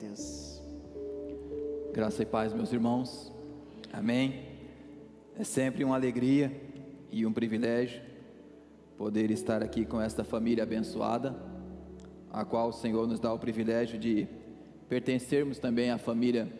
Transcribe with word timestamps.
Deus. 0.00 0.62
Graça 1.92 2.22
e 2.22 2.26
paz, 2.26 2.54
meus 2.54 2.72
irmãos. 2.72 3.30
Amém. 3.92 4.46
É 5.38 5.44
sempre 5.44 5.84
uma 5.84 5.94
alegria 5.94 6.50
e 7.12 7.26
um 7.26 7.32
privilégio 7.32 8.00
poder 8.96 9.30
estar 9.30 9.62
aqui 9.62 9.84
com 9.84 10.00
esta 10.00 10.24
família 10.24 10.64
abençoada, 10.64 11.36
a 12.32 12.46
qual 12.46 12.70
o 12.70 12.72
Senhor 12.72 13.06
nos 13.06 13.20
dá 13.20 13.30
o 13.30 13.38
privilégio 13.38 13.98
de 13.98 14.26
pertencermos 14.88 15.58
também 15.58 15.90
à 15.90 15.98
família 15.98 16.50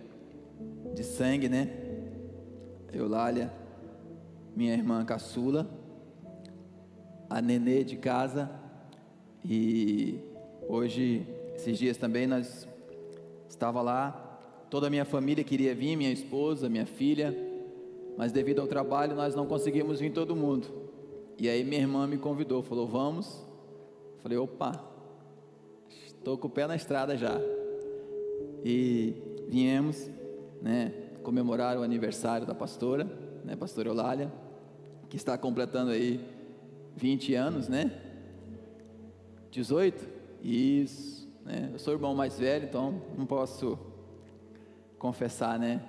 de 0.95 1.03
sangue, 1.03 1.49
né? 1.49 1.71
Eulália, 2.93 3.51
minha 4.55 4.75
irmã 4.75 5.03
caçula, 5.03 5.67
a 7.31 7.41
nenê 7.41 7.85
de 7.85 7.97
casa 7.97 8.51
e 9.43 10.21
hoje, 10.69 11.27
esses 11.55 11.79
dias 11.79 11.97
também 11.97 12.27
nós 12.27 12.69
estava 13.51 13.83
lá, 13.83 14.67
toda 14.71 14.87
a 14.87 14.91
minha 14.91 15.05
família 15.05 15.43
queria 15.45 15.75
vir, 15.75 15.97
minha 15.97 16.13
esposa, 16.13 16.69
minha 16.69 16.87
filha, 16.87 17.37
mas 18.17 18.33
devido 18.33 18.61
ao 18.61 18.67
trabalho 18.67 19.15
nós 19.15 19.35
não 19.35 19.47
conseguimos 19.47 20.01
vir 20.01 20.13
todo 20.13 20.37
mundo. 20.37 20.69
E 21.37 21.49
aí 21.49 21.65
minha 21.65 21.81
irmã 21.81 22.07
me 22.07 22.17
convidou, 22.17 22.63
falou: 22.63 22.87
"Vamos". 22.87 23.45
Falei: 24.23 24.39
"Opa, 24.39 24.85
estou 26.07 26.39
com 26.39 26.47
o 26.47 26.51
pé 26.51 26.67
na 26.67 26.77
estrada 26.77 27.17
já". 27.17 27.41
E 28.65 29.15
viemos, 29.49 30.09
né, 30.63 30.93
comemorar 31.23 31.77
o 31.77 31.83
aniversário 31.83 32.47
da 32.47 32.55
pastora, 32.55 33.05
né, 33.45 33.57
pastora 33.57 33.89
Eulália, 33.89 34.31
que 35.09 35.17
está 35.17 35.37
completando 35.37 35.91
aí 35.91 36.21
20 36.95 37.35
anos, 37.35 37.69
né? 37.69 37.91
18? 39.51 40.07
Isso, 40.43 41.20
né? 41.45 41.71
Eu 41.73 41.79
sou 41.79 41.93
o 41.93 41.97
irmão 41.97 42.15
mais 42.15 42.39
velho, 42.39 42.65
então 42.65 43.01
não 43.17 43.27
posso 43.27 43.79
confessar, 44.99 45.59
né, 45.59 45.81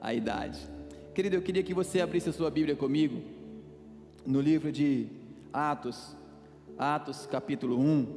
a 0.00 0.14
idade. 0.14 0.60
Querido, 1.14 1.36
eu 1.36 1.42
queria 1.42 1.62
que 1.62 1.74
você 1.74 2.00
abrisse 2.00 2.28
a 2.28 2.32
sua 2.32 2.50
Bíblia 2.50 2.76
comigo 2.76 3.20
no 4.24 4.40
livro 4.40 4.70
de 4.70 5.08
Atos, 5.52 6.16
Atos 6.78 7.26
capítulo 7.26 7.78
1. 7.78 8.16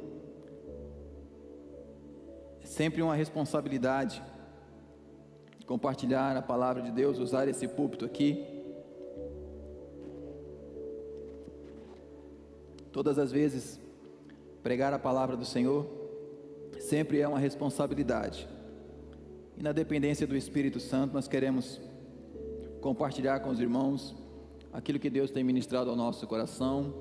É 2.62 2.66
sempre 2.66 3.02
uma 3.02 3.14
responsabilidade 3.14 4.22
compartilhar 5.66 6.36
a 6.36 6.42
palavra 6.42 6.82
de 6.82 6.90
Deus, 6.90 7.18
usar 7.18 7.48
esse 7.48 7.66
púlpito 7.66 8.04
aqui. 8.04 8.46
Todas 12.92 13.18
as 13.18 13.32
vezes, 13.32 13.80
pregar 14.62 14.92
a 14.92 14.98
palavra 14.98 15.36
do 15.36 15.44
Senhor 15.44 16.03
sempre 16.80 17.20
é 17.20 17.28
uma 17.28 17.38
responsabilidade. 17.38 18.48
E 19.56 19.62
na 19.62 19.72
dependência 19.72 20.26
do 20.26 20.36
Espírito 20.36 20.80
Santo, 20.80 21.14
nós 21.14 21.28
queremos 21.28 21.80
compartilhar 22.80 23.40
com 23.40 23.50
os 23.50 23.60
irmãos 23.60 24.14
aquilo 24.72 24.98
que 24.98 25.08
Deus 25.08 25.30
tem 25.30 25.44
ministrado 25.44 25.88
ao 25.88 25.96
nosso 25.96 26.26
coração 26.26 26.92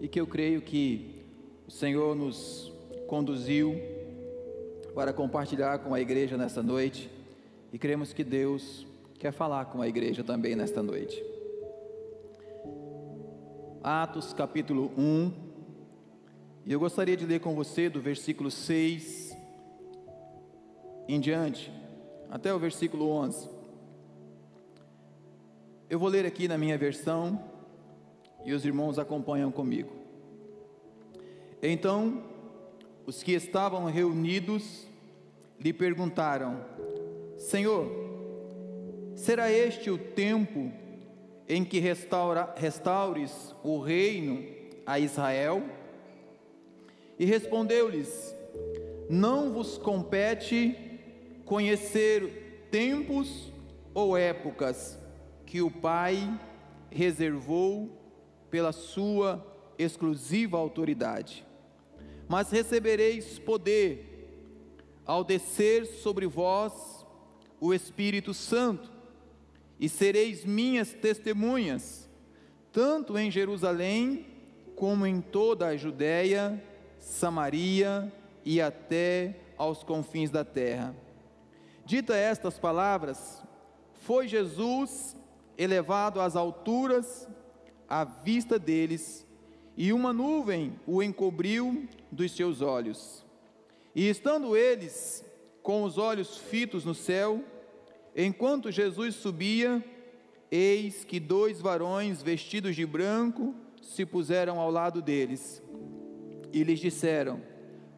e 0.00 0.08
que 0.08 0.20
eu 0.20 0.26
creio 0.26 0.60
que 0.60 1.24
o 1.66 1.70
Senhor 1.70 2.16
nos 2.16 2.72
conduziu 3.06 3.74
para 4.94 5.12
compartilhar 5.12 5.78
com 5.78 5.94
a 5.94 6.00
igreja 6.00 6.36
nesta 6.36 6.62
noite 6.62 7.08
e 7.72 7.78
cremos 7.78 8.12
que 8.12 8.24
Deus 8.24 8.86
quer 9.18 9.32
falar 9.32 9.66
com 9.66 9.80
a 9.80 9.88
igreja 9.88 10.24
também 10.24 10.56
nesta 10.56 10.82
noite. 10.82 11.22
Atos 13.82 14.32
capítulo 14.32 14.92
1, 14.98 15.32
e 16.64 16.72
eu 16.72 16.78
gostaria 16.78 17.16
de 17.16 17.26
ler 17.26 17.40
com 17.40 17.54
você 17.56 17.88
do 17.88 18.00
versículo 18.00 18.48
6 18.50 19.36
em 21.08 21.18
diante, 21.18 21.72
até 22.30 22.54
o 22.54 22.58
versículo 22.58 23.10
11. 23.10 23.48
Eu 25.90 25.98
vou 25.98 26.08
ler 26.08 26.24
aqui 26.24 26.46
na 26.46 26.56
minha 26.56 26.78
versão 26.78 27.42
e 28.44 28.52
os 28.52 28.64
irmãos 28.64 28.96
acompanham 28.96 29.50
comigo. 29.50 29.90
Então, 31.60 32.22
os 33.06 33.24
que 33.24 33.32
estavam 33.32 33.84
reunidos 33.86 34.86
lhe 35.58 35.72
perguntaram: 35.72 36.64
Senhor, 37.38 37.90
será 39.16 39.50
este 39.50 39.90
o 39.90 39.98
tempo 39.98 40.70
em 41.48 41.64
que 41.64 41.80
restaura, 41.80 42.54
restaures 42.56 43.52
o 43.64 43.80
reino 43.80 44.44
a 44.86 45.00
Israel? 45.00 45.81
E 47.22 47.24
respondeu-lhes: 47.24 48.34
Não 49.08 49.52
vos 49.52 49.78
compete 49.78 50.76
conhecer 51.44 52.66
tempos 52.68 53.52
ou 53.94 54.16
épocas 54.16 54.98
que 55.46 55.62
o 55.62 55.70
Pai 55.70 56.36
reservou 56.90 57.96
pela 58.50 58.72
sua 58.72 59.40
exclusiva 59.78 60.58
autoridade, 60.58 61.46
mas 62.28 62.50
recebereis 62.50 63.38
poder 63.38 64.98
ao 65.06 65.22
descer 65.22 65.86
sobre 65.86 66.26
vós 66.26 67.06
o 67.60 67.72
Espírito 67.72 68.34
Santo, 68.34 68.90
e 69.78 69.88
sereis 69.88 70.44
minhas 70.44 70.92
testemunhas, 70.92 72.10
tanto 72.72 73.16
em 73.16 73.30
Jerusalém 73.30 74.26
como 74.74 75.06
em 75.06 75.20
toda 75.20 75.68
a 75.68 75.76
Judéia, 75.76 76.60
Samaria 77.02 78.12
e 78.44 78.60
até 78.60 79.36
aos 79.58 79.82
confins 79.82 80.30
da 80.30 80.44
terra. 80.44 80.94
Dita 81.84 82.16
estas 82.16 82.58
palavras, 82.58 83.42
foi 83.92 84.26
Jesus 84.26 85.16
elevado 85.58 86.20
às 86.20 86.36
alturas 86.36 87.28
à 87.88 88.04
vista 88.04 88.58
deles, 88.58 89.26
e 89.76 89.92
uma 89.92 90.12
nuvem 90.12 90.78
o 90.86 91.02
encobriu 91.02 91.88
dos 92.10 92.32
seus 92.32 92.60
olhos. 92.60 93.24
E 93.94 94.08
estando 94.08 94.56
eles 94.56 95.24
com 95.62 95.82
os 95.82 95.98
olhos 95.98 96.38
fitos 96.38 96.84
no 96.84 96.94
céu, 96.94 97.44
Enquanto 98.14 98.70
Jesus 98.70 99.14
subia, 99.14 99.82
eis 100.50 101.02
que 101.02 101.18
dois 101.18 101.60
varões 101.60 102.22
vestidos 102.22 102.76
de 102.76 102.84
branco 102.84 103.54
se 103.80 104.04
puseram 104.04 104.60
ao 104.60 104.70
lado 104.70 105.00
deles 105.00 105.62
e 106.52 106.62
lhes 106.62 106.80
disseram: 106.80 107.40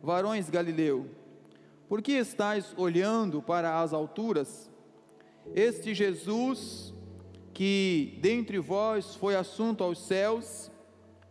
Varões 0.02 0.48
Galileu, 0.48 1.06
por 1.88 2.00
que 2.00 2.12
estáis 2.12 2.74
olhando 2.76 3.42
para 3.42 3.80
as 3.80 3.92
alturas? 3.92 4.70
Este 5.54 5.92
Jesus, 5.92 6.94
que 7.52 8.18
dentre 8.22 8.58
vós 8.58 9.14
foi 9.14 9.36
assunto 9.36 9.84
aos 9.84 9.98
céus, 9.98 10.70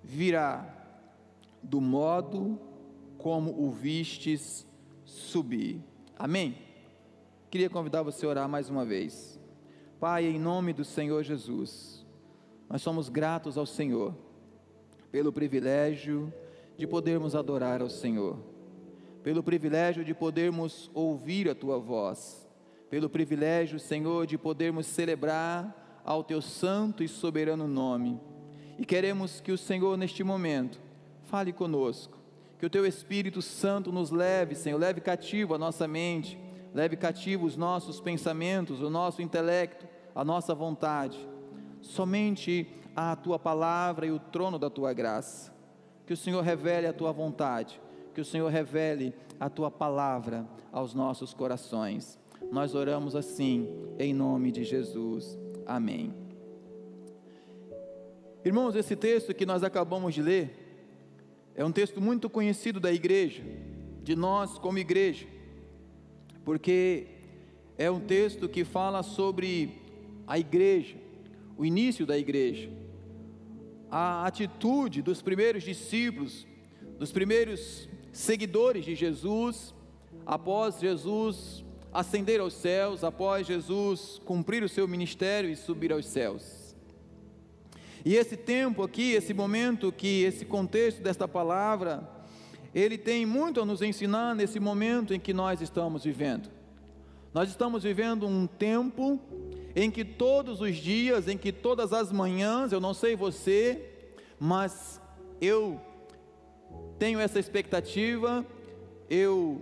virá 0.04 0.70
do 1.62 1.80
modo 1.80 2.60
como 3.18 3.64
o 3.64 3.72
vistes 3.72 4.68
subir. 5.06 5.82
Amém? 6.18 6.58
Queria 7.50 7.70
convidar 7.70 8.04
você 8.04 8.26
a 8.26 8.30
orar 8.30 8.50
mais 8.50 8.70
uma 8.70 8.84
vez. 8.84 9.40
Pai, 10.00 10.26
em 10.26 10.40
nome 10.40 10.74
do 10.74 10.84
Senhor 10.84 11.24
Jesus, 11.24 12.06
nós 12.70 12.82
somos 12.82 13.10
gratos 13.10 13.58
ao 13.58 13.66
Senhor 13.66 14.16
pelo 15.12 15.32
privilégio 15.32 16.34
de 16.78 16.88
podermos 16.88 17.36
adorar 17.36 17.82
ao 17.82 17.90
Senhor, 17.90 18.38
pelo 19.22 19.44
privilégio 19.44 20.04
de 20.04 20.14
podermos 20.14 20.90
ouvir 20.94 21.50
a 21.50 21.56
tua 21.56 21.80
voz, 21.80 22.48
pelo 22.90 23.10
privilégio, 23.10 23.80
Senhor, 23.80 24.26
de 24.26 24.38
podermos 24.38 24.86
celebrar 24.86 26.02
ao 26.06 26.24
teu 26.24 26.42
santo 26.42 27.04
e 27.04 27.08
soberano 27.08 27.68
nome. 27.68 28.20
E 28.78 28.86
queremos 28.86 29.40
que 29.40 29.52
o 29.52 29.58
Senhor, 29.58 29.98
neste 29.98 30.24
momento, 30.24 30.80
fale 31.24 31.54
conosco, 31.54 32.18
que 32.60 32.66
o 32.66 32.70
teu 32.70 32.86
Espírito 32.86 33.42
Santo 33.42 33.92
nos 33.92 34.12
leve, 34.12 34.56
Senhor, 34.56 34.78
leve 34.78 35.02
cativo 35.02 35.54
a 35.54 35.58
nossa 35.58 35.88
mente 35.88 36.38
leve 36.74 36.98
cativo 36.98 37.46
os 37.46 37.56
nossos 37.56 38.02
pensamentos, 38.02 38.82
o 38.82 38.90
nosso 38.90 39.22
intelecto, 39.22 39.88
a 40.16 40.26
nossa 40.26 40.56
vontade, 40.56 41.20
somente 41.82 42.68
a 42.96 43.16
tua 43.16 43.38
palavra 43.38 44.06
e 44.06 44.12
o 44.12 44.20
trono 44.20 44.58
da 44.58 44.70
tua 44.70 44.92
graça. 44.92 45.53
Que 46.06 46.14
o 46.14 46.18
Senhor 46.18 46.42
revele 46.42 46.88
a 46.88 46.94
tua 46.94 47.12
vontade, 47.12 47.80
que 48.14 48.22
o 48.22 48.26
Senhor 48.26 48.50
revele 48.50 49.14
a 49.40 49.50
tua 49.50 49.72
palavra 49.72 50.46
aos 50.72 50.94
nossos 50.94 51.34
corações. 51.34 52.20
Nós 52.52 52.76
oramos 52.76 53.16
assim, 53.16 53.68
em 53.98 54.14
nome 54.14 54.52
de 54.52 54.64
Jesus. 54.64 55.38
Amém. 55.66 56.14
Irmãos, 58.44 58.76
esse 58.76 58.96
texto 58.96 59.34
que 59.34 59.46
nós 59.46 59.64
acabamos 59.64 60.14
de 60.14 60.22
ler 60.22 60.60
é 61.56 61.64
um 61.64 61.72
texto 61.72 62.02
muito 62.02 62.30
conhecido 62.30 62.80
da 62.80 62.92
igreja, 62.92 63.42
de 64.04 64.16
nós 64.16 64.58
como 64.58 64.78
igreja 64.78 65.34
porque 66.44 67.08
é 67.78 67.90
um 67.90 68.00
texto 68.00 68.50
que 68.50 68.64
fala 68.64 69.02
sobre 69.02 69.82
a 70.28 70.38
igreja, 70.38 70.96
o 71.58 71.66
início 71.66 72.06
da 72.06 72.18
igreja, 72.18 72.70
a 73.96 74.26
atitude 74.26 75.04
dos 75.04 75.22
primeiros 75.22 75.62
discípulos, 75.62 76.48
dos 76.98 77.12
primeiros 77.12 77.88
seguidores 78.12 78.84
de 78.86 78.96
Jesus, 78.96 79.72
após 80.26 80.80
Jesus 80.80 81.64
ascender 81.94 82.40
aos 82.40 82.54
céus, 82.56 83.04
após 83.04 83.46
Jesus 83.46 84.20
cumprir 84.26 84.64
o 84.64 84.68
seu 84.68 84.88
ministério 84.88 85.48
e 85.48 85.56
subir 85.56 85.94
aos 85.94 86.08
céus. 86.08 86.76
E 88.04 88.16
esse 88.16 88.36
tempo 88.36 88.82
aqui, 88.82 89.12
esse 89.12 89.32
momento 89.32 89.92
que 89.92 90.24
esse 90.24 90.44
contexto 90.44 91.00
desta 91.04 91.28
palavra, 91.28 92.10
ele 92.74 92.98
tem 92.98 93.28
muito 93.28 93.62
a 93.62 93.66
nos 93.66 93.84
ensinar 93.84 94.34
nesse 94.34 94.60
momento 94.60 95.14
em 95.14 95.20
que 95.20 95.36
nós 95.36 95.62
estamos 95.62 96.04
vivendo. 96.04 96.50
Nós 97.32 97.48
estamos 97.48 97.84
vivendo 97.84 98.26
um 98.26 98.48
tempo 98.48 99.22
em 99.76 99.90
que 99.90 100.06
todos 100.06 100.62
os 100.62 100.76
dias, 100.76 101.28
em 101.28 101.38
que 101.38 101.52
todas 101.52 101.94
as 101.94 102.12
manhãs, 102.12 102.72
eu 102.72 102.80
não 102.80 102.94
sei 102.94 103.16
você, 103.16 103.90
mas 104.40 105.02
eu 105.42 105.80
tenho 107.00 107.20
essa 107.20 107.40
expectativa, 107.40 108.46
eu 109.10 109.62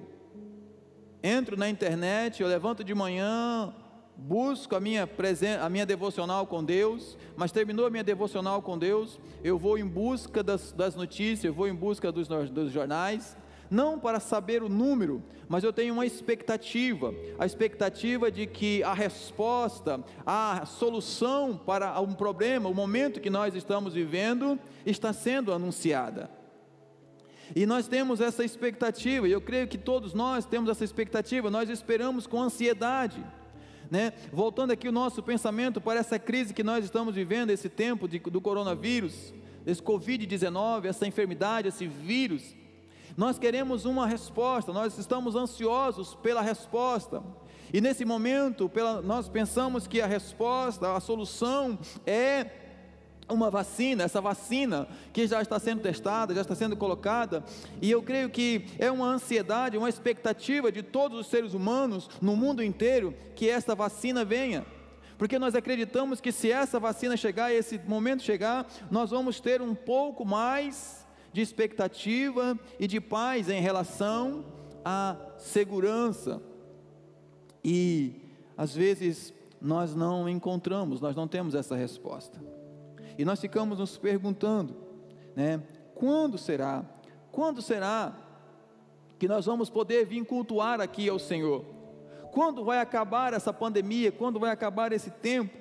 entro 1.23 1.55
na 1.55 1.69
internet, 1.69 2.41
eu 2.41 2.47
levanto 2.47 2.83
de 2.83 2.93
manhã, 2.93 3.73
busco 4.17 4.75
a 4.75 4.79
minha, 4.79 5.07
presen 5.07 5.55
a 5.55 5.69
minha 5.69 5.85
devocional 5.85 6.45
com 6.45 6.63
Deus, 6.63 7.17
mas 7.35 7.51
terminou 7.51 7.85
a 7.85 7.89
minha 7.89 8.03
devocional 8.03 8.61
com 8.61 8.77
Deus, 8.77 9.19
eu 9.43 9.57
vou 9.57 9.77
em 9.77 9.85
busca 9.85 10.43
das, 10.43 10.71
das 10.71 10.95
notícias, 10.95 11.45
eu 11.45 11.53
vou 11.53 11.67
em 11.67 11.73
busca 11.75 12.11
dos, 12.11 12.27
dos 12.27 12.71
jornais, 12.71 13.35
não 13.71 13.97
para 13.97 14.19
saber 14.19 14.61
o 14.61 14.67
número, 14.67 15.23
mas 15.47 15.63
eu 15.63 15.71
tenho 15.71 15.93
uma 15.93 16.05
expectativa, 16.05 17.15
a 17.39 17.45
expectativa 17.45 18.29
de 18.29 18.45
que 18.45 18.83
a 18.83 18.93
resposta, 18.93 20.03
a 20.25 20.65
solução 20.65 21.57
para 21.57 21.99
um 22.01 22.13
problema, 22.13 22.67
o 22.67 22.75
momento 22.75 23.21
que 23.21 23.29
nós 23.29 23.55
estamos 23.55 23.93
vivendo, 23.93 24.59
está 24.85 25.13
sendo 25.13 25.53
anunciada. 25.53 26.29
E 27.55 27.65
nós 27.65 27.87
temos 27.87 28.19
essa 28.19 28.43
expectativa, 28.43 29.27
e 29.27 29.31
eu 29.31 29.41
creio 29.41 29.67
que 29.67 29.77
todos 29.77 30.13
nós 30.13 30.45
temos 30.45 30.69
essa 30.69 30.83
expectativa, 30.83 31.49
nós 31.49 31.69
esperamos 31.69 32.27
com 32.27 32.41
ansiedade. 32.41 33.23
Né? 33.89 34.13
Voltando 34.31 34.71
aqui 34.71 34.87
o 34.87 34.91
nosso 34.91 35.21
pensamento 35.23 35.81
para 35.81 35.99
essa 35.99 36.19
crise 36.19 36.53
que 36.53 36.63
nós 36.63 36.83
estamos 36.83 37.15
vivendo, 37.15 37.49
esse 37.49 37.69
tempo 37.69 38.07
de, 38.07 38.19
do 38.19 38.39
coronavírus, 38.39 39.33
esse 39.65 39.81
Covid-19, 39.81 40.85
essa 40.85 41.05
enfermidade, 41.05 41.67
esse 41.67 41.87
vírus, 41.87 42.55
nós 43.21 43.37
queremos 43.37 43.85
uma 43.85 44.07
resposta, 44.07 44.73
nós 44.73 44.97
estamos 44.97 45.35
ansiosos 45.35 46.15
pela 46.15 46.41
resposta. 46.41 47.21
E 47.71 47.79
nesse 47.79 48.03
momento, 48.03 48.67
pela, 48.67 48.99
nós 48.99 49.29
pensamos 49.29 49.85
que 49.85 50.01
a 50.01 50.07
resposta, 50.07 50.95
a 50.95 50.99
solução 50.99 51.77
é 52.03 52.47
uma 53.29 53.51
vacina, 53.51 54.05
essa 54.05 54.19
vacina 54.19 54.87
que 55.13 55.27
já 55.27 55.39
está 55.39 55.59
sendo 55.59 55.83
testada, 55.83 56.33
já 56.33 56.41
está 56.41 56.55
sendo 56.55 56.75
colocada, 56.75 57.43
e 57.79 57.91
eu 57.91 58.01
creio 58.01 58.27
que 58.27 58.65
é 58.79 58.89
uma 58.89 59.05
ansiedade, 59.05 59.77
uma 59.77 59.87
expectativa 59.87 60.71
de 60.71 60.81
todos 60.81 61.19
os 61.19 61.27
seres 61.27 61.53
humanos 61.53 62.09
no 62.19 62.35
mundo 62.35 62.63
inteiro 62.63 63.13
que 63.35 63.47
essa 63.47 63.75
vacina 63.75 64.25
venha. 64.25 64.65
Porque 65.15 65.37
nós 65.37 65.53
acreditamos 65.53 66.19
que 66.19 66.31
se 66.31 66.51
essa 66.51 66.79
vacina 66.79 67.15
chegar, 67.15 67.53
esse 67.53 67.77
momento 67.85 68.23
chegar, 68.23 68.65
nós 68.89 69.11
vamos 69.11 69.39
ter 69.39 69.61
um 69.61 69.75
pouco 69.75 70.25
mais 70.25 71.00
de 71.33 71.41
expectativa 71.41 72.59
e 72.79 72.87
de 72.87 72.99
paz 72.99 73.49
em 73.49 73.61
relação 73.61 74.45
à 74.83 75.15
segurança. 75.37 76.41
E 77.63 78.13
às 78.57 78.75
vezes 78.75 79.33
nós 79.61 79.95
não 79.95 80.27
encontramos, 80.27 80.99
nós 80.99 81.15
não 81.15 81.27
temos 81.27 81.55
essa 81.55 81.75
resposta. 81.75 82.41
E 83.17 83.23
nós 83.23 83.39
ficamos 83.39 83.79
nos 83.79 83.97
perguntando, 83.97 84.75
né? 85.35 85.61
Quando 85.93 86.37
será? 86.37 86.83
Quando 87.31 87.61
será 87.61 88.15
que 89.19 89.27
nós 89.27 89.45
vamos 89.45 89.69
poder 89.69 90.05
vir 90.05 90.25
cultuar 90.25 90.81
aqui 90.81 91.07
ao 91.07 91.19
Senhor? 91.19 91.63
Quando 92.31 92.63
vai 92.63 92.79
acabar 92.79 93.33
essa 93.33 93.53
pandemia? 93.53 94.11
Quando 94.11 94.39
vai 94.39 94.51
acabar 94.51 94.91
esse 94.91 95.11
tempo? 95.11 95.60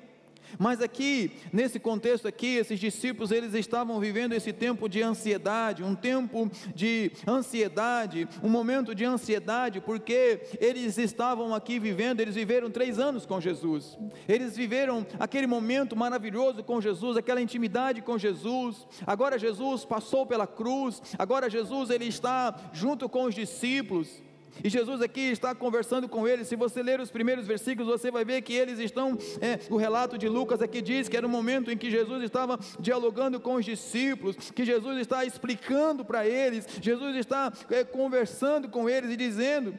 Mas 0.58 0.80
aqui, 0.80 1.32
nesse 1.52 1.78
contexto 1.78 2.26
aqui, 2.26 2.56
esses 2.56 2.78
discípulos, 2.78 3.30
eles 3.30 3.54
estavam 3.54 3.98
vivendo 4.00 4.32
esse 4.32 4.52
tempo 4.52 4.88
de 4.88 5.02
ansiedade, 5.02 5.82
um 5.82 5.94
tempo 5.94 6.50
de 6.74 7.12
ansiedade, 7.26 8.28
um 8.42 8.48
momento 8.48 8.94
de 8.94 9.04
ansiedade, 9.04 9.80
porque 9.80 10.40
eles 10.60 10.98
estavam 10.98 11.54
aqui 11.54 11.78
vivendo, 11.78 12.20
eles 12.20 12.34
viveram 12.34 12.70
três 12.70 12.98
anos 12.98 13.26
com 13.26 13.40
Jesus, 13.40 13.98
eles 14.28 14.56
viveram 14.56 15.06
aquele 15.18 15.46
momento 15.46 15.96
maravilhoso 15.96 16.62
com 16.62 16.80
Jesus, 16.80 17.16
aquela 17.16 17.40
intimidade 17.40 18.02
com 18.02 18.18
Jesus, 18.18 18.86
agora 19.06 19.38
Jesus 19.38 19.84
passou 19.84 20.26
pela 20.26 20.46
cruz, 20.46 21.02
agora 21.18 21.50
Jesus, 21.50 21.90
ele 21.90 22.06
está 22.06 22.70
junto 22.72 23.08
com 23.08 23.24
os 23.24 23.34
discípulos, 23.34 24.22
e 24.62 24.68
Jesus 24.68 25.00
aqui 25.00 25.20
está 25.20 25.54
conversando 25.54 26.08
com 26.08 26.26
eles. 26.26 26.48
Se 26.48 26.56
você 26.56 26.82
ler 26.82 27.00
os 27.00 27.10
primeiros 27.10 27.46
versículos, 27.46 27.90
você 27.90 28.10
vai 28.10 28.24
ver 28.24 28.42
que 28.42 28.52
eles 28.52 28.78
estão. 28.78 29.16
É, 29.40 29.58
o 29.70 29.76
relato 29.76 30.18
de 30.18 30.28
Lucas 30.28 30.60
aqui 30.62 30.80
diz 30.80 31.08
que 31.08 31.16
era 31.16 31.26
o 31.26 31.30
momento 31.30 31.70
em 31.70 31.76
que 31.76 31.90
Jesus 31.90 32.22
estava 32.22 32.58
dialogando 32.78 33.40
com 33.40 33.54
os 33.54 33.64
discípulos, 33.64 34.50
que 34.50 34.64
Jesus 34.64 34.98
está 34.98 35.24
explicando 35.24 36.04
para 36.04 36.26
eles, 36.26 36.66
Jesus 36.80 37.16
está 37.16 37.52
é, 37.70 37.84
conversando 37.84 38.68
com 38.68 38.88
eles 38.88 39.10
e 39.10 39.16
dizendo 39.16 39.78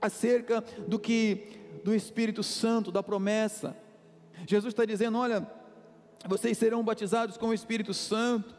acerca 0.00 0.62
do 0.86 0.98
que 0.98 1.58
do 1.84 1.94
Espírito 1.94 2.42
Santo, 2.42 2.92
da 2.92 3.02
promessa. 3.02 3.76
Jesus 4.46 4.72
está 4.72 4.84
dizendo: 4.84 5.18
olha, 5.18 5.46
vocês 6.26 6.56
serão 6.58 6.82
batizados 6.82 7.36
com 7.36 7.48
o 7.48 7.54
Espírito 7.54 7.94
Santo. 7.94 8.57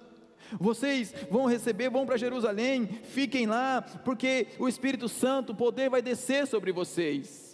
Vocês 0.57 1.13
vão 1.29 1.45
receber, 1.45 1.89
vão 1.89 2.05
para 2.05 2.17
Jerusalém, 2.17 2.87
fiquem 3.03 3.45
lá, 3.45 3.81
porque 4.03 4.47
o 4.57 4.67
Espírito 4.67 5.09
Santo, 5.09 5.51
o 5.51 5.55
poder 5.55 5.89
vai 5.89 6.01
descer 6.01 6.47
sobre 6.47 6.71
vocês. 6.71 7.49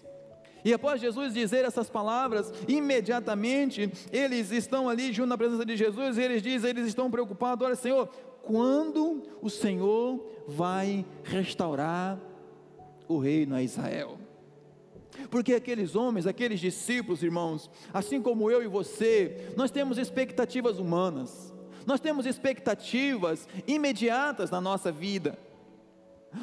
E 0.64 0.74
após 0.74 1.00
Jesus 1.00 1.32
dizer 1.32 1.64
essas 1.64 1.92
palavras, 1.92 2.52
imediatamente 2.68 3.92
eles 4.12 4.52
estão 4.52 4.90
ali 4.90 5.14
junto 5.14 5.28
na 5.28 5.38
presença 5.38 5.64
de 5.64 5.78
Jesus 5.78 6.18
e 6.18 6.22
eles 6.22 6.42
dizem, 6.42 6.72
eles 6.72 6.88
estão 6.88 7.12
preocupados: 7.12 7.64
olha, 7.64 7.76
Senhor, 7.76 8.08
quando 8.42 9.22
o 9.44 9.50
Senhor 9.50 10.26
vai 10.48 11.06
restaurar 11.24 12.20
o 13.08 13.20
reino 13.20 13.54
a 13.54 13.62
Israel? 13.62 14.18
Porque 15.30 15.54
aqueles 15.54 15.96
homens, 15.96 16.28
aqueles 16.28 16.60
discípulos, 16.60 17.24
irmãos, 17.24 17.70
assim 17.94 18.22
como 18.22 18.50
eu 18.50 18.64
e 18.64 18.68
você, 18.68 19.54
nós 19.56 19.72
temos 19.72 19.98
expectativas 20.00 20.80
humanas. 20.80 21.54
Nós 21.86 22.00
temos 22.00 22.26
expectativas 22.26 23.48
imediatas 23.68 24.50
na 24.50 24.60
nossa 24.60 24.92
vida. 24.92 25.38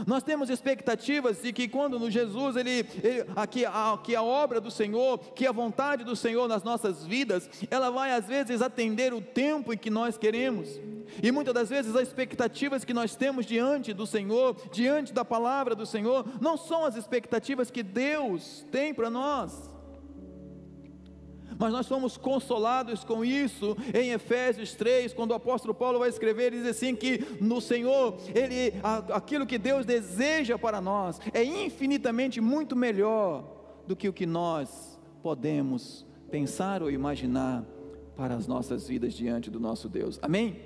Nós 0.07 0.23
temos 0.23 0.49
expectativas 0.49 1.43
de 1.43 1.53
que 1.53 1.69
quando 1.69 1.99
no 1.99 2.11
Jesus 2.11 2.57
ele, 2.57 2.87
ele 3.03 3.25
aqui, 3.37 3.65
a, 3.67 3.99
que 4.03 4.17
a 4.17 4.23
obra 4.23 4.61
do 4.61 4.71
Senhor, 4.71 5.19
que 5.35 5.47
a 5.47 5.53
vontade 5.53 6.03
do 6.05 6.17
Senhor 6.17 6.49
nas 6.49 6.63
nossas 6.63 7.05
vidas, 7.05 7.49
ela 7.71 7.91
vai 7.91 8.13
às 8.13 8.27
vezes 8.27 8.63
atender 8.63 9.13
o 9.13 9.21
tempo 9.21 9.73
em 9.73 9.77
que 9.77 9.91
nós 9.91 10.17
queremos. 10.17 10.69
E 11.23 11.31
muitas 11.31 11.53
das 11.53 11.69
vezes 11.69 11.95
as 11.95 12.09
expectativas 12.09 12.85
que 12.85 12.95
nós 12.95 13.15
temos 13.15 13.45
diante 13.45 13.93
do 13.93 14.07
Senhor, 14.07 14.57
diante 14.73 15.13
da 15.13 15.25
palavra 15.25 15.75
do 15.75 15.85
Senhor, 15.85 16.27
não 16.41 16.57
são 16.57 16.85
as 16.85 16.97
expectativas 16.97 17.71
que 17.71 17.83
Deus 17.83 18.65
tem 18.71 18.95
para 18.95 19.11
nós 19.11 19.72
mas 21.63 21.73
nós 21.73 21.87
somos 21.87 22.17
consolados 22.17 23.05
com 23.05 23.25
isso 23.25 23.77
em 23.95 24.11
Efésios 24.11 24.75
3, 24.75 25.15
quando 25.15 25.31
o 25.31 25.35
apóstolo 25.35 25.73
Paulo 25.73 26.01
vai 26.01 26.09
escrever, 26.09 26.47
ele 26.47 26.57
diz 26.57 26.67
assim 26.67 26.93
que 26.93 27.25
no 27.41 27.61
Senhor, 27.61 28.17
ele 28.35 28.75
aquilo 28.83 29.47
que 29.47 29.59
Deus 29.59 29.87
deseja 29.87 30.59
para 30.59 30.81
nós 30.81 31.21
é 31.33 31.45
infinitamente 31.45 32.41
muito 32.41 32.75
melhor 32.75 33.45
do 33.87 33.95
que 33.95 34.09
o 34.09 34.13
que 34.13 34.27
nós 34.27 34.99
podemos 35.23 36.05
pensar 36.33 36.83
ou 36.83 36.91
imaginar 36.91 37.65
para 38.17 38.35
as 38.35 38.49
nossas 38.49 38.89
vidas 38.89 39.15
diante 39.15 39.49
do 39.49 39.61
nosso 39.61 39.89
Deus. 39.89 40.19
Amém? 40.21 40.57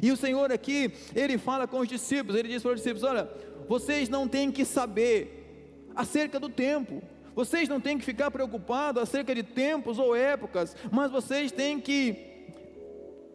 E 0.00 0.12
o 0.12 0.16
Senhor 0.16 0.52
aqui, 0.52 0.92
ele 1.12 1.36
fala 1.38 1.66
com 1.66 1.80
os 1.80 1.88
discípulos, 1.88 2.38
ele 2.38 2.50
diz 2.50 2.62
para 2.62 2.70
os 2.70 2.76
discípulos: 2.76 3.02
Olha, 3.02 3.28
vocês 3.68 4.08
não 4.08 4.28
têm 4.28 4.52
que 4.52 4.64
saber 4.64 5.90
acerca 5.92 6.38
do 6.38 6.48
tempo, 6.48 7.02
vocês 7.34 7.68
não 7.68 7.80
têm 7.80 7.98
que 7.98 8.04
ficar 8.04 8.30
preocupados 8.30 9.02
acerca 9.02 9.34
de 9.34 9.42
tempos 9.42 9.98
ou 9.98 10.14
épocas, 10.14 10.76
mas 10.90 11.10
vocês 11.10 11.50
têm 11.52 11.80
que 11.80 12.30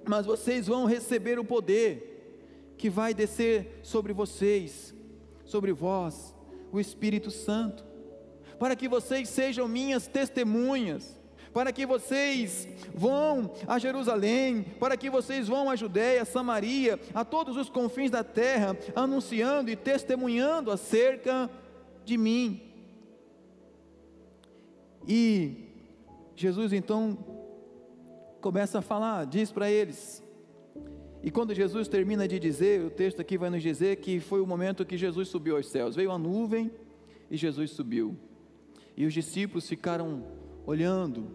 mas 0.07 0.25
vocês 0.25 0.67
vão 0.67 0.85
receber 0.85 1.37
o 1.37 1.43
poder 1.43 2.73
que 2.77 2.89
vai 2.89 3.13
descer 3.13 3.79
sobre 3.83 4.13
vocês, 4.13 4.95
sobre 5.43 5.73
vós, 5.73 6.33
o 6.71 6.79
Espírito 6.79 7.29
Santo, 7.29 7.83
para 8.57 8.75
que 8.75 8.87
vocês 8.87 9.27
sejam 9.29 9.67
minhas 9.67 10.07
testemunhas, 10.07 11.19
para 11.53 11.71
que 11.71 11.85
vocês 11.85 12.67
vão 12.93 13.51
a 13.67 13.79
Jerusalém, 13.79 14.63
para 14.79 14.95
que 14.95 15.09
vocês 15.09 15.47
vão 15.47 15.69
a 15.69 15.75
Judéia, 15.75 16.23
Samaria, 16.23 16.99
a 17.13 17.25
todos 17.25 17.57
os 17.57 17.69
confins 17.69 18.11
da 18.11 18.23
terra, 18.23 18.77
anunciando 18.95 19.69
e 19.69 19.75
testemunhando 19.75 20.71
acerca 20.71 21.49
de 22.05 22.17
mim. 22.17 22.61
E 25.07 25.69
Jesus 26.35 26.73
então 26.73 27.17
começa 28.41 28.79
a 28.79 28.81
falar, 28.81 29.25
diz 29.25 29.51
para 29.51 29.71
eles. 29.71 30.23
E 31.23 31.31
quando 31.31 31.53
Jesus 31.53 31.87
termina 31.87 32.27
de 32.27 32.39
dizer, 32.39 32.85
o 32.85 32.89
texto 32.89 33.19
aqui 33.19 33.37
vai 33.37 33.49
nos 33.49 33.63
dizer 33.63 33.97
que 33.97 34.19
foi 34.19 34.41
o 34.41 34.45
momento 34.45 34.85
que 34.85 34.97
Jesus 34.97 35.29
subiu 35.29 35.55
aos 35.55 35.67
céus. 35.67 35.95
Veio 35.95 36.11
a 36.11 36.17
nuvem 36.17 36.71
e 37.29 37.37
Jesus 37.37 37.71
subiu. 37.71 38.15
E 38.95 39.05
os 39.05 39.13
discípulos 39.13 39.67
ficaram 39.67 40.23
olhando 40.65 41.27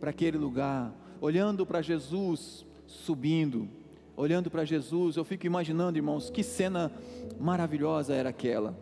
para 0.00 0.10
aquele 0.10 0.38
lugar, 0.38 0.94
olhando 1.20 1.64
para 1.64 1.80
Jesus 1.80 2.64
subindo, 2.86 3.68
olhando 4.16 4.50
para 4.50 4.64
Jesus. 4.64 5.16
Eu 5.16 5.24
fico 5.24 5.46
imaginando, 5.46 5.98
irmãos, 5.98 6.30
que 6.30 6.42
cena 6.42 6.92
maravilhosa 7.40 8.14
era 8.14 8.28
aquela. 8.28 8.78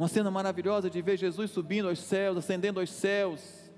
Uma 0.00 0.08
cena 0.08 0.30
maravilhosa 0.30 0.88
de 0.88 1.02
ver 1.02 1.18
Jesus 1.18 1.50
subindo 1.50 1.86
aos 1.86 1.98
céus, 1.98 2.38
ascendendo 2.38 2.80
aos 2.80 2.88
céus, 2.88 3.70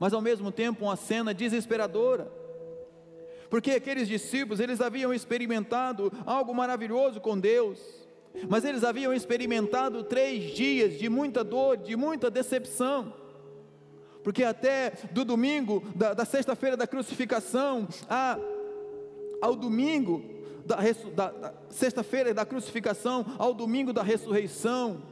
mas 0.00 0.14
ao 0.14 0.22
mesmo 0.22 0.50
tempo 0.50 0.86
uma 0.86 0.96
cena 0.96 1.34
desesperadora. 1.34 2.32
Porque 3.50 3.72
aqueles 3.72 4.08
discípulos, 4.08 4.60
eles 4.60 4.80
haviam 4.80 5.12
experimentado 5.12 6.10
algo 6.24 6.54
maravilhoso 6.54 7.20
com 7.20 7.38
Deus, 7.38 7.78
mas 8.48 8.64
eles 8.64 8.82
haviam 8.82 9.12
experimentado 9.12 10.02
três 10.04 10.54
dias 10.54 10.98
de 10.98 11.10
muita 11.10 11.44
dor, 11.44 11.76
de 11.76 11.94
muita 11.96 12.30
decepção. 12.30 13.12
Porque 14.24 14.44
até 14.44 14.94
do 15.12 15.22
domingo, 15.22 15.84
da, 15.94 16.14
da 16.14 16.24
sexta-feira 16.24 16.78
da 16.78 16.86
crucificação, 16.86 17.86
a, 18.08 18.38
ao 19.42 19.54
domingo, 19.54 20.24
da, 20.64 20.76
da, 21.14 21.30
da 21.30 21.54
sexta-feira 21.68 22.32
da 22.32 22.46
crucificação, 22.46 23.26
ao 23.36 23.52
domingo 23.52 23.92
da 23.92 24.02
ressurreição, 24.02 25.02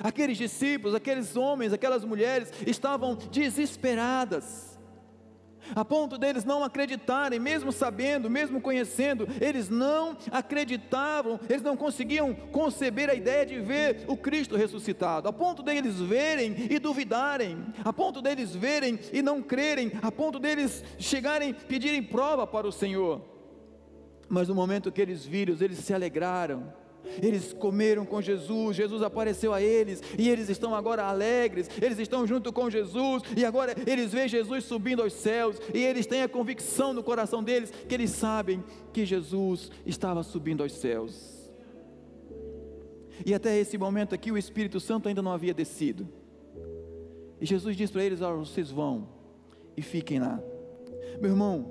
aqueles 0.00 0.38
discípulos, 0.38 0.94
aqueles 0.94 1.36
homens, 1.36 1.72
aquelas 1.72 2.04
mulheres 2.04 2.52
estavam 2.66 3.14
desesperadas 3.14 4.70
a 5.74 5.84
ponto 5.84 6.18
deles 6.18 6.44
não 6.44 6.64
acreditarem, 6.64 7.38
mesmo 7.38 7.72
sabendo, 7.72 8.28
mesmo 8.28 8.60
conhecendo, 8.60 9.28
eles 9.40 9.68
não 9.68 10.16
acreditavam, 10.30 11.38
eles 11.48 11.62
não 11.62 11.76
conseguiam 11.76 12.34
conceber 12.34 13.08
a 13.08 13.14
ideia 13.14 13.46
de 13.46 13.60
ver 13.60 14.04
o 14.06 14.16
Cristo 14.16 14.56
ressuscitado, 14.56 15.28
a 15.28 15.32
ponto 15.32 15.62
deles 15.62 16.00
verem 16.00 16.66
e 16.70 16.78
duvidarem, 16.78 17.64
a 17.84 17.92
ponto 17.92 18.20
deles 18.20 18.54
verem 18.54 18.98
e 19.12 19.22
não 19.22 19.42
crerem, 19.42 19.92
a 20.02 20.10
ponto 20.10 20.38
deles 20.38 20.84
chegarem, 20.98 21.54
pedirem 21.54 22.02
prova 22.02 22.46
para 22.46 22.66
o 22.66 22.72
Senhor. 22.72 23.22
Mas 24.28 24.48
no 24.48 24.54
momento 24.54 24.92
que 24.92 25.00
eles 25.00 25.24
viram, 25.24 25.56
eles 25.60 25.78
se 25.78 25.92
alegraram, 25.92 26.72
eles 27.22 27.52
comeram 27.52 28.04
com 28.04 28.20
Jesus, 28.20 28.76
Jesus 28.76 29.02
apareceu 29.02 29.52
a 29.52 29.60
eles, 29.60 30.02
e 30.18 30.28
eles 30.28 30.48
estão 30.48 30.74
agora 30.74 31.04
alegres, 31.04 31.68
eles 31.80 31.98
estão 31.98 32.26
junto 32.26 32.52
com 32.52 32.70
Jesus, 32.70 33.22
e 33.36 33.44
agora 33.44 33.74
eles 33.86 34.12
veem 34.12 34.28
Jesus 34.28 34.64
subindo 34.64 35.02
aos 35.02 35.12
céus, 35.12 35.56
e 35.74 35.78
eles 35.78 36.06
têm 36.06 36.22
a 36.22 36.28
convicção 36.28 36.92
no 36.92 37.02
coração 37.02 37.42
deles 37.42 37.72
que 37.88 37.94
eles 37.94 38.10
sabem 38.10 38.62
que 38.92 39.04
Jesus 39.04 39.70
estava 39.84 40.22
subindo 40.22 40.62
aos 40.62 40.72
céus. 40.72 41.50
E 43.24 43.34
até 43.34 43.58
esse 43.58 43.76
momento 43.76 44.14
aqui 44.14 44.32
o 44.32 44.38
Espírito 44.38 44.80
Santo 44.80 45.08
ainda 45.08 45.20
não 45.20 45.32
havia 45.32 45.52
descido. 45.52 46.08
E 47.40 47.46
Jesus 47.46 47.76
diz 47.76 47.90
para 47.90 48.04
eles: 48.04 48.20
Olha, 48.20 48.36
vocês 48.36 48.70
vão 48.70 49.08
e 49.76 49.82
fiquem 49.82 50.18
lá. 50.18 50.40
Meu 51.20 51.30
irmão, 51.30 51.70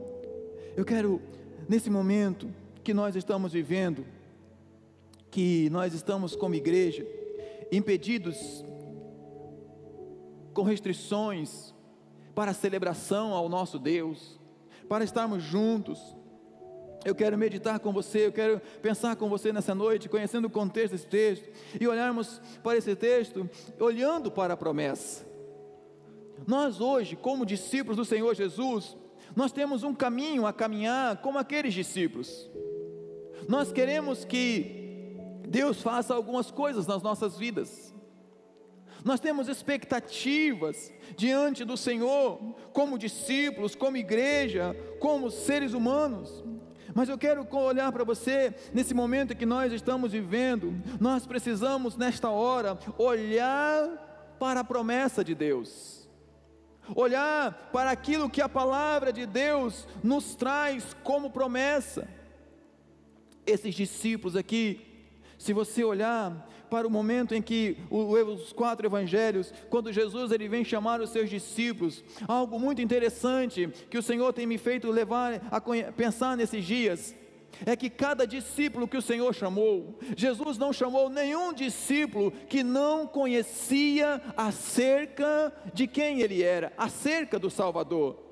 eu 0.75 0.85
quero, 0.85 1.21
nesse 1.67 1.89
momento 1.89 2.49
que 2.83 2.93
nós 2.93 3.15
estamos 3.15 3.53
vivendo, 3.53 4.05
que 5.31 5.69
nós 5.69 5.93
estamos 5.93 6.35
como 6.35 6.55
igreja 6.55 7.05
impedidos 7.71 8.63
com 10.53 10.63
restrições 10.63 11.73
para 12.33 12.51
a 12.51 12.53
celebração 12.53 13.33
ao 13.33 13.47
nosso 13.47 13.77
Deus, 13.77 14.39
para 14.87 15.03
estarmos 15.03 15.43
juntos. 15.43 15.99
Eu 17.05 17.15
quero 17.15 17.37
meditar 17.37 17.79
com 17.79 17.93
você, 17.93 18.27
eu 18.27 18.31
quero 18.31 18.61
pensar 18.81 19.15
com 19.15 19.29
você 19.29 19.53
nessa 19.53 19.73
noite, 19.73 20.09
conhecendo 20.09 20.45
o 20.45 20.49
contexto 20.49 20.93
desse 20.93 21.07
texto, 21.07 21.49
e 21.79 21.87
olharmos 21.87 22.41
para 22.61 22.77
esse 22.77 22.95
texto, 22.95 23.49
olhando 23.79 24.29
para 24.29 24.53
a 24.53 24.57
promessa. 24.57 25.25
Nós 26.47 26.81
hoje, 26.81 27.15
como 27.15 27.45
discípulos 27.45 27.97
do 27.97 28.05
Senhor 28.05 28.33
Jesus, 28.35 28.97
nós 29.35 29.51
temos 29.51 29.83
um 29.83 29.93
caminho 29.93 30.45
a 30.45 30.51
caminhar 30.51 31.21
como 31.21 31.37
aqueles 31.37 31.73
discípulos. 31.73 32.49
Nós 33.47 33.71
queremos 33.71 34.25
que 34.25 34.88
Deus 35.49 35.81
faça 35.81 36.13
algumas 36.13 36.51
coisas 36.51 36.85
nas 36.85 37.01
nossas 37.01 37.37
vidas. 37.37 37.93
Nós 39.03 39.19
temos 39.19 39.47
expectativas 39.47 40.91
diante 41.17 41.63
do 41.63 41.77
Senhor, 41.77 42.37
como 42.73 42.97
discípulos, 42.97 43.73
como 43.73 43.97
igreja, 43.97 44.75
como 44.99 45.31
seres 45.31 45.73
humanos. 45.73 46.43
Mas 46.93 47.07
eu 47.07 47.17
quero 47.17 47.47
olhar 47.51 47.91
para 47.91 48.03
você 48.03 48.53
nesse 48.73 48.93
momento 48.93 49.35
que 49.35 49.45
nós 49.45 49.71
estamos 49.71 50.11
vivendo. 50.11 50.73
Nós 50.99 51.25
precisamos, 51.25 51.95
nesta 51.95 52.29
hora, 52.29 52.77
olhar 52.97 54.35
para 54.39 54.61
a 54.61 54.63
promessa 54.63 55.23
de 55.23 55.33
Deus, 55.33 56.09
olhar 56.95 57.69
para 57.71 57.91
aquilo 57.91 58.29
que 58.29 58.41
a 58.41 58.49
palavra 58.49 59.13
de 59.13 59.25
Deus 59.25 59.87
nos 60.03 60.35
traz 60.35 60.95
como 61.03 61.29
promessa. 61.29 62.07
Esses 63.45 63.73
discípulos 63.73 64.35
aqui, 64.35 64.88
se 65.39 65.53
você 65.53 65.83
olhar 65.83 66.47
para 66.69 66.85
o 66.85 66.91
momento 66.91 67.33
em 67.33 67.41
que 67.41 67.77
os 67.89 68.53
quatro 68.53 68.85
evangelhos, 68.85 69.51
quando 69.69 69.91
Jesus 69.91 70.31
ele 70.31 70.47
vem 70.47 70.63
chamar 70.63 71.01
os 71.01 71.09
seus 71.09 71.29
discípulos, 71.29 72.03
algo 72.27 72.59
muito 72.59 72.81
interessante 72.81 73.67
que 73.89 73.97
o 73.97 74.03
Senhor 74.03 74.31
tem 74.33 74.45
me 74.45 74.57
feito 74.57 74.91
levar 74.91 75.41
a 75.49 75.59
pensar 75.91 76.37
nesses 76.37 76.63
dias, 76.63 77.15
é 77.65 77.75
que 77.75 77.89
cada 77.89 78.27
discípulo 78.27 78.87
que 78.87 78.97
o 78.97 79.01
Senhor 79.01 79.33
chamou, 79.33 79.97
Jesus 80.15 80.57
não 80.57 80.71
chamou 80.71 81.09
nenhum 81.09 81.53
discípulo 81.53 82.31
que 82.47 82.61
não 82.61 83.07
conhecia 83.07 84.21
acerca 84.37 85.51
de 85.73 85.87
quem 85.87 86.21
ele 86.21 86.43
era, 86.43 86.71
acerca 86.77 87.39
do 87.39 87.49
Salvador 87.49 88.28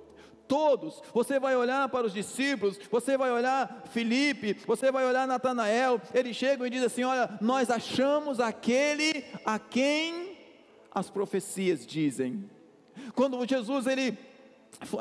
todos. 0.48 1.02
Você 1.14 1.40
vai 1.40 1.56
olhar 1.56 1.88
para 1.90 2.08
os 2.08 2.14
discípulos, 2.14 2.80
você 2.90 3.18
vai 3.18 3.32
olhar 3.32 3.84
Felipe, 3.92 4.58
você 4.66 4.92
vai 4.92 5.06
olhar 5.06 5.28
Natanael, 5.28 6.02
eles 6.14 6.36
chegam 6.36 6.66
e 6.66 6.70
dizem 6.70 6.88
assim: 6.88 7.04
Olha, 7.04 7.38
nós 7.42 7.70
achamos 7.70 8.40
aquele 8.40 9.26
a 9.46 9.60
quem 9.60 10.38
as 10.94 11.10
profecias 11.10 11.86
dizem. 11.86 12.50
Quando 13.14 13.46
Jesus 13.48 13.88
ele 13.88 14.18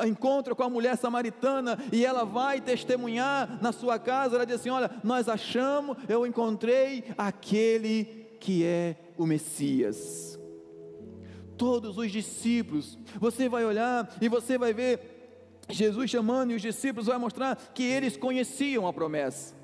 encontra 0.06 0.54
com 0.54 0.62
a 0.62 0.70
mulher 0.70 0.96
samaritana 0.96 1.78
e 1.92 2.04
ela 2.04 2.24
vai 2.24 2.60
testemunhar 2.60 3.58
na 3.62 3.72
sua 3.72 3.98
casa, 3.98 4.36
ela 4.36 4.46
diz 4.46 4.56
assim: 4.56 4.70
Olha, 4.70 4.90
nós 5.02 5.28
achamos, 5.28 5.96
eu 6.08 6.26
encontrei 6.26 7.04
aquele 7.16 8.26
que 8.40 8.64
é 8.64 8.96
o 9.16 9.26
Messias. 9.26 10.38
Todos 11.56 11.96
os 11.96 12.12
discípulos, 12.12 12.98
você 13.18 13.48
vai 13.48 13.64
olhar 13.64 14.14
e 14.20 14.28
você 14.28 14.58
vai 14.58 14.74
ver 14.74 15.15
Jesus 15.68 16.10
chamando 16.10 16.52
e 16.52 16.54
os 16.54 16.62
discípulos 16.62 17.06
vai 17.06 17.18
mostrar 17.18 17.56
que 17.74 17.82
eles 17.82 18.16
conheciam 18.16 18.86
a 18.86 18.92
promessa, 18.92 19.54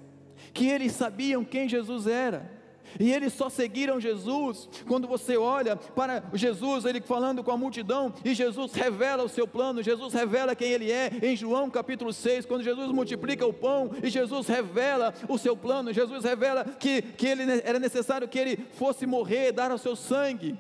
que 0.53 0.67
eles 0.67 0.93
sabiam 0.93 1.45
quem 1.45 1.69
Jesus 1.69 2.07
era. 2.07 2.63
E 3.01 3.11
eles 3.11 3.33
só 3.33 3.49
seguiram 3.49 4.01
Jesus 4.01 4.69
quando 4.87 5.07
você 5.09 5.37
olha 5.37 5.77
para 5.77 6.23
Jesus, 6.35 6.85
ele 6.85 7.01
falando 7.01 7.43
com 7.43 7.51
a 7.51 7.57
multidão, 7.57 8.13
e 8.25 8.35
Jesus 8.35 8.73
revela 8.73 9.23
o 9.23 9.29
seu 9.29 9.47
plano, 9.47 9.83
Jesus 9.83 10.13
revela 10.13 10.55
quem 10.55 10.71
ele 10.71 10.91
é, 10.91 11.11
em 11.23 11.37
João 11.37 11.71
capítulo 11.71 12.13
6, 12.13 12.47
quando 12.47 12.63
Jesus 12.63 12.91
multiplica 12.91 13.47
o 13.47 13.53
pão, 13.53 13.91
e 14.03 14.11
Jesus 14.11 14.47
revela 14.47 15.15
o 15.29 15.39
seu 15.39 15.57
plano, 15.57 15.93
Jesus 15.93 16.25
revela 16.25 16.65
que, 16.65 17.03
que 17.03 17.27
ele, 17.27 17.63
era 17.65 17.79
necessário 17.79 18.29
que 18.29 18.39
ele 18.39 18.59
fosse 18.73 19.07
morrer, 19.07 19.53
dar 19.53 19.73
o 19.73 19.79
seu 19.79 19.97
sangue, 19.97 20.59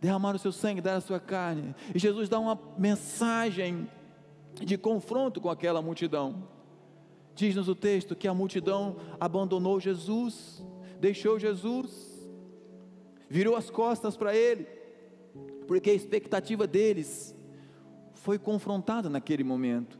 derramar 0.00 0.34
o 0.34 0.38
seu 0.38 0.52
sangue, 0.52 0.80
dar 0.80 0.96
a 0.96 1.00
sua 1.00 1.20
carne, 1.20 1.74
e 1.94 1.98
Jesus 1.98 2.28
dá 2.28 2.38
uma 2.38 2.58
mensagem 2.78 3.86
de 4.64 4.76
confronto 4.76 5.40
com 5.40 5.50
aquela 5.50 5.82
multidão. 5.82 6.48
Diz-nos 7.34 7.68
o 7.68 7.74
texto 7.74 8.14
que 8.14 8.28
a 8.28 8.34
multidão 8.34 8.96
abandonou 9.18 9.80
Jesus, 9.80 10.62
deixou 11.00 11.38
Jesus, 11.38 12.28
virou 13.28 13.56
as 13.56 13.70
costas 13.70 14.16
para 14.16 14.34
ele, 14.34 14.66
porque 15.66 15.90
a 15.90 15.94
expectativa 15.94 16.66
deles 16.66 17.34
foi 18.12 18.38
confrontada 18.38 19.08
naquele 19.08 19.42
momento. 19.44 19.98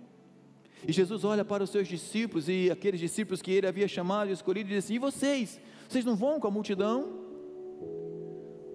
E 0.87 0.93
Jesus 0.93 1.25
olha 1.25 1.45
para 1.45 1.63
os 1.63 1.71
seus 1.71 1.87
discípulos 1.87 2.49
e 2.49 2.71
aqueles 2.71 3.01
discípulos 3.01 3.43
que 3.43 3.51
ele 3.51 3.67
havia 3.67 3.87
chamado 3.87 4.31
e 4.31 4.33
escolhido 4.33 4.71
e 4.71 4.75
diz 4.75 4.85
assim: 4.85 4.95
E 4.95 4.99
vocês? 4.99 5.61
Vocês 5.89 6.05
não 6.05 6.17
vão 6.17 6.41
com 6.41 6.49
a 6.49 6.51
multidão? 6.51 7.21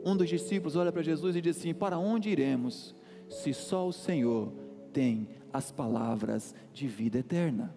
Um 0.04 0.16
dos 0.16 0.30
discípulos 0.30 0.76
olha 0.76 0.92
para 0.92 1.02
Jesus 1.02 1.36
e 1.36 1.42
diz 1.42 1.58
assim: 1.58 1.74
Para 1.74 1.98
onde 1.98 2.30
iremos, 2.30 2.96
se 3.28 3.54
só 3.54 3.88
o 3.88 3.94
Senhor 3.94 4.54
tem 4.94 5.28
as 5.56 5.72
palavras 5.72 6.54
de 6.74 6.88
vida 6.88 7.20
eterna. 7.20 7.76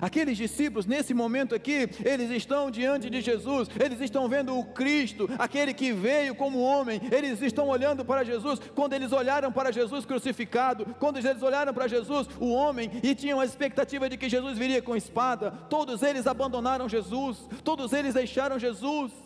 Aqueles 0.00 0.36
discípulos, 0.36 0.86
nesse 0.86 1.14
momento 1.14 1.54
aqui, 1.54 1.88
eles 2.04 2.30
estão 2.30 2.70
diante 2.70 3.08
de 3.08 3.20
Jesus, 3.20 3.68
eles 3.78 4.00
estão 4.00 4.28
vendo 4.28 4.58
o 4.58 4.64
Cristo, 4.64 5.28
aquele 5.38 5.72
que 5.72 5.92
veio 5.92 6.34
como 6.34 6.60
homem, 6.60 7.00
eles 7.12 7.40
estão 7.40 7.68
olhando 7.68 8.04
para 8.04 8.24
Jesus. 8.24 8.60
Quando 8.74 8.92
eles 8.92 9.12
olharam 9.12 9.52
para 9.52 9.72
Jesus 9.72 10.04
crucificado, 10.04 10.86
quando 10.98 11.18
eles 11.18 11.42
olharam 11.42 11.72
para 11.72 11.86
Jesus, 11.86 12.28
o 12.40 12.50
homem, 12.50 12.90
e 13.02 13.14
tinham 13.14 13.40
a 13.40 13.44
expectativa 13.44 14.08
de 14.08 14.16
que 14.16 14.28
Jesus 14.28 14.58
viria 14.58 14.82
com 14.82 14.96
espada, 14.96 15.52
todos 15.70 16.02
eles 16.02 16.26
abandonaram 16.26 16.88
Jesus, 16.88 17.48
todos 17.62 17.92
eles 17.92 18.14
deixaram 18.14 18.58
Jesus. 18.58 19.23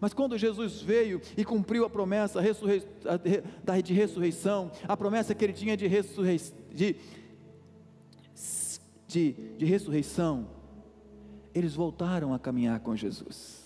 Mas 0.00 0.12
quando 0.12 0.36
Jesus 0.36 0.80
veio 0.80 1.20
e 1.36 1.44
cumpriu 1.44 1.84
a 1.84 1.90
promessa 1.90 2.40
de 3.84 3.94
ressurreição, 3.94 4.70
a 4.86 4.96
promessa 4.96 5.34
que 5.34 5.44
ele 5.44 5.52
tinha 5.52 5.76
de, 5.76 5.86
ressurrei 5.86 6.40
de, 6.72 6.96
de, 9.06 9.32
de 9.58 9.64
ressurreição, 9.64 10.48
eles 11.54 11.74
voltaram 11.74 12.34
a 12.34 12.38
caminhar 12.38 12.80
com 12.80 12.94
Jesus. 12.94 13.65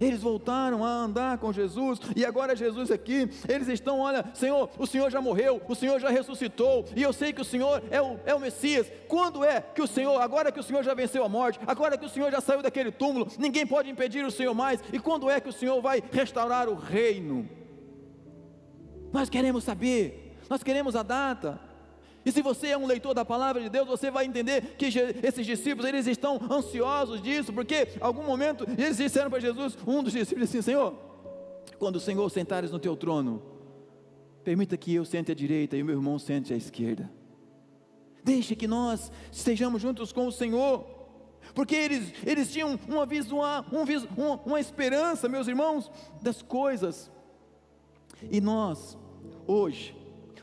Eles 0.00 0.22
voltaram 0.22 0.84
a 0.84 0.88
andar 0.88 1.38
com 1.38 1.52
Jesus, 1.52 2.00
e 2.14 2.24
agora 2.24 2.56
Jesus 2.56 2.90
aqui, 2.90 3.28
eles 3.48 3.68
estão, 3.68 4.00
olha, 4.00 4.24
Senhor, 4.34 4.70
o 4.78 4.86
Senhor 4.86 5.10
já 5.10 5.20
morreu, 5.20 5.60
o 5.68 5.74
Senhor 5.74 5.98
já 6.00 6.08
ressuscitou, 6.08 6.84
e 6.94 7.02
eu 7.02 7.12
sei 7.12 7.32
que 7.32 7.40
o 7.40 7.44
Senhor 7.44 7.82
é 7.90 8.00
o, 8.00 8.18
é 8.24 8.34
o 8.34 8.40
Messias. 8.40 8.90
Quando 9.08 9.44
é 9.44 9.60
que 9.60 9.82
o 9.82 9.86
Senhor, 9.86 10.20
agora 10.20 10.52
que 10.52 10.60
o 10.60 10.62
Senhor 10.62 10.82
já 10.82 10.94
venceu 10.94 11.24
a 11.24 11.28
morte, 11.28 11.58
agora 11.66 11.96
que 11.96 12.06
o 12.06 12.08
Senhor 12.08 12.30
já 12.30 12.40
saiu 12.40 12.62
daquele 12.62 12.90
túmulo, 12.90 13.28
ninguém 13.38 13.66
pode 13.66 13.90
impedir 13.90 14.24
o 14.24 14.30
Senhor 14.30 14.54
mais, 14.54 14.80
e 14.92 14.98
quando 14.98 15.30
é 15.30 15.40
que 15.40 15.48
o 15.48 15.52
Senhor 15.52 15.80
vai 15.80 16.02
restaurar 16.12 16.68
o 16.68 16.74
reino? 16.74 17.48
Nós 19.12 19.28
queremos 19.28 19.64
saber, 19.64 20.36
nós 20.48 20.62
queremos 20.62 20.94
a 20.94 21.02
data, 21.02 21.67
e 22.28 22.32
se 22.32 22.42
você 22.42 22.68
é 22.68 22.76
um 22.76 22.86
leitor 22.86 23.14
da 23.14 23.24
palavra 23.24 23.62
de 23.62 23.70
Deus, 23.70 23.88
você 23.88 24.10
vai 24.10 24.26
entender 24.26 24.76
que 24.76 24.90
esses 25.22 25.46
discípulos, 25.46 25.88
eles 25.88 26.06
estão 26.06 26.38
ansiosos 26.50 27.22
disso, 27.22 27.54
porque 27.54 27.88
algum 28.02 28.22
momento 28.22 28.66
eles 28.76 28.98
disseram 28.98 29.30
para 29.30 29.40
Jesus, 29.40 29.78
um 29.86 30.02
dos 30.02 30.12
discípulos 30.12 30.46
assim, 30.46 30.60
Senhor, 30.60 30.94
quando 31.78 31.96
o 31.96 32.00
Senhor 32.00 32.28
sentares 32.28 32.70
no 32.70 32.78
teu 32.78 32.94
trono, 32.94 33.42
permita 34.44 34.76
que 34.76 34.94
eu 34.94 35.06
sente 35.06 35.32
à 35.32 35.34
direita 35.34 35.74
e 35.74 35.82
o 35.82 35.86
meu 35.86 35.94
irmão 35.94 36.18
sente 36.18 36.52
à 36.52 36.56
esquerda. 36.56 37.10
Deixe 38.22 38.54
que 38.54 38.68
nós 38.68 39.10
estejamos 39.32 39.80
juntos 39.80 40.12
com 40.12 40.26
o 40.26 40.32
Senhor, 40.32 40.84
porque 41.54 41.74
eles, 41.74 42.12
eles 42.26 42.52
tinham 42.52 42.78
uma, 42.86 43.04
um, 43.04 44.22
uma, 44.22 44.40
uma 44.44 44.60
esperança, 44.60 45.30
meus 45.30 45.48
irmãos, 45.48 45.90
das 46.20 46.42
coisas. 46.42 47.10
E 48.30 48.38
nós, 48.38 48.98
hoje, 49.46 49.96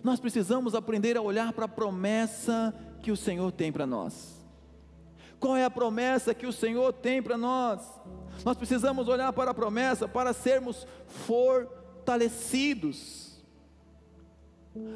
nós 0.06 0.20
precisamos 0.20 0.76
aprender 0.76 1.18
a 1.18 1.22
olhar 1.22 1.52
para 1.52 1.66
a 1.66 1.68
promessa 1.68 2.72
que 3.02 3.12
o 3.12 3.18
Senhor 3.18 3.52
tem 3.52 3.72
para 3.72 3.88
nós. 3.88 4.40
Qual 5.40 5.58
é 5.58 5.66
a 5.66 5.70
promessa 5.70 6.32
que 6.32 6.46
o 6.46 6.54
Senhor 6.54 6.94
tem 6.94 7.24
para 7.24 7.36
nós? 7.36 7.82
Nós 8.46 8.56
precisamos 8.56 9.08
olhar 9.08 9.34
para 9.34 9.50
a 9.50 9.54
promessa 9.54 10.08
para 10.08 10.32
sermos 10.32 10.86
fortalecidos. 11.08 13.44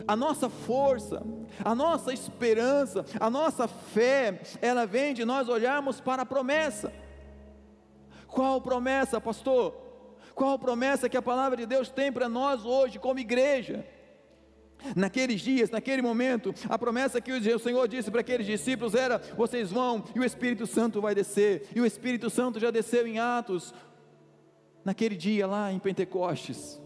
A 0.08 0.16
nossa 0.16 0.48
força, 0.48 1.24
a 1.66 1.74
nossa 1.74 2.14
esperança, 2.14 3.04
a 3.20 3.32
nossa 3.32 3.68
fé, 3.68 4.40
ela 4.62 4.86
vem 4.86 5.16
de 5.16 5.26
nós 5.26 5.50
olharmos 5.50 6.00
para 6.00 6.22
a 6.22 6.26
promessa. 6.26 6.94
Qual 8.28 8.62
promessa, 8.62 9.20
pastor? 9.20 9.74
Qual 10.36 10.60
promessa 10.60 11.10
que 11.10 11.18
a 11.18 11.22
palavra 11.22 11.58
de 11.58 11.66
Deus 11.66 11.90
tem 11.90 12.12
para 12.12 12.30
nós 12.30 12.64
hoje, 12.64 13.00
como 13.00 13.18
igreja? 13.18 13.84
Naqueles 14.96 15.42
dias, 15.42 15.70
naquele 15.70 16.02
momento, 16.02 16.54
a 16.68 16.78
promessa 16.78 17.20
que 17.22 17.32
o 17.32 17.60
Senhor 17.60 17.88
disse 17.88 18.10
para 18.10 18.22
aqueles 18.22 18.46
discípulos 18.46 18.96
era: 18.96 19.20
vocês 19.38 19.72
vão 19.72 20.04
e 20.16 20.20
o 20.20 20.24
Espírito 20.24 20.66
Santo 20.66 21.02
vai 21.02 21.14
descer. 21.14 21.68
E 21.76 21.82
o 21.82 21.86
Espírito 21.86 22.30
Santo 22.30 22.60
já 22.60 22.72
desceu 22.72 23.06
em 23.06 23.20
Atos, 23.20 23.74
naquele 24.84 25.16
dia 25.16 25.46
lá 25.46 25.72
em 25.72 25.80
Pentecostes. 25.80 26.82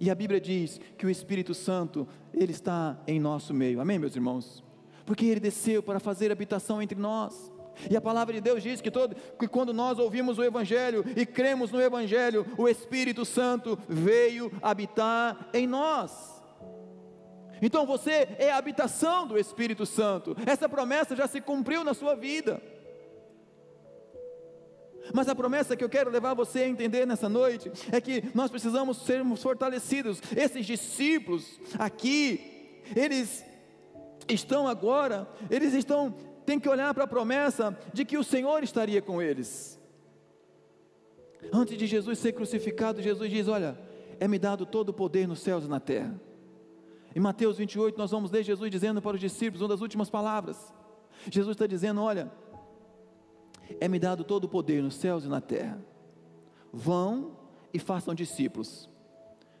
E 0.00 0.10
a 0.10 0.14
Bíblia 0.14 0.40
diz 0.40 0.80
que 0.98 1.06
o 1.06 1.10
Espírito 1.10 1.54
Santo, 1.54 2.08
ele 2.34 2.52
está 2.52 3.00
em 3.06 3.20
nosso 3.20 3.54
meio. 3.54 3.80
Amém, 3.80 3.98
meus 3.98 4.16
irmãos? 4.16 4.64
Porque 5.06 5.26
ele 5.26 5.40
desceu 5.40 5.82
para 5.82 6.00
fazer 6.00 6.32
habitação 6.32 6.82
entre 6.82 6.98
nós. 6.98 7.52
E 7.90 7.96
a 7.96 8.00
palavra 8.00 8.34
de 8.34 8.40
Deus 8.40 8.62
diz 8.62 8.80
que, 8.80 8.90
todo, 8.90 9.14
que 9.38 9.48
quando 9.48 9.72
nós 9.72 9.98
ouvimos 9.98 10.38
o 10.38 10.44
Evangelho 10.44 11.04
e 11.16 11.24
cremos 11.24 11.70
no 11.70 11.80
Evangelho, 11.80 12.46
o 12.58 12.68
Espírito 12.68 13.24
Santo 13.24 13.78
veio 13.88 14.52
habitar 14.60 15.48
em 15.54 15.66
nós. 15.66 16.31
Então 17.62 17.86
você 17.86 18.28
é 18.38 18.50
a 18.50 18.56
habitação 18.56 19.24
do 19.24 19.38
Espírito 19.38 19.86
Santo. 19.86 20.36
Essa 20.44 20.68
promessa 20.68 21.14
já 21.14 21.28
se 21.28 21.40
cumpriu 21.40 21.84
na 21.84 21.94
sua 21.94 22.16
vida. 22.16 22.60
Mas 25.14 25.28
a 25.28 25.34
promessa 25.34 25.76
que 25.76 25.84
eu 25.84 25.88
quero 25.88 26.10
levar 26.10 26.34
você 26.34 26.60
a 26.60 26.68
entender 26.68 27.06
nessa 27.06 27.28
noite 27.28 27.70
é 27.92 28.00
que 28.00 28.24
nós 28.34 28.50
precisamos 28.50 28.98
sermos 28.98 29.40
fortalecidos. 29.42 30.20
Esses 30.36 30.66
discípulos 30.66 31.60
aqui, 31.78 32.82
eles 32.96 33.44
estão 34.28 34.66
agora, 34.66 35.28
eles 35.48 35.72
estão, 35.72 36.14
tem 36.44 36.58
que 36.58 36.68
olhar 36.68 36.92
para 36.92 37.04
a 37.04 37.08
promessa 37.08 37.78
de 37.92 38.04
que 38.04 38.18
o 38.18 38.24
Senhor 38.24 38.64
estaria 38.64 39.00
com 39.00 39.22
eles. 39.22 39.80
Antes 41.52 41.76
de 41.76 41.86
Jesus 41.86 42.18
ser 42.18 42.32
crucificado, 42.32 43.02
Jesus 43.02 43.30
diz: 43.30 43.46
Olha, 43.48 43.78
é-me 44.18 44.38
dado 44.38 44.64
todo 44.66 44.90
o 44.90 44.94
poder 44.94 45.26
nos 45.26 45.40
céus 45.40 45.64
e 45.64 45.68
na 45.68 45.80
terra. 45.80 46.20
Em 47.14 47.20
Mateus 47.20 47.58
28, 47.58 47.98
nós 47.98 48.10
vamos 48.10 48.30
ler 48.30 48.42
Jesus 48.42 48.70
dizendo 48.70 49.02
para 49.02 49.14
os 49.14 49.20
discípulos, 49.20 49.60
uma 49.62 49.68
das 49.68 49.80
últimas 49.80 50.08
palavras. 50.08 50.72
Jesus 51.30 51.54
está 51.54 51.66
dizendo: 51.66 52.00
Olha, 52.00 52.32
é-me 53.80 53.98
dado 53.98 54.24
todo 54.24 54.44
o 54.44 54.48
poder 54.48 54.82
nos 54.82 54.94
céus 54.94 55.24
e 55.24 55.28
na 55.28 55.40
terra. 55.40 55.82
Vão 56.72 57.36
e 57.72 57.78
façam 57.78 58.14
discípulos, 58.14 58.88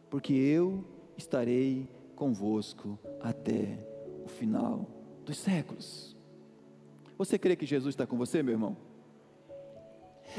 porque 0.08 0.32
eu 0.32 0.84
estarei 1.16 1.88
convosco 2.16 2.98
até 3.20 3.78
o 4.24 4.28
final 4.28 4.86
dos 5.24 5.38
séculos. 5.38 6.16
Você 7.18 7.38
crê 7.38 7.54
que 7.54 7.66
Jesus 7.66 7.92
está 7.92 8.06
com 8.06 8.16
você, 8.16 8.42
meu 8.42 8.54
irmão? 8.54 8.76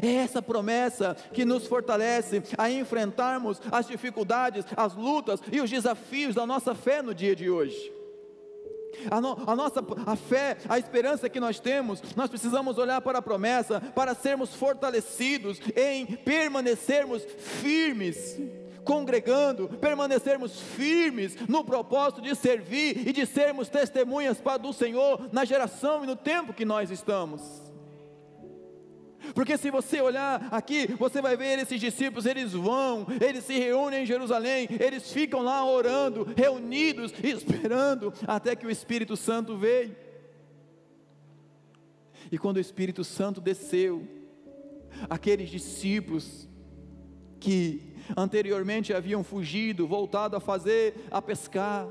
É 0.02 0.16
essa 0.16 0.42
promessa 0.42 1.16
que 1.34 1.46
nos 1.46 1.68
fortalece 1.68 2.42
a 2.58 2.70
enfrentarmos 2.70 3.62
as 3.72 3.88
dificuldades, 3.88 4.66
as 4.76 4.96
lutas 4.96 5.40
e 5.52 5.62
os 5.62 5.70
desafios 5.70 6.36
da 6.36 6.46
nossa 6.46 6.74
fé 6.74 7.02
no 7.02 7.14
dia 7.14 7.36
de 7.36 7.50
hoje. 7.50 7.92
A, 9.10 9.20
no, 9.20 9.38
a, 9.48 9.56
nossa 9.56 9.84
a 10.06 10.16
fé, 10.16 10.58
a 10.70 10.78
esperança 10.78 11.30
que 11.30 11.40
nós 11.40 11.60
temos, 11.60 12.02
nós 12.16 12.30
precisamos 12.30 12.78
olhar 12.78 13.02
para 13.02 13.20
a 13.20 13.22
promessa 13.22 13.82
para 13.82 14.14
sermos 14.14 14.54
fortalecidos 14.54 15.60
em 15.76 16.06
permanecermos 16.06 17.24
firmes, 17.24 18.40
congregando, 18.84 19.70
permanecermos 19.82 20.60
firmes 20.60 21.36
no 21.48 21.64
propósito 21.64 22.22
de 22.22 22.36
servir 22.36 23.08
e 23.08 23.12
de 23.12 23.26
sermos 23.26 23.70
testemunhas 23.70 24.40
para 24.40 24.58
do 24.58 24.74
Senhor 24.74 25.30
na 25.32 25.44
geração 25.44 26.04
e 26.04 26.08
no 26.08 26.16
tempo 26.16 26.54
que 26.54 26.66
nós 26.66 26.92
estamos. 26.92 27.62
Porque 29.34 29.58
se 29.58 29.72
você 29.72 30.02
olhar 30.02 30.48
aqui, 30.52 30.88
você 30.98 31.22
vai 31.22 31.38
ver 31.38 31.60
esses 31.60 31.80
discípulos, 31.80 32.26
eles 32.26 32.54
vão, 32.54 33.08
eles 33.22 33.44
se 33.46 33.58
reúnem 33.58 34.04
em 34.04 34.06
Jerusalém, 34.06 34.68
eles 34.80 35.12
ficam 35.12 35.42
lá 35.42 35.66
orando, 35.66 36.28
reunidos, 36.36 37.14
esperando 37.24 38.14
até 38.28 38.56
que 38.56 38.66
o 38.66 38.72
Espírito 38.72 39.16
Santo 39.16 39.58
veio. 39.58 39.96
E 42.32 42.38
quando 42.38 42.58
o 42.58 42.62
Espírito 42.62 43.04
Santo 43.04 43.40
desceu, 43.40 44.08
aqueles 45.10 45.50
discípulos 45.50 46.48
que 47.40 47.94
anteriormente 48.16 48.94
haviam 48.94 49.24
fugido, 49.24 49.88
voltado 49.88 50.36
a 50.36 50.40
fazer, 50.40 51.08
a 51.12 51.22
pescar, 51.22 51.88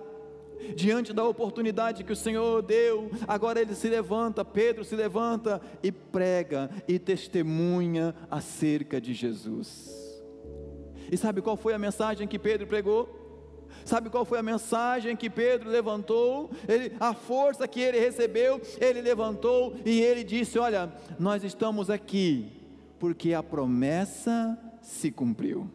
diante 0.75 1.13
da 1.13 1.25
oportunidade 1.25 2.05
que 2.05 2.13
o 2.13 2.17
Senhor 2.17 2.63
deu, 2.63 3.11
agora 3.27 3.61
ele 3.61 3.75
se 3.75 3.89
levanta, 3.89 4.45
Pedro 4.45 4.85
se 4.85 4.95
levanta 4.97 5.61
e 5.83 5.91
prega 5.91 6.71
e 6.89 6.99
testemunha 6.99 8.15
acerca 8.31 9.01
de 9.01 9.13
Jesus. 9.13 9.91
E 11.11 11.17
sabe 11.17 11.43
qual 11.43 11.57
foi 11.57 11.75
a 11.75 11.79
mensagem 11.79 12.27
que 12.27 12.39
Pedro 12.39 12.67
pregou? 12.67 13.21
Sabe 13.85 14.11
qual 14.11 14.25
foi 14.25 14.39
a 14.39 14.43
mensagem 14.43 15.17
que 15.17 15.29
Pedro 15.29 15.69
levantou? 15.69 16.51
Ele, 16.69 16.95
a 17.01 17.13
força 17.15 17.67
que 17.67 17.81
ele 17.81 17.99
recebeu, 17.99 18.61
ele 18.81 19.01
levantou 19.01 19.75
e 19.85 20.01
ele 20.01 20.23
disse: 20.23 20.59
Olha, 20.59 20.93
nós 21.19 21.43
estamos 21.43 21.91
aqui 21.91 22.53
porque 22.99 23.35
a 23.35 23.43
promessa 23.43 24.57
se 24.81 25.11
cumpriu 25.11 25.69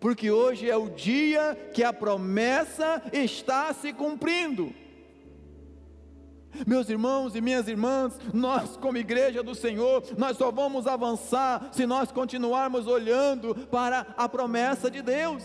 porque 0.00 0.30
hoje 0.30 0.68
é 0.68 0.76
o 0.76 0.88
dia 0.88 1.54
que 1.74 1.84
a 1.84 1.92
promessa 1.92 3.02
está 3.12 3.72
se 3.74 3.92
cumprindo. 3.92 4.72
Meus 6.66 6.88
irmãos 6.88 7.36
e 7.36 7.40
minhas 7.40 7.68
irmãs, 7.68 8.18
nós, 8.32 8.76
como 8.76 8.98
igreja 8.98 9.42
do 9.42 9.54
Senhor, 9.54 10.02
nós 10.16 10.36
só 10.36 10.50
vamos 10.50 10.86
avançar 10.86 11.70
se 11.72 11.86
nós 11.86 12.10
continuarmos 12.10 12.86
olhando 12.86 13.54
para 13.54 14.06
a 14.16 14.28
promessa 14.28 14.90
de 14.90 15.00
Deus. 15.00 15.44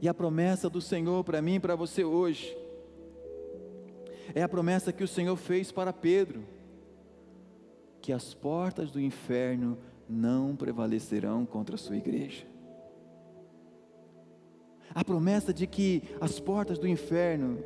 E 0.00 0.08
a 0.08 0.14
promessa 0.14 0.70
do 0.70 0.80
Senhor 0.80 1.24
para 1.24 1.42
mim 1.42 1.56
e 1.56 1.60
para 1.60 1.74
você 1.74 2.04
hoje, 2.04 2.56
é 4.34 4.42
a 4.42 4.48
promessa 4.48 4.92
que 4.92 5.04
o 5.04 5.08
Senhor 5.08 5.36
fez 5.36 5.72
para 5.72 5.92
Pedro: 5.92 6.44
que 8.00 8.12
as 8.12 8.32
portas 8.34 8.90
do 8.90 9.00
inferno 9.00 9.78
não 10.08 10.54
prevalecerão 10.54 11.44
contra 11.44 11.74
a 11.74 11.78
sua 11.78 11.96
igreja. 11.96 12.46
A 14.94 15.04
promessa 15.04 15.52
de 15.52 15.66
que 15.66 16.02
as 16.20 16.40
portas 16.40 16.78
do 16.78 16.88
inferno 16.88 17.62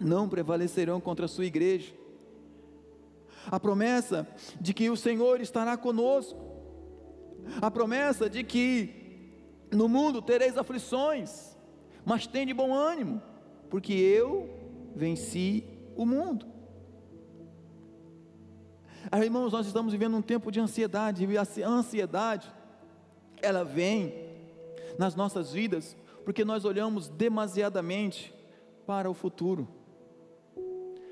não 0.00 0.28
prevalecerão 0.28 1.00
contra 1.00 1.26
a 1.26 1.28
sua 1.28 1.46
igreja. 1.46 1.94
A 3.46 3.58
promessa 3.58 4.26
de 4.60 4.74
que 4.74 4.90
o 4.90 4.96
Senhor 4.96 5.40
estará 5.40 5.76
conosco. 5.76 6.50
a 7.60 7.68
promessa 7.70 8.30
de 8.30 8.44
que 8.44 9.02
no 9.72 9.88
mundo 9.88 10.22
tereis 10.22 10.56
aflições, 10.56 11.56
mas 12.04 12.26
tem 12.26 12.46
de 12.46 12.54
bom 12.54 12.72
ânimo, 12.72 13.20
porque 13.68 13.92
eu 13.92 14.48
venci 14.94 15.64
o 15.96 16.06
mundo. 16.06 16.51
Ah, 19.10 19.24
irmãos, 19.24 19.52
nós 19.52 19.66
estamos 19.66 19.92
vivendo 19.92 20.16
um 20.16 20.22
tempo 20.22 20.52
de 20.52 20.60
ansiedade, 20.60 21.24
e 21.24 21.36
a 21.36 21.68
ansiedade, 21.68 22.52
ela 23.40 23.64
vem 23.64 24.14
nas 24.98 25.16
nossas 25.16 25.52
vidas, 25.52 25.96
porque 26.24 26.44
nós 26.44 26.64
olhamos 26.64 27.08
demasiadamente 27.08 28.32
para 28.86 29.10
o 29.10 29.14
futuro, 29.14 29.66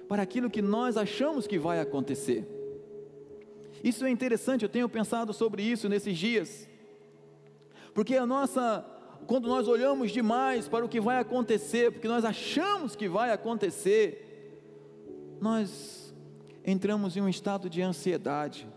para 0.09 0.22
aquilo 0.22 0.50
que 0.50 0.62
nós 0.62 0.96
achamos 0.96 1.46
que 1.46 1.59
vai 1.59 1.81
acontecer. 1.81 2.46
Isso 3.83 4.05
é 4.05 4.11
interessante, 4.11 4.62
eu 4.62 4.68
tenho 4.68 4.88
pensado 4.88 5.33
sobre 5.33 5.62
isso 5.62 5.88
nesses 5.88 6.16
dias, 6.16 6.68
porque 7.92 8.16
a 8.16 8.26
nossa, 8.26 8.85
quando 9.26 9.48
nós 9.48 9.66
olhamos 9.66 10.12
demais 10.12 10.68
para 10.68 10.85
o 10.85 10.88
que 10.88 11.00
vai 11.00 11.18
acontecer, 11.18 11.90
porque 11.90 12.07
nós 12.07 12.24
achamos 12.24 12.94
que 12.94 13.09
vai 13.09 13.33
acontecer, 13.33 14.26
nós 15.40 15.99
entramos 16.64 17.16
em 17.16 17.20
um 17.20 17.29
estado 17.29 17.68
de 17.68 17.83
ansiedade, 17.83 18.68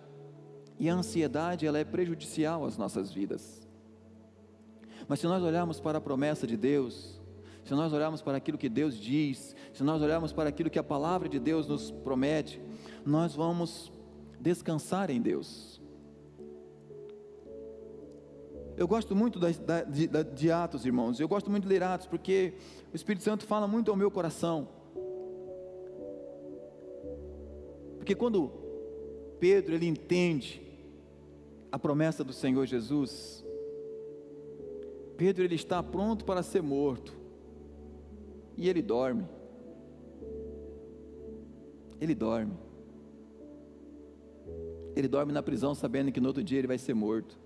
e 0.79 0.89
a 0.89 0.95
ansiedade 0.95 1.65
ela 1.65 1.79
é 1.79 1.83
prejudicial 1.83 2.65
às 2.65 2.77
nossas 2.77 3.11
vidas. 3.11 3.67
Mas 5.07 5.19
se 5.19 5.27
nós 5.27 5.43
olharmos 5.43 5.79
para 5.79 5.97
a 5.97 6.01
promessa 6.01 6.47
de 6.47 6.57
Deus, 6.57 7.21
se 7.63 7.73
nós 7.73 7.93
olharmos 7.93 8.21
para 8.21 8.37
aquilo 8.37 8.57
que 8.57 8.69
Deus 8.69 8.95
diz, 8.95 9.55
se 9.73 9.83
nós 9.83 10.01
olharmos 10.01 10.33
para 10.33 10.49
aquilo 10.49 10.69
que 10.69 10.79
a 10.79 10.83
palavra 10.83 11.29
de 11.29 11.39
Deus 11.39 11.67
nos 11.67 11.91
promete, 11.91 12.61
nós 13.05 13.35
vamos 13.35 13.91
descansar 14.39 15.09
em 15.09 15.21
Deus. 15.21 15.81
Eu 18.75 18.87
gosto 18.87 19.15
muito 19.15 19.39
da, 19.39 19.51
da, 19.51 19.83
de, 19.83 20.07
de, 20.07 20.51
Atos, 20.51 20.85
irmãos, 20.85 21.19
eu 21.19 21.27
gosto 21.27 21.49
muito 21.49 21.63
de 21.63 21.69
ler 21.69 21.83
Atos, 21.83 22.07
porque 22.07 22.55
o 22.91 22.95
Espírito 22.95 23.23
Santo 23.23 23.45
fala 23.45 23.67
muito 23.67 23.91
ao 23.91 23.97
meu 23.97 24.09
coração. 24.09 24.67
Porque 28.03 28.15
quando 28.15 28.51
Pedro 29.39 29.75
ele 29.75 29.87
entende 29.87 30.61
a 31.71 31.79
promessa 31.79 32.21
do 32.21 32.33
Senhor 32.33 32.65
Jesus, 32.65 33.45
Pedro 35.15 35.41
ele 35.41 35.55
está 35.55 35.81
pronto 35.81 36.25
para 36.25 36.43
ser 36.43 36.61
morto. 36.61 37.13
E 38.57 38.67
ele 38.67 38.81
dorme. 38.81 39.25
Ele 42.01 42.13
dorme. 42.13 42.51
Ele 44.97 45.07
dorme 45.07 45.31
na 45.31 45.41
prisão 45.41 45.73
sabendo 45.73 46.11
que 46.11 46.19
no 46.19 46.27
outro 46.27 46.43
dia 46.43 46.57
ele 46.57 46.67
vai 46.67 46.77
ser 46.77 46.93
morto. 46.93 47.39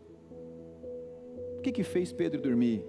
O 1.59 1.61
que 1.61 1.71
que 1.71 1.83
fez 1.83 2.11
Pedro 2.11 2.41
dormir? 2.41 2.83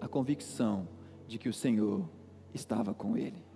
A 0.00 0.08
convicção 0.08 0.88
de 1.28 1.38
que 1.38 1.48
o 1.48 1.54
Senhor 1.54 2.02
estava 2.52 2.92
com 2.92 3.16
ele. 3.16 3.51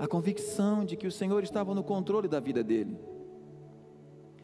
A 0.00 0.08
convicção 0.08 0.84
de 0.84 0.96
que 0.96 1.06
o 1.06 1.12
Senhor 1.12 1.44
estava 1.44 1.72
no 1.72 1.84
controle 1.84 2.26
da 2.26 2.40
vida 2.40 2.64
dele. 2.64 2.98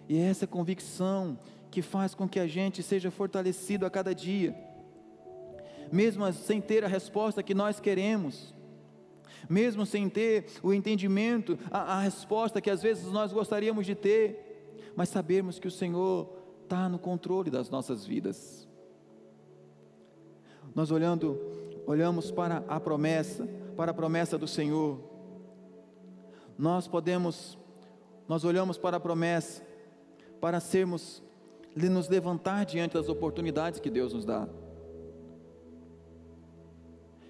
E 0.08 0.18
é 0.18 0.20
essa 0.20 0.46
convicção 0.46 1.36
que 1.70 1.82
faz 1.82 2.14
com 2.14 2.28
que 2.28 2.38
a 2.38 2.46
gente 2.46 2.82
seja 2.82 3.10
fortalecido 3.10 3.84
a 3.84 3.90
cada 3.90 4.14
dia, 4.14 4.54
mesmo 5.90 6.30
sem 6.32 6.60
ter 6.60 6.84
a 6.84 6.88
resposta 6.88 7.42
que 7.42 7.54
nós 7.54 7.80
queremos, 7.80 8.54
mesmo 9.48 9.84
sem 9.84 10.08
ter 10.08 10.46
o 10.62 10.72
entendimento, 10.72 11.58
a, 11.70 11.98
a 11.98 12.00
resposta 12.02 12.60
que 12.60 12.70
às 12.70 12.82
vezes 12.82 13.10
nós 13.10 13.32
gostaríamos 13.32 13.84
de 13.84 13.94
ter, 13.94 14.92
mas 14.94 15.08
sabermos 15.08 15.58
que 15.58 15.68
o 15.68 15.70
Senhor 15.70 16.30
está 16.62 16.88
no 16.88 16.98
controle 16.98 17.50
das 17.50 17.70
nossas 17.70 18.04
vidas. 18.04 18.68
Nós 20.74 20.90
olhando, 20.90 21.40
olhamos 21.86 22.30
para 22.30 22.62
a 22.68 22.78
promessa, 22.78 23.48
para 23.76 23.90
a 23.90 23.94
promessa 23.94 24.36
do 24.36 24.46
Senhor. 24.46 25.15
Nós 26.58 26.88
podemos, 26.88 27.58
nós 28.26 28.44
olhamos 28.44 28.78
para 28.78 28.96
a 28.96 29.00
promessa 29.00 29.62
para 30.40 30.60
sermos 30.60 31.22
nos 31.74 32.08
levantar 32.08 32.64
diante 32.64 32.94
das 32.94 33.08
oportunidades 33.08 33.80
que 33.80 33.90
Deus 33.90 34.12
nos 34.14 34.24
dá. 34.24 34.48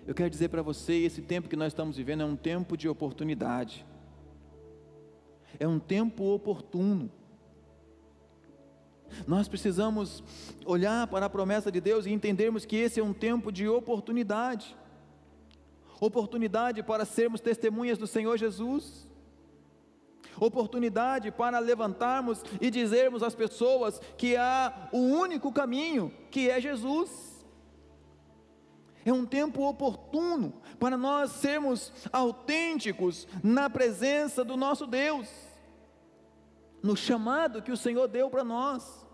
Eu 0.07 0.15
quero 0.15 0.31
dizer 0.31 0.49
para 0.49 0.63
você, 0.63 0.95
esse 0.95 1.21
tempo 1.21 1.49
que 1.49 1.57
nós 1.57 1.69
estamos 1.69 1.97
vivendo 1.97 2.23
é 2.23 2.25
um 2.25 2.37
tempo 2.37 2.77
de 2.77 2.89
oportunidade. 2.89 3.85
É 5.59 5.67
um 5.67 5.81
tempo 5.81 6.23
oportuno. 6.33 7.11
Nós 9.27 9.49
precisamos 9.49 10.23
olhar 10.65 11.09
para 11.09 11.27
a 11.27 11.31
promessa 11.31 11.73
de 11.73 11.81
Deus 11.81 12.07
e 12.07 12.13
entendermos 12.13 12.65
que 12.65 12.77
esse 12.77 13.01
é 13.01 13.03
um 13.03 13.13
tempo 13.13 13.51
de 13.51 13.67
oportunidade. 13.67 14.77
Oportunidade 16.01 16.83
para 16.85 17.05
sermos 17.05 17.41
testemunhas 17.41 17.99
do 17.99 18.07
Senhor 18.07 18.37
Jesus 18.37 19.09
oportunidade 20.41 21.31
para 21.31 21.59
levantarmos 21.59 22.43
e 22.61 22.71
dizermos 22.71 23.23
às 23.23 23.35
pessoas 23.35 24.01
que 24.17 24.37
há 24.37 24.89
o 24.93 24.99
único 24.99 25.53
caminho, 25.53 26.13
que 26.31 26.51
é 26.51 26.61
Jesus. 26.61 27.37
É 29.05 29.13
um 29.13 29.25
tempo 29.25 29.63
oportuno 29.63 30.61
para 30.81 30.97
nós 30.97 31.31
sermos 31.31 31.93
autênticos 32.13 33.29
na 33.43 33.71
presença 33.71 34.45
do 34.45 34.57
nosso 34.57 34.87
Deus, 34.87 35.29
no 36.83 36.97
chamado 36.97 37.63
que 37.63 37.71
o 37.71 37.77
Senhor 37.77 38.09
deu 38.09 38.29
para 38.29 38.43
nós. 38.43 39.07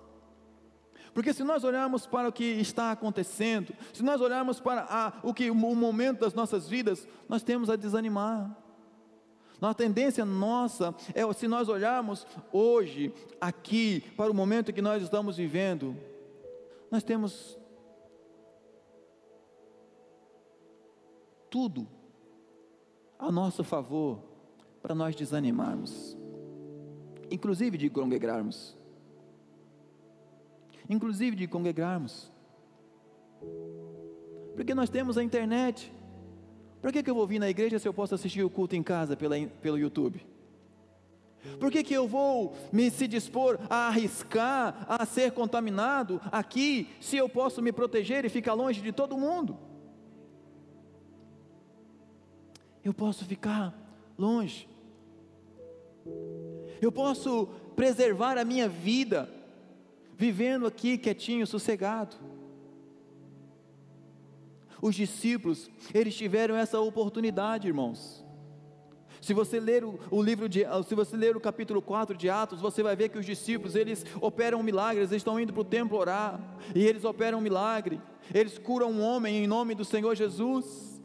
Porque 1.12 1.35
se 1.35 1.44
nós 1.44 1.62
olharmos 1.62 2.06
para 2.06 2.28
o 2.28 2.32
que 2.32 2.44
está 2.44 2.90
acontecendo, 2.90 3.74
se 3.92 4.02
nós 4.02 4.20
olharmos 4.20 4.61
para 4.61 4.87
a, 4.88 5.12
o 5.22 5.35
que 5.35 5.50
o 5.50 5.54
momento 5.54 6.20
das 6.20 6.32
nossas 6.32 6.66
vidas, 6.66 7.06
nós 7.28 7.42
temos 7.42 7.68
a 7.68 7.76
desanimar. 7.76 8.62
A 9.62 9.75
tendência 9.75 10.25
nossa 10.25 10.94
é, 11.14 11.31
se 11.33 11.46
nós 11.46 11.68
olharmos 11.68 12.27
hoje, 12.53 13.14
aqui, 13.40 14.01
para 14.16 14.31
o 14.31 14.35
momento 14.35 14.72
que 14.72 14.83
nós 14.83 15.03
estamos 15.03 15.37
vivendo, 15.37 15.96
nós 16.90 17.05
temos 17.05 17.57
tudo 21.48 21.87
a 23.18 23.31
nosso 23.31 23.62
favor 23.62 24.18
para 24.83 24.96
nós 24.96 25.14
desanimarmos, 25.14 26.16
inclusive 27.31 27.79
de 27.79 27.88
congregarmos, 27.88 28.77
inclusive 30.90 31.37
de 31.37 31.46
congregarmos, 31.46 32.33
porque 34.57 34.75
nós 34.75 34.90
temos 34.90 35.16
a 35.16 35.22
internet, 35.22 35.92
para 36.82 36.90
que, 36.90 37.00
que 37.00 37.08
eu 37.08 37.14
vou 37.14 37.26
vir 37.28 37.38
na 37.38 37.48
igreja 37.48 37.78
se 37.78 37.86
eu 37.86 37.94
posso 37.94 38.16
assistir 38.16 38.42
o 38.42 38.50
culto 38.50 38.74
em 38.74 38.82
casa 38.82 39.16
pela, 39.16 39.36
pelo 39.62 39.78
YouTube? 39.78 40.20
Por 41.60 41.70
que, 41.70 41.84
que 41.84 41.94
eu 41.94 42.08
vou 42.08 42.56
me 42.72 42.90
se 42.90 43.06
dispor 43.06 43.58
a 43.70 43.86
arriscar, 43.86 44.84
a 44.88 45.06
ser 45.06 45.30
contaminado 45.30 46.20
aqui, 46.30 46.88
se 47.00 47.16
eu 47.16 47.28
posso 47.28 47.62
me 47.62 47.72
proteger 47.72 48.24
e 48.24 48.28
ficar 48.28 48.54
longe 48.54 48.80
de 48.80 48.90
todo 48.90 49.16
mundo? 49.16 49.56
Eu 52.84 52.92
posso 52.92 53.24
ficar 53.24 53.72
longe. 54.18 54.68
Eu 56.80 56.90
posso 56.90 57.46
preservar 57.76 58.36
a 58.38 58.44
minha 58.44 58.68
vida, 58.68 59.32
vivendo 60.16 60.66
aqui 60.66 60.98
quietinho, 60.98 61.46
sossegado. 61.46 62.16
Os 64.82 64.96
discípulos, 64.96 65.70
eles 65.94 66.12
tiveram 66.16 66.56
essa 66.56 66.80
oportunidade, 66.80 67.68
irmãos. 67.68 68.26
Se 69.20 69.32
você 69.32 69.60
ler 69.60 69.84
o, 69.84 69.96
o, 70.10 70.20
livro 70.20 70.48
de, 70.48 70.64
se 70.88 70.96
você 70.96 71.16
ler 71.16 71.36
o 71.36 71.40
capítulo 71.40 71.80
4 71.80 72.16
de 72.16 72.28
Atos, 72.28 72.60
você 72.60 72.82
vai 72.82 72.96
ver 72.96 73.08
que 73.08 73.16
os 73.16 73.24
discípulos, 73.24 73.76
eles 73.76 74.04
operam 74.20 74.60
milagres, 74.60 75.12
eles 75.12 75.20
estão 75.20 75.38
indo 75.38 75.52
para 75.52 75.60
o 75.60 75.64
templo 75.64 75.96
orar, 75.96 76.40
e 76.74 76.84
eles 76.84 77.04
operam 77.04 77.38
um 77.38 77.40
milagre, 77.40 78.00
eles 78.34 78.58
curam 78.58 78.90
um 78.90 79.00
homem 79.00 79.44
em 79.44 79.46
nome 79.46 79.76
do 79.76 79.84
Senhor 79.84 80.16
Jesus. 80.16 81.00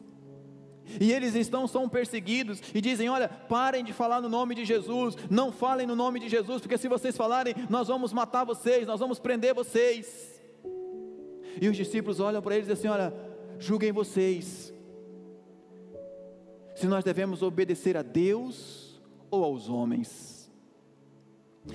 E 1.00 1.12
eles 1.12 1.36
estão 1.36 1.68
são 1.68 1.88
perseguidos 1.88 2.60
e 2.74 2.80
dizem: 2.80 3.08
"Olha, 3.08 3.28
parem 3.28 3.84
de 3.84 3.92
falar 3.92 4.20
no 4.20 4.28
nome 4.28 4.56
de 4.56 4.64
Jesus, 4.64 5.16
não 5.30 5.52
falem 5.52 5.86
no 5.86 5.94
nome 5.94 6.18
de 6.18 6.28
Jesus, 6.28 6.62
porque 6.62 6.78
se 6.78 6.88
vocês 6.88 7.16
falarem, 7.16 7.54
nós 7.70 7.86
vamos 7.86 8.12
matar 8.12 8.42
vocês, 8.42 8.88
nós 8.88 8.98
vamos 8.98 9.20
prender 9.20 9.54
vocês". 9.54 10.42
E 11.60 11.68
os 11.68 11.76
discípulos 11.76 12.18
olham 12.18 12.42
para 12.42 12.56
eles 12.56 12.68
e 12.68 12.74
dizem: 12.74 12.90
"Olha, 12.90 13.12
julguem 13.58 13.92
vocês 13.92 14.72
se 16.74 16.86
nós 16.86 17.02
devemos 17.02 17.42
obedecer 17.42 17.96
a 17.96 18.02
Deus 18.02 19.00
ou 19.30 19.42
aos 19.44 19.68
homens. 19.68 20.38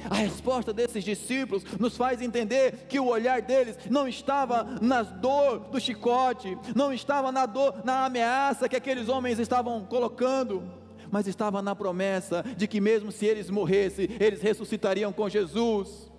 A 0.09 0.15
resposta 0.15 0.73
desses 0.73 1.03
discípulos 1.03 1.63
nos 1.79 1.95
faz 1.95 2.21
entender 2.21 2.87
que 2.87 2.99
o 2.99 3.07
olhar 3.07 3.41
deles 3.41 3.77
não 3.89 4.07
estava 4.07 4.63
na 4.81 5.03
dor 5.03 5.59
do 5.59 5.79
chicote, 5.79 6.57
não 6.75 6.93
estava 6.93 7.31
na 7.31 7.45
dor, 7.45 7.81
na 7.83 8.05
ameaça 8.05 8.67
que 8.67 8.75
aqueles 8.75 9.09
homens 9.09 9.39
estavam 9.39 9.85
colocando, 9.85 10.63
mas 11.11 11.27
estava 11.27 11.61
na 11.61 11.75
promessa 11.75 12.43
de 12.57 12.67
que 12.67 12.81
mesmo 12.81 13.11
se 13.11 13.25
eles 13.25 13.49
morressem, 13.49 14.07
eles 14.19 14.41
ressuscitariam 14.41 15.13
com 15.13 15.29
Jesus. 15.29 16.11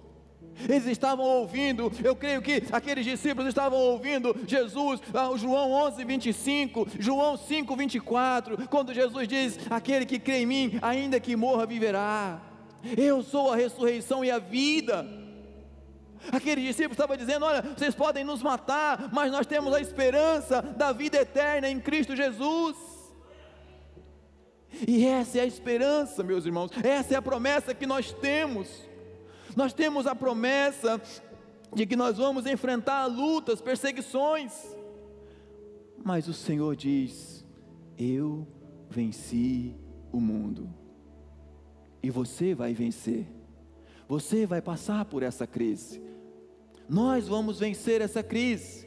Eles 0.68 0.86
estavam 0.86 1.24
ouvindo, 1.24 1.90
eu 2.02 2.14
creio 2.14 2.40
que 2.40 2.62
aqueles 2.70 3.04
discípulos 3.04 3.48
estavam 3.48 3.78
ouvindo 3.78 4.34
Jesus, 4.46 5.00
ah, 5.12 5.30
João 5.36 5.72
11, 5.72 6.04
25, 6.04 6.86
João 6.98 7.36
5, 7.36 7.76
24, 7.76 8.68
quando 8.68 8.94
Jesus 8.94 9.26
diz: 9.26 9.58
Aquele 9.68 10.06
que 10.06 10.18
crê 10.18 10.38
em 10.38 10.46
mim, 10.46 10.78
ainda 10.80 11.18
que 11.18 11.34
morra, 11.34 11.66
viverá. 11.66 12.40
Eu 12.96 13.22
sou 13.22 13.52
a 13.52 13.56
ressurreição 13.56 14.24
e 14.24 14.30
a 14.30 14.38
vida. 14.38 15.06
Aqueles 16.32 16.64
discípulos 16.64 16.92
estavam 16.92 17.16
dizendo: 17.16 17.44
Olha, 17.44 17.62
vocês 17.62 17.94
podem 17.94 18.24
nos 18.24 18.42
matar, 18.42 19.10
mas 19.12 19.32
nós 19.32 19.46
temos 19.46 19.74
a 19.74 19.80
esperança 19.80 20.62
da 20.62 20.92
vida 20.92 21.18
eterna 21.18 21.68
em 21.68 21.80
Cristo 21.80 22.14
Jesus. 22.14 22.76
E 24.86 25.06
essa 25.06 25.38
é 25.38 25.40
a 25.42 25.46
esperança, 25.46 26.22
meus 26.22 26.46
irmãos, 26.46 26.70
essa 26.82 27.14
é 27.14 27.16
a 27.16 27.22
promessa 27.22 27.74
que 27.74 27.86
nós 27.86 28.12
temos. 28.12 28.68
Nós 29.56 29.72
temos 29.72 30.06
a 30.06 30.14
promessa 30.14 31.00
de 31.74 31.86
que 31.86 31.96
nós 31.96 32.16
vamos 32.18 32.46
enfrentar 32.46 33.06
lutas, 33.06 33.60
perseguições, 33.60 34.52
mas 36.02 36.28
o 36.28 36.34
Senhor 36.34 36.74
diz: 36.76 37.44
Eu 37.98 38.46
venci 38.88 39.74
o 40.12 40.20
mundo, 40.20 40.72
e 42.02 42.10
você 42.10 42.54
vai 42.54 42.74
vencer, 42.74 43.26
você 44.08 44.46
vai 44.46 44.60
passar 44.60 45.04
por 45.04 45.22
essa 45.22 45.46
crise, 45.46 46.02
nós 46.88 47.28
vamos 47.28 47.58
vencer 47.58 48.00
essa 48.00 48.22
crise. 48.22 48.84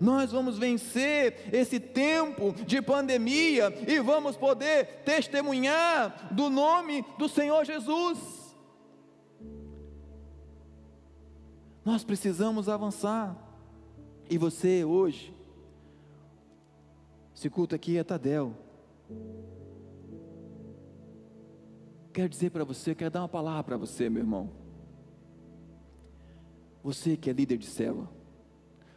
Nós 0.00 0.32
vamos 0.32 0.58
vencer 0.58 1.48
esse 1.52 1.78
tempo 1.78 2.52
de 2.66 2.82
pandemia 2.82 3.72
e 3.86 4.00
vamos 4.00 4.36
poder 4.36 5.02
testemunhar 5.04 6.28
do 6.32 6.50
nome 6.50 7.04
do 7.16 7.28
Senhor 7.28 7.64
Jesus. 7.64 8.18
Nós 11.86 12.02
precisamos 12.02 12.68
avançar. 12.68 13.40
E 14.28 14.36
você 14.36 14.84
hoje, 14.84 15.32
esse 17.32 17.48
culto 17.48 17.76
aqui 17.76 17.96
é 17.96 18.02
Tadel. 18.02 18.52
Quero 22.12 22.28
dizer 22.28 22.50
para 22.50 22.64
você, 22.64 22.92
quero 22.92 23.12
dar 23.12 23.20
uma 23.20 23.28
palavra 23.28 23.62
para 23.62 23.76
você, 23.76 24.10
meu 24.10 24.20
irmão. 24.20 24.50
Você 26.82 27.16
que 27.16 27.30
é 27.30 27.32
líder 27.32 27.56
de 27.56 27.66
célula, 27.66 28.10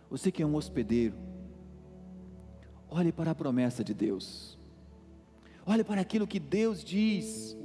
você 0.10 0.32
que 0.32 0.41
é 0.41 0.45
um 0.45 0.56
hospedeiro, 0.56 1.15
olhe 2.89 3.12
para 3.12 3.30
a 3.30 3.36
promessa 3.36 3.84
de 3.84 3.93
Deus. 3.93 4.58
Olhe 5.63 5.84
para 5.84 6.02
aquilo 6.02 6.25
que 6.25 6.39
Deus 6.39 6.84
diz. 6.84 7.56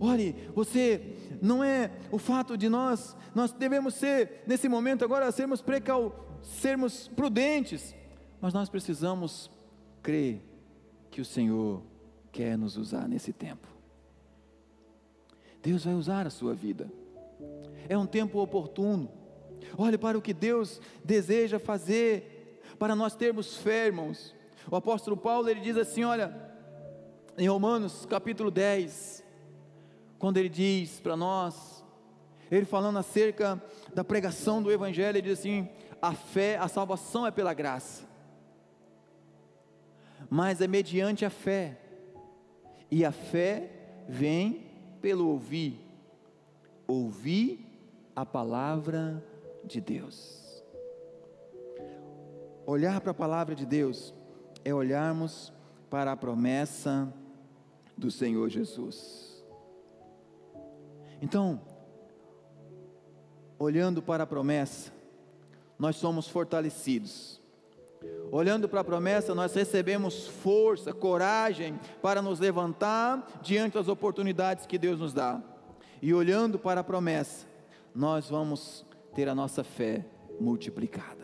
Olhe, 0.00 0.34
você 0.54 1.21
não 1.42 1.62
é 1.62 1.90
o 2.12 2.18
fato 2.18 2.56
de 2.56 2.68
nós, 2.68 3.16
nós 3.34 3.50
devemos 3.50 3.94
ser, 3.94 4.44
nesse 4.46 4.68
momento 4.68 5.04
agora, 5.04 5.30
sermos 5.32 5.60
precau, 5.60 6.38
sermos 6.40 7.08
prudentes, 7.08 7.92
mas 8.40 8.54
nós 8.54 8.68
precisamos 8.68 9.50
crer 10.00 10.40
que 11.10 11.20
o 11.20 11.24
Senhor 11.24 11.82
quer 12.30 12.56
nos 12.56 12.76
usar 12.76 13.08
nesse 13.08 13.32
tempo. 13.32 13.66
Deus 15.60 15.84
vai 15.84 15.94
usar 15.94 16.28
a 16.28 16.30
sua 16.30 16.54
vida. 16.54 16.88
É 17.88 17.98
um 17.98 18.06
tempo 18.06 18.38
oportuno. 18.38 19.10
Olhe 19.76 19.98
para 19.98 20.16
o 20.16 20.22
que 20.22 20.32
Deus 20.32 20.80
deseja 21.04 21.58
fazer 21.58 22.62
para 22.78 22.94
nós 22.94 23.16
termos 23.16 23.56
fé, 23.56 23.86
irmãos. 23.86 24.32
O 24.70 24.76
apóstolo 24.76 25.16
Paulo 25.16 25.48
ele 25.48 25.60
diz 25.60 25.76
assim, 25.76 26.04
olha, 26.04 26.32
em 27.36 27.48
Romanos 27.48 28.06
capítulo 28.06 28.48
10, 28.48 29.21
quando 30.22 30.36
ele 30.36 30.48
diz 30.48 31.00
para 31.00 31.16
nós, 31.16 31.84
ele 32.48 32.64
falando 32.64 32.96
acerca 32.96 33.60
da 33.92 34.04
pregação 34.04 34.62
do 34.62 34.70
Evangelho, 34.70 35.18
ele 35.18 35.28
diz 35.28 35.40
assim: 35.40 35.68
a 36.00 36.12
fé, 36.12 36.56
a 36.58 36.68
salvação 36.68 37.26
é 37.26 37.32
pela 37.32 37.52
graça, 37.52 38.04
mas 40.30 40.60
é 40.60 40.68
mediante 40.68 41.24
a 41.24 41.30
fé, 41.30 41.76
e 42.88 43.04
a 43.04 43.10
fé 43.10 43.68
vem 44.08 44.70
pelo 45.00 45.26
ouvir, 45.26 45.80
ouvir 46.86 47.66
a 48.14 48.24
palavra 48.24 49.20
de 49.64 49.80
Deus. 49.80 50.62
Olhar 52.64 53.00
para 53.00 53.10
a 53.10 53.14
palavra 53.14 53.56
de 53.56 53.66
Deus 53.66 54.14
é 54.64 54.72
olharmos 54.72 55.52
para 55.90 56.12
a 56.12 56.16
promessa 56.16 57.12
do 57.98 58.08
Senhor 58.08 58.48
Jesus. 58.48 59.31
Então, 61.22 61.60
olhando 63.56 64.02
para 64.02 64.24
a 64.24 64.26
promessa, 64.26 64.92
nós 65.78 65.94
somos 65.94 66.26
fortalecidos. 66.26 67.40
Olhando 68.32 68.68
para 68.68 68.80
a 68.80 68.84
promessa, 68.84 69.32
nós 69.32 69.54
recebemos 69.54 70.26
força, 70.26 70.92
coragem 70.92 71.78
para 72.02 72.20
nos 72.20 72.40
levantar 72.40 73.24
diante 73.40 73.74
das 73.74 73.86
oportunidades 73.86 74.66
que 74.66 74.76
Deus 74.76 74.98
nos 74.98 75.14
dá. 75.14 75.40
E 76.02 76.12
olhando 76.12 76.58
para 76.58 76.80
a 76.80 76.84
promessa, 76.84 77.46
nós 77.94 78.28
vamos 78.28 78.84
ter 79.14 79.28
a 79.28 79.34
nossa 79.34 79.62
fé 79.62 80.04
multiplicada. 80.40 81.22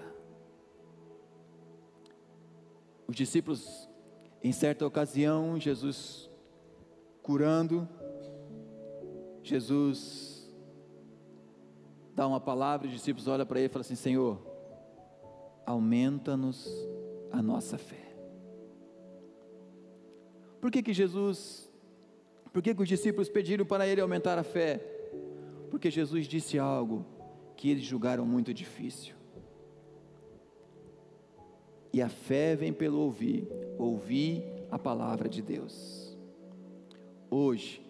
Os 3.09 3.17
discípulos, 3.17 3.89
em 4.45 4.53
certa 4.53 4.87
ocasião, 4.87 5.59
Jesus 5.59 6.31
curando, 7.29 7.89
Jesus 9.49 10.47
dá 12.15 12.27
uma 12.27 12.41
palavra 12.41 12.87
e 12.87 12.91
os 12.91 12.97
discípulos 12.97 13.27
olham 13.27 13.47
para 13.47 13.59
ele 13.59 13.67
e 13.67 13.69
falam 13.71 13.81
assim: 13.81 13.95
Senhor, 13.95 14.39
aumenta-nos 15.65 16.69
a 17.33 17.41
nossa 17.41 17.79
fé. 17.79 18.15
Por 20.61 20.71
que 20.71 20.83
que 20.83 20.93
Jesus, 20.93 21.71
por 22.53 22.61
que 22.61 22.75
que 22.75 22.83
os 22.83 22.89
discípulos 22.89 23.29
pediram 23.29 23.65
para 23.65 23.87
ele 23.87 24.01
aumentar 24.01 24.39
a 24.39 24.43
fé? 24.43 24.79
Porque 25.71 25.91
Jesus 25.91 26.27
disse 26.27 26.59
algo 26.59 27.07
que 27.57 27.71
eles 27.71 27.85
julgaram 27.85 28.27
muito 28.27 28.53
difícil. 28.53 29.15
E 31.93 32.03
a 32.03 32.09
fé 32.09 32.55
vem 32.55 32.73
pelo 32.73 32.99
ouvir, 32.99 33.49
ouvir 33.79 34.45
a 34.71 34.79
palavra 34.79 35.29
de 35.29 35.41
Deus. 35.41 36.17
Hoje, 37.31 37.88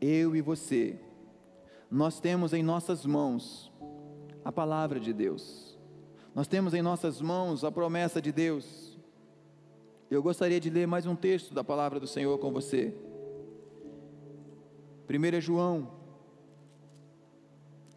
eu 0.00 0.36
e 0.36 0.40
você, 0.40 0.98
nós 1.90 2.20
temos 2.20 2.52
em 2.52 2.62
nossas 2.62 3.04
mãos 3.06 3.72
a 4.44 4.52
palavra 4.52 5.00
de 5.00 5.12
Deus, 5.12 5.78
nós 6.34 6.46
temos 6.46 6.74
em 6.74 6.82
nossas 6.82 7.20
mãos 7.20 7.64
a 7.64 7.72
promessa 7.72 8.20
de 8.20 8.30
Deus. 8.30 8.98
Eu 10.10 10.22
gostaria 10.22 10.60
de 10.60 10.70
ler 10.70 10.86
mais 10.86 11.06
um 11.06 11.16
texto 11.16 11.52
da 11.52 11.64
palavra 11.64 11.98
do 11.98 12.06
Senhor 12.06 12.38
com 12.38 12.52
você. 12.52 12.94
1 15.08 15.40
João, 15.40 15.90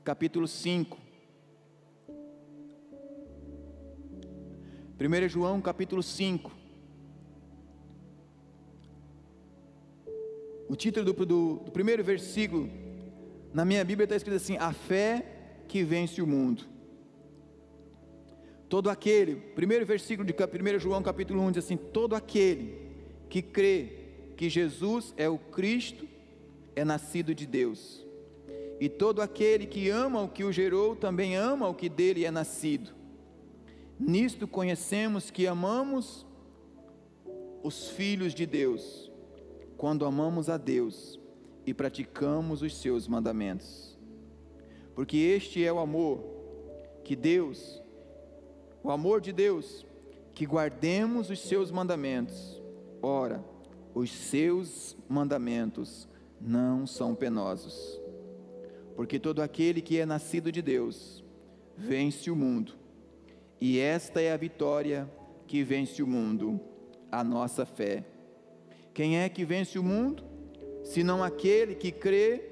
capítulo 0.03 0.47
5. 0.47 0.97
1 4.99 5.29
João, 5.29 5.61
capítulo 5.61 6.01
5. 6.03 6.58
O 10.69 10.75
título 10.75 11.03
do, 11.03 11.25
do, 11.25 11.55
do 11.65 11.71
primeiro 11.71 12.03
versículo 12.03 12.69
na 13.51 13.65
minha 13.65 13.83
Bíblia 13.83 14.03
está 14.03 14.15
escrito 14.15 14.37
assim: 14.37 14.55
A 14.57 14.71
fé 14.71 15.25
que 15.67 15.83
vence 15.83 16.21
o 16.21 16.27
mundo. 16.27 16.63
Todo 18.69 18.87
aquele, 18.87 19.35
primeiro 19.35 19.83
versículo 19.83 20.27
de 20.27 20.31
1 20.31 20.79
João 20.79 21.01
capítulo 21.01 21.41
1 21.41 21.51
diz 21.53 21.65
assim: 21.65 21.75
Todo 21.75 22.15
aquele 22.15 22.77
que 23.31 23.41
crê 23.41 23.93
que 24.37 24.47
Jesus 24.47 25.11
é 25.17 25.27
o 25.27 25.39
Cristo 25.39 26.07
é 26.75 26.85
nascido 26.85 27.33
de 27.33 27.47
Deus. 27.47 28.05
E 28.79 28.87
todo 28.87 29.23
aquele 29.23 29.65
que 29.65 29.89
ama 29.89 30.21
o 30.21 30.29
que 30.29 30.43
o 30.43 30.51
gerou 30.51 30.95
também 30.95 31.35
ama 31.35 31.67
o 31.67 31.73
que 31.73 31.89
dele 31.89 32.25
é 32.25 32.31
nascido. 32.31 32.91
Nisto 33.99 34.47
conhecemos 34.47 35.31
que 35.31 35.47
amamos 35.47 36.27
os 37.63 37.89
filhos 37.89 38.35
de 38.35 38.45
Deus 38.45 39.08
quando 39.79 40.05
amamos 40.05 40.49
a 40.49 40.57
Deus 40.57 41.17
e 41.65 41.73
praticamos 41.73 42.61
os 42.61 42.75
seus 42.75 43.07
mandamentos. 43.07 43.97
Porque 44.93 45.15
este 45.15 45.63
é 45.63 45.71
o 45.71 45.79
amor 45.79 46.21
que 47.01 47.15
Deus, 47.15 47.81
o 48.83 48.91
amor 48.91 49.21
de 49.21 49.31
Deus, 49.31 49.87
que 50.33 50.45
guardemos 50.45 51.29
os 51.29 51.39
seus 51.39 51.71
mandamentos. 51.71 52.61
Ora, 53.01 53.41
os 53.95 54.11
seus 54.11 54.97
mandamentos 55.07 56.09
não 56.41 56.85
são 56.85 57.15
penosos. 57.15 58.01
Porque 58.97 59.17
todo 59.17 59.41
aquele 59.41 59.81
que 59.81 59.97
é 59.97 60.05
nascido 60.05 60.51
de 60.51 60.61
Deus 60.61 61.23
vence 61.77 62.29
o 62.29 62.35
mundo. 62.35 62.73
E 63.61 63.79
esta 63.79 64.19
é 64.19 64.33
a 64.33 64.37
vitória 64.37 65.09
que 65.47 65.63
vence 65.63 66.03
o 66.03 66.07
mundo, 66.07 66.59
a 67.09 67.23
nossa 67.23 67.65
fé. 67.65 68.18
Quem 68.99 69.17
é 69.17 69.29
que 69.29 69.45
vence 69.45 69.79
o 69.79 69.81
mundo? 69.81 70.25
Senão 70.83 71.23
aquele 71.23 71.73
que 71.73 71.89
crê 71.89 72.49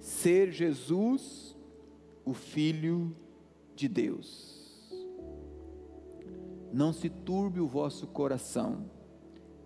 ser 0.00 0.50
Jesus 0.50 1.56
o 2.24 2.34
Filho 2.34 3.14
de 3.76 3.86
Deus. 3.86 4.90
Não 6.72 6.92
se 6.92 7.08
turbe 7.08 7.60
o 7.60 7.68
vosso 7.68 8.04
coração, 8.08 8.90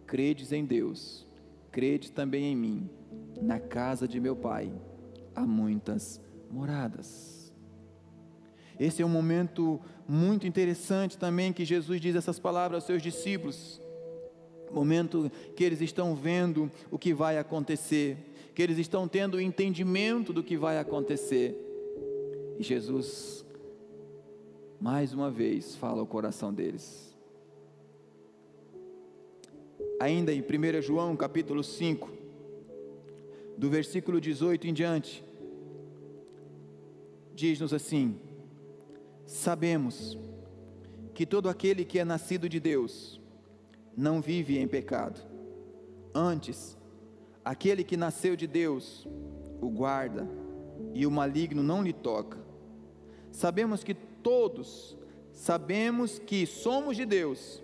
credes 0.06 0.52
em 0.52 0.62
Deus, 0.62 1.26
crede 1.72 2.12
também 2.12 2.52
em 2.52 2.54
mim. 2.54 2.90
Na 3.40 3.58
casa 3.58 4.06
de 4.06 4.20
meu 4.20 4.36
Pai 4.36 4.70
há 5.34 5.46
muitas 5.46 6.20
moradas. 6.50 7.50
Esse 8.78 9.00
é 9.00 9.06
um 9.06 9.08
momento 9.08 9.80
muito 10.06 10.46
interessante 10.46 11.16
também 11.16 11.50
que 11.50 11.64
Jesus 11.64 11.98
diz 11.98 12.14
essas 12.14 12.38
palavras 12.38 12.82
aos 12.82 12.84
seus 12.84 13.00
discípulos. 13.00 13.82
Momento 14.74 15.30
que 15.54 15.62
eles 15.62 15.80
estão 15.80 16.14
vendo 16.14 16.70
o 16.90 16.98
que 16.98 17.14
vai 17.14 17.38
acontecer, 17.38 18.16
que 18.54 18.62
eles 18.62 18.78
estão 18.78 19.06
tendo 19.06 19.36
o 19.36 19.40
entendimento 19.40 20.32
do 20.32 20.42
que 20.42 20.56
vai 20.56 20.78
acontecer. 20.78 21.56
E 22.58 22.62
Jesus, 22.62 23.44
mais 24.80 25.14
uma 25.14 25.30
vez, 25.30 25.76
fala 25.76 26.00
ao 26.00 26.06
coração 26.06 26.52
deles. 26.52 27.16
Ainda 30.00 30.32
em 30.32 30.40
1 30.40 30.82
João 30.82 31.16
capítulo 31.16 31.62
5, 31.62 32.10
do 33.56 33.70
versículo 33.70 34.20
18 34.20 34.66
em 34.66 34.74
diante, 34.74 35.24
diz-nos 37.34 37.72
assim: 37.72 38.18
Sabemos 39.24 40.18
que 41.14 41.24
todo 41.24 41.48
aquele 41.48 41.84
que 41.84 41.98
é 41.98 42.04
nascido 42.04 42.48
de 42.48 42.58
Deus 42.58 43.20
não 43.96 44.20
vive 44.20 44.58
em 44.58 44.66
pecado. 44.66 45.20
Antes, 46.14 46.76
aquele 47.44 47.84
que 47.84 47.96
nasceu 47.96 48.36
de 48.36 48.46
Deus 48.46 49.06
o 49.60 49.68
guarda 49.68 50.28
e 50.92 51.06
o 51.06 51.10
maligno 51.10 51.62
não 51.62 51.82
lhe 51.82 51.92
toca. 51.92 52.38
Sabemos 53.30 53.82
que 53.82 53.94
todos 53.94 54.96
sabemos 55.32 56.18
que 56.18 56.46
somos 56.46 56.96
de 56.96 57.04
Deus 57.04 57.62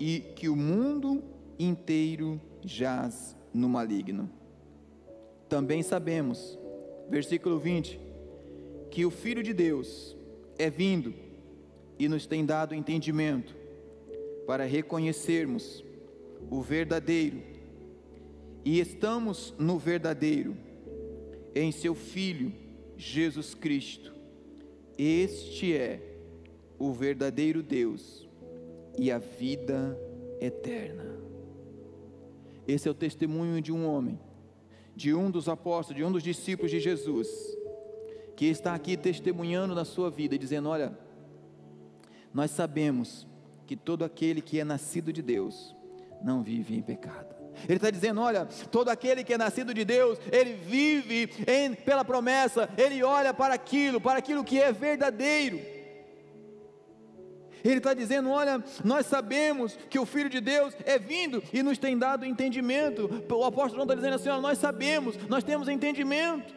e 0.00 0.20
que 0.20 0.48
o 0.48 0.56
mundo 0.56 1.22
inteiro 1.58 2.40
jaz 2.64 3.36
no 3.52 3.68
maligno. 3.68 4.30
Também 5.48 5.82
sabemos, 5.82 6.58
versículo 7.08 7.58
20, 7.58 8.00
que 8.90 9.04
o 9.04 9.10
Filho 9.10 9.42
de 9.42 9.52
Deus 9.52 10.16
é 10.58 10.70
vindo 10.70 11.14
e 11.98 12.08
nos 12.08 12.26
tem 12.26 12.44
dado 12.44 12.74
entendimento 12.74 13.57
para 14.48 14.64
reconhecermos 14.64 15.84
o 16.50 16.62
verdadeiro 16.62 17.42
e 18.64 18.80
estamos 18.80 19.54
no 19.58 19.78
verdadeiro 19.78 20.56
em 21.54 21.70
seu 21.70 21.94
Filho 21.94 22.50
Jesus 22.96 23.54
Cristo. 23.54 24.10
Este 24.96 25.76
é 25.76 26.00
o 26.78 26.94
verdadeiro 26.94 27.62
Deus 27.62 28.26
e 28.98 29.12
a 29.12 29.18
vida 29.18 29.94
eterna. 30.40 31.04
Esse 32.66 32.88
é 32.88 32.90
o 32.90 32.94
testemunho 32.94 33.60
de 33.60 33.70
um 33.70 33.86
homem, 33.86 34.18
de 34.96 35.12
um 35.12 35.30
dos 35.30 35.46
apóstolos, 35.46 35.98
de 35.98 36.04
um 36.04 36.10
dos 36.10 36.22
discípulos 36.22 36.70
de 36.70 36.80
Jesus 36.80 37.28
que 38.34 38.46
está 38.46 38.74
aqui 38.74 38.96
testemunhando 38.96 39.74
na 39.74 39.84
sua 39.84 40.10
vida 40.10 40.38
dizendo: 40.38 40.70
Olha, 40.70 40.98
nós 42.32 42.50
sabemos 42.50 43.26
que 43.68 43.76
todo 43.76 44.02
aquele 44.02 44.40
que 44.40 44.58
é 44.58 44.64
nascido 44.64 45.12
de 45.12 45.20
Deus 45.20 45.76
não 46.24 46.42
vive 46.42 46.74
em 46.74 46.80
pecado. 46.80 47.36
Ele 47.64 47.76
está 47.76 47.90
dizendo: 47.90 48.18
olha, 48.18 48.46
todo 48.70 48.88
aquele 48.88 49.22
que 49.22 49.34
é 49.34 49.38
nascido 49.38 49.74
de 49.74 49.84
Deus, 49.84 50.18
ele 50.32 50.54
vive 50.54 51.30
em, 51.46 51.74
pela 51.74 52.02
promessa, 52.02 52.66
ele 52.78 53.02
olha 53.02 53.34
para 53.34 53.52
aquilo, 53.52 54.00
para 54.00 54.20
aquilo 54.20 54.42
que 54.42 54.58
é 54.58 54.72
verdadeiro. 54.72 55.60
Ele 57.62 57.76
está 57.76 57.92
dizendo: 57.92 58.30
olha, 58.30 58.64
nós 58.82 59.04
sabemos 59.04 59.76
que 59.90 59.98
o 59.98 60.06
Filho 60.06 60.30
de 60.30 60.40
Deus 60.40 60.74
é 60.86 60.98
vindo 60.98 61.42
e 61.52 61.62
nos 61.62 61.76
tem 61.76 61.98
dado 61.98 62.24
entendimento. 62.24 63.22
O 63.30 63.44
apóstolo 63.44 63.74
João 63.74 63.82
está 63.82 63.94
dizendo 63.94 64.14
assim: 64.14 64.30
olha, 64.30 64.40
nós 64.40 64.56
sabemos, 64.56 65.14
nós 65.28 65.44
temos 65.44 65.68
entendimento. 65.68 66.56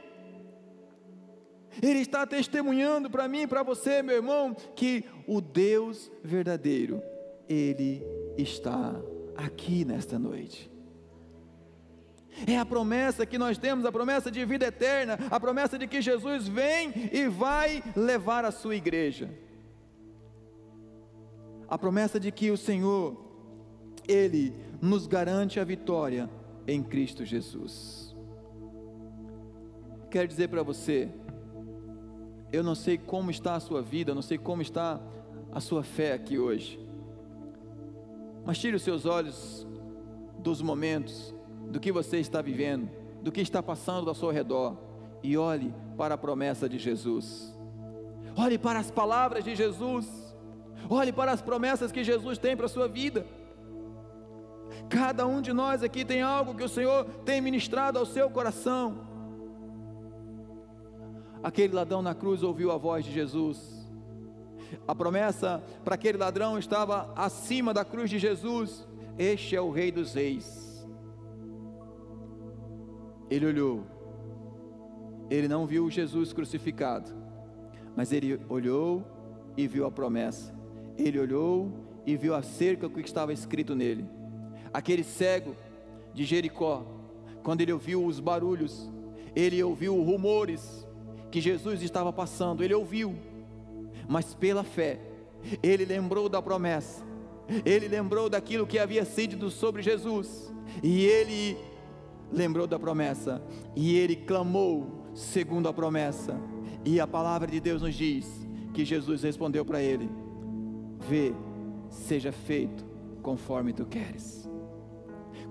Ele 1.82 2.00
está 2.00 2.26
testemunhando 2.26 3.10
para 3.10 3.28
mim 3.28 3.48
para 3.48 3.64
você, 3.64 4.02
meu 4.02 4.16
irmão, 4.16 4.56
que 4.76 5.06
o 5.28 5.40
Deus 5.40 6.12
verdadeiro, 6.24 7.02
Ele 7.48 8.04
está 8.38 8.96
aqui 9.36 9.86
nesta 9.86 10.18
noite. 10.18 10.72
É 12.48 12.58
a 12.58 12.66
promessa 12.66 13.26
que 13.26 13.38
nós 13.38 13.58
temos, 13.58 13.86
a 13.86 13.92
promessa 13.92 14.32
de 14.32 14.44
vida 14.46 14.66
eterna, 14.66 15.18
a 15.30 15.40
promessa 15.40 15.78
de 15.78 15.88
que 15.88 16.02
Jesus 16.02 16.48
vem 16.48 16.94
e 17.12 17.28
vai 17.28 17.84
levar 17.96 18.46
a 18.46 18.52
sua 18.52 18.76
igreja. 18.76 19.30
A 21.68 21.78
promessa 21.78 22.20
de 22.20 22.32
que 22.32 22.52
o 22.52 22.58
Senhor, 22.58 23.18
Ele 24.08 24.54
nos 24.82 25.08
garante 25.08 25.60
a 25.60 25.64
vitória 25.64 26.30
em 26.68 26.82
Cristo 26.82 27.26
Jesus. 27.26 28.16
Quero 30.10 30.28
dizer 30.28 30.50
para 30.50 30.64
você, 30.64 31.10
eu 32.52 32.64
não 32.64 32.76
sei 32.76 32.98
como 32.98 33.32
está 33.32 33.56
a 33.56 33.60
sua 33.60 33.82
vida, 33.82 34.14
não 34.14 34.22
sei 34.22 34.38
como 34.38 34.62
está 34.62 35.00
a 35.52 35.60
sua 35.60 35.84
fé 35.84 36.14
aqui 36.14 36.38
hoje. 36.38 36.80
Mas 38.46 38.58
tire 38.58 38.76
os 38.76 38.82
seus 38.82 39.06
olhos 39.06 39.68
dos 40.40 40.62
momentos, 40.62 41.34
do 41.70 41.80
que 41.80 41.92
você 41.92 42.18
está 42.18 42.42
vivendo, 42.42 42.90
do 43.22 43.32
que 43.32 43.42
está 43.42 43.62
passando 43.62 44.10
ao 44.10 44.16
seu 44.16 44.32
redor 44.32 44.78
e 45.24 45.38
olhe 45.38 45.74
para 45.98 46.16
a 46.16 46.18
promessa 46.18 46.68
de 46.68 46.80
Jesus. 46.80 47.56
Olhe 48.36 48.58
para 48.58 48.80
as 48.80 48.90
palavras 48.90 49.44
de 49.44 49.56
Jesus. 49.56 50.08
Olhe 50.90 51.12
para 51.12 51.32
as 51.32 51.42
promessas 51.42 51.92
que 51.92 52.04
Jesus 52.04 52.38
tem 52.38 52.58
para 52.58 52.66
a 52.66 52.70
sua 52.70 52.88
vida. 52.88 53.26
Cada 54.90 55.26
um 55.28 55.42
de 55.42 55.54
nós 55.54 55.84
aqui 55.84 56.04
tem 56.04 56.22
algo 56.22 56.56
que 56.56 56.64
o 56.64 56.70
Senhor 56.70 57.06
tem 57.24 57.40
ministrado 57.40 58.00
ao 58.00 58.06
seu 58.06 58.30
coração. 58.30 59.11
Aquele 61.44 61.74
ladrão 61.74 62.02
na 62.02 62.14
cruz 62.14 62.44
ouviu 62.44 62.72
a 62.72 62.78
voz 62.78 63.04
de 63.04 63.12
Jesus. 63.12 63.82
A 64.88 64.96
promessa 64.96 65.64
para 65.84 65.96
aquele 65.96 66.18
ladrão 66.18 66.58
estava 66.58 67.12
acima 67.16 67.74
da 67.74 67.84
cruz 67.84 68.10
de 68.10 68.20
Jesus. 68.20 68.88
Este 69.18 69.56
é 69.56 69.62
o 69.62 69.72
Rei 69.72 69.92
dos 69.92 70.14
Reis. 70.14 70.88
Ele 73.30 73.46
olhou. 73.46 73.84
Ele 75.30 75.48
não 75.48 75.66
viu 75.66 75.90
Jesus 75.90 76.34
crucificado, 76.34 77.10
mas 77.96 78.12
ele 78.12 78.40
olhou 78.50 79.06
e 79.56 79.68
viu 79.68 79.86
a 79.86 79.92
promessa. 79.92 80.54
Ele 80.98 81.18
olhou 81.18 81.72
e 82.06 82.18
viu 82.18 82.36
a 82.36 82.42
cerca 82.42 82.90
que 82.90 83.00
estava 83.00 83.32
escrito 83.32 83.74
nele. 83.74 84.06
Aquele 84.74 85.04
cego 85.04 85.56
de 86.14 86.26
Jericó, 86.26 86.86
quando 87.44 87.62
ele 87.62 87.72
ouviu 87.72 88.06
os 88.06 88.20
barulhos, 88.20 88.92
ele 89.34 89.64
ouviu 89.64 89.96
rumores, 90.02 90.86
que 91.32 91.42
Jesus 91.42 91.82
estava 91.82 92.12
passando, 92.12 92.64
ele 92.64 92.74
ouviu, 92.74 93.16
mas 94.08 94.34
pela 94.34 94.64
fé, 94.64 95.00
ele 95.64 95.86
lembrou 95.86 96.28
da 96.30 96.42
promessa, 96.42 97.04
ele 97.66 97.88
lembrou 97.88 98.30
daquilo 98.30 98.68
que 98.68 98.78
havia 98.78 99.06
sido 99.06 99.50
sobre 99.50 99.82
Jesus, 99.82 100.54
e 100.84 101.06
ele 101.06 101.58
lembrou 102.32 102.68
da 102.68 102.78
promessa, 102.78 103.42
e 103.76 103.98
ele 103.98 104.16
clamou 104.16 105.10
segundo 105.14 105.68
a 105.68 105.74
promessa, 105.74 106.38
e 106.86 107.00
a 107.00 107.08
palavra 107.08 107.48
de 107.50 107.60
Deus 107.60 107.82
nos 107.82 107.96
diz 107.96 108.28
que 108.74 108.86
Jesus 108.86 109.24
respondeu 109.24 109.66
para 109.66 109.82
ele: 109.82 110.10
Vê, 111.08 111.34
seja 111.90 112.32
feito 112.32 112.86
conforme 113.22 113.74
tu 113.74 113.86
queres. 113.86 114.50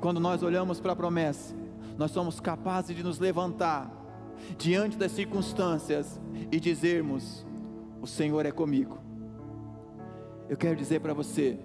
Quando 0.00 0.18
nós 0.18 0.42
olhamos 0.42 0.80
para 0.80 0.92
a 0.92 0.96
promessa, 0.96 1.54
nós 1.98 2.10
somos 2.10 2.40
capazes 2.40 2.96
de 2.96 3.02
nos 3.02 3.18
levantar 3.18 3.99
diante 4.56 4.96
das 4.96 5.12
circunstâncias 5.12 6.20
e 6.50 6.58
dizermos: 6.58 7.46
O 8.00 8.06
Senhor 8.06 8.46
é 8.46 8.52
comigo. 8.52 8.98
Eu 10.48 10.56
quero 10.56 10.76
dizer 10.76 11.00
para 11.00 11.14
você: 11.14 11.58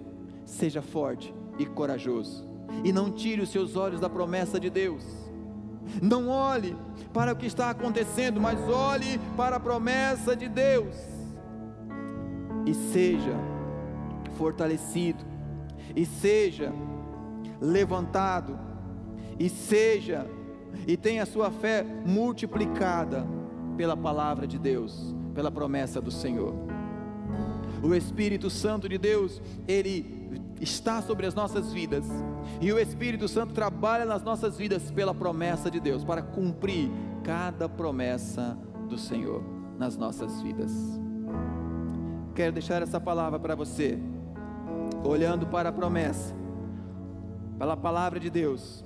seja 0.44 0.80
forte 0.80 1.34
e 1.58 1.66
corajoso, 1.66 2.46
e 2.84 2.92
não 2.92 3.10
tire 3.10 3.42
os 3.42 3.50
seus 3.50 3.76
olhos 3.76 4.00
da 4.00 4.08
promessa 4.08 4.60
de 4.60 4.70
Deus. 4.70 5.04
Não 6.02 6.28
olhe 6.28 6.76
para 7.12 7.32
o 7.32 7.36
que 7.36 7.46
está 7.46 7.70
acontecendo, 7.70 8.40
mas 8.40 8.58
olhe 8.68 9.18
para 9.36 9.56
a 9.56 9.60
promessa 9.60 10.34
de 10.34 10.48
Deus. 10.48 10.94
E 12.66 12.74
seja 12.74 13.36
fortalecido, 14.36 15.24
e 15.94 16.04
seja 16.04 16.72
levantado, 17.60 18.58
e 19.38 19.48
seja 19.48 20.26
e 20.86 20.96
tenha 20.96 21.22
a 21.22 21.26
sua 21.26 21.50
fé 21.50 21.84
multiplicada 22.04 23.26
pela 23.76 23.96
palavra 23.96 24.46
de 24.46 24.58
Deus, 24.58 25.14
pela 25.34 25.50
promessa 25.50 26.00
do 26.00 26.10
Senhor. 26.10 26.54
O 27.82 27.94
Espírito 27.94 28.48
Santo 28.48 28.88
de 28.88 28.98
Deus, 28.98 29.40
ele 29.68 30.40
está 30.60 31.02
sobre 31.02 31.26
as 31.26 31.34
nossas 31.34 31.72
vidas, 31.72 32.04
e 32.60 32.72
o 32.72 32.78
Espírito 32.78 33.28
Santo 33.28 33.52
trabalha 33.52 34.04
nas 34.04 34.22
nossas 34.22 34.56
vidas 34.56 34.90
pela 34.90 35.14
promessa 35.14 35.70
de 35.70 35.78
Deus, 35.80 36.04
para 36.04 36.22
cumprir 36.22 36.90
cada 37.22 37.68
promessa 37.68 38.56
do 38.88 38.96
Senhor. 38.96 39.56
nas 39.78 39.96
nossas 39.96 40.40
vidas. 40.42 40.72
Quero 42.34 42.52
deixar 42.52 42.82
essa 42.82 43.00
palavra 43.00 43.38
para 43.38 43.54
você, 43.54 43.98
olhando 45.04 45.46
para 45.46 45.70
a 45.70 45.72
promessa, 45.72 46.34
pela 47.58 47.76
palavra 47.76 48.20
de 48.20 48.28
Deus, 48.28 48.84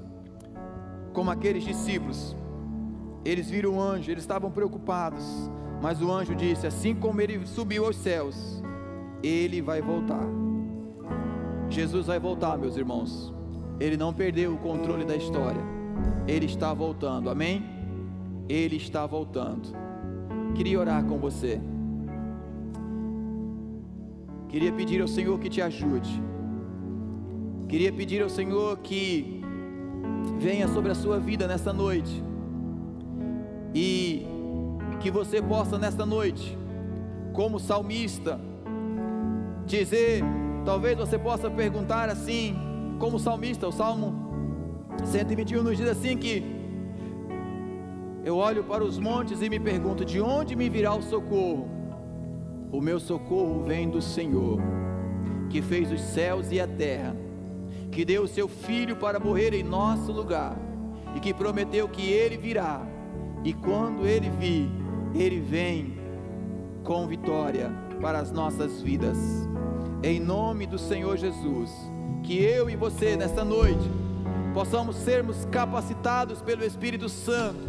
como 1.12 1.30
aqueles 1.30 1.64
discípulos, 1.64 2.36
eles 3.24 3.50
viram 3.50 3.76
o 3.76 3.80
anjo, 3.80 4.10
eles 4.10 4.22
estavam 4.22 4.50
preocupados, 4.50 5.24
mas 5.82 6.00
o 6.00 6.10
anjo 6.10 6.34
disse: 6.34 6.66
Assim 6.66 6.94
como 6.94 7.20
ele 7.20 7.46
subiu 7.46 7.84
aos 7.84 7.96
céus, 7.96 8.62
ele 9.22 9.60
vai 9.60 9.80
voltar. 9.80 10.26
Jesus 11.68 12.06
vai 12.06 12.18
voltar, 12.18 12.58
meus 12.58 12.76
irmãos. 12.76 13.32
Ele 13.78 13.96
não 13.96 14.12
perdeu 14.12 14.54
o 14.54 14.58
controle 14.58 15.04
da 15.04 15.16
história. 15.16 15.62
Ele 16.26 16.46
está 16.46 16.74
voltando. 16.74 17.30
Amém? 17.30 17.64
Ele 18.48 18.76
está 18.76 19.06
voltando. 19.06 19.68
Queria 20.54 20.78
orar 20.78 21.04
com 21.04 21.18
você. 21.18 21.60
Queria 24.48 24.72
pedir 24.72 25.00
ao 25.00 25.08
Senhor 25.08 25.38
que 25.38 25.48
te 25.48 25.62
ajude. 25.62 26.22
Queria 27.68 27.92
pedir 27.92 28.20
ao 28.20 28.28
Senhor 28.28 28.78
que 28.78 29.39
venha 30.38 30.68
sobre 30.68 30.90
a 30.90 30.94
sua 30.94 31.18
vida 31.18 31.46
nesta 31.46 31.72
noite. 31.72 32.22
E 33.74 34.26
que 35.00 35.10
você 35.10 35.40
possa 35.40 35.78
nesta 35.78 36.04
noite, 36.04 36.56
como 37.32 37.58
salmista, 37.58 38.38
dizer, 39.64 40.22
talvez 40.64 40.96
você 40.96 41.18
possa 41.18 41.50
perguntar 41.50 42.08
assim, 42.08 42.54
como 42.98 43.18
salmista, 43.18 43.66
o 43.66 43.72
Salmo 43.72 44.30
121 45.04 45.62
nos 45.62 45.76
diz 45.76 45.88
assim 45.88 46.16
que 46.16 46.44
eu 48.22 48.36
olho 48.36 48.62
para 48.64 48.84
os 48.84 48.98
montes 48.98 49.40
e 49.40 49.48
me 49.48 49.58
pergunto: 49.58 50.04
de 50.04 50.20
onde 50.20 50.54
me 50.54 50.68
virá 50.68 50.94
o 50.94 51.02
socorro? 51.02 51.68
O 52.70 52.80
meu 52.80 53.00
socorro 53.00 53.64
vem 53.64 53.88
do 53.88 54.02
Senhor, 54.02 54.60
que 55.48 55.62
fez 55.62 55.90
os 55.90 56.00
céus 56.00 56.52
e 56.52 56.60
a 56.60 56.66
terra, 56.66 57.16
que 57.90 58.04
deu 58.04 58.22
o 58.22 58.28
seu 58.28 58.48
filho 58.48 58.96
para 58.96 59.18
morrer 59.18 59.54
em 59.54 59.62
nosso 59.62 60.12
lugar, 60.12 60.56
e 61.14 61.20
que 61.20 61.34
prometeu 61.34 61.88
que 61.88 62.10
ele 62.10 62.36
virá, 62.36 62.86
e 63.44 63.52
quando 63.52 64.06
ele 64.06 64.30
vir, 64.30 64.70
ele 65.14 65.40
vem 65.40 65.98
com 66.84 67.06
vitória 67.06 67.70
para 68.00 68.18
as 68.18 68.30
nossas 68.30 68.80
vidas 68.80 69.18
em 70.02 70.18
nome 70.18 70.66
do 70.66 70.78
Senhor 70.78 71.16
Jesus, 71.18 71.70
que 72.22 72.42
eu 72.42 72.70
e 72.70 72.76
você 72.76 73.16
nesta 73.16 73.44
noite 73.44 73.90
possamos 74.54 74.96
sermos 74.96 75.44
capacitados 75.46 76.40
pelo 76.40 76.64
Espírito 76.64 77.08
Santo 77.08 77.68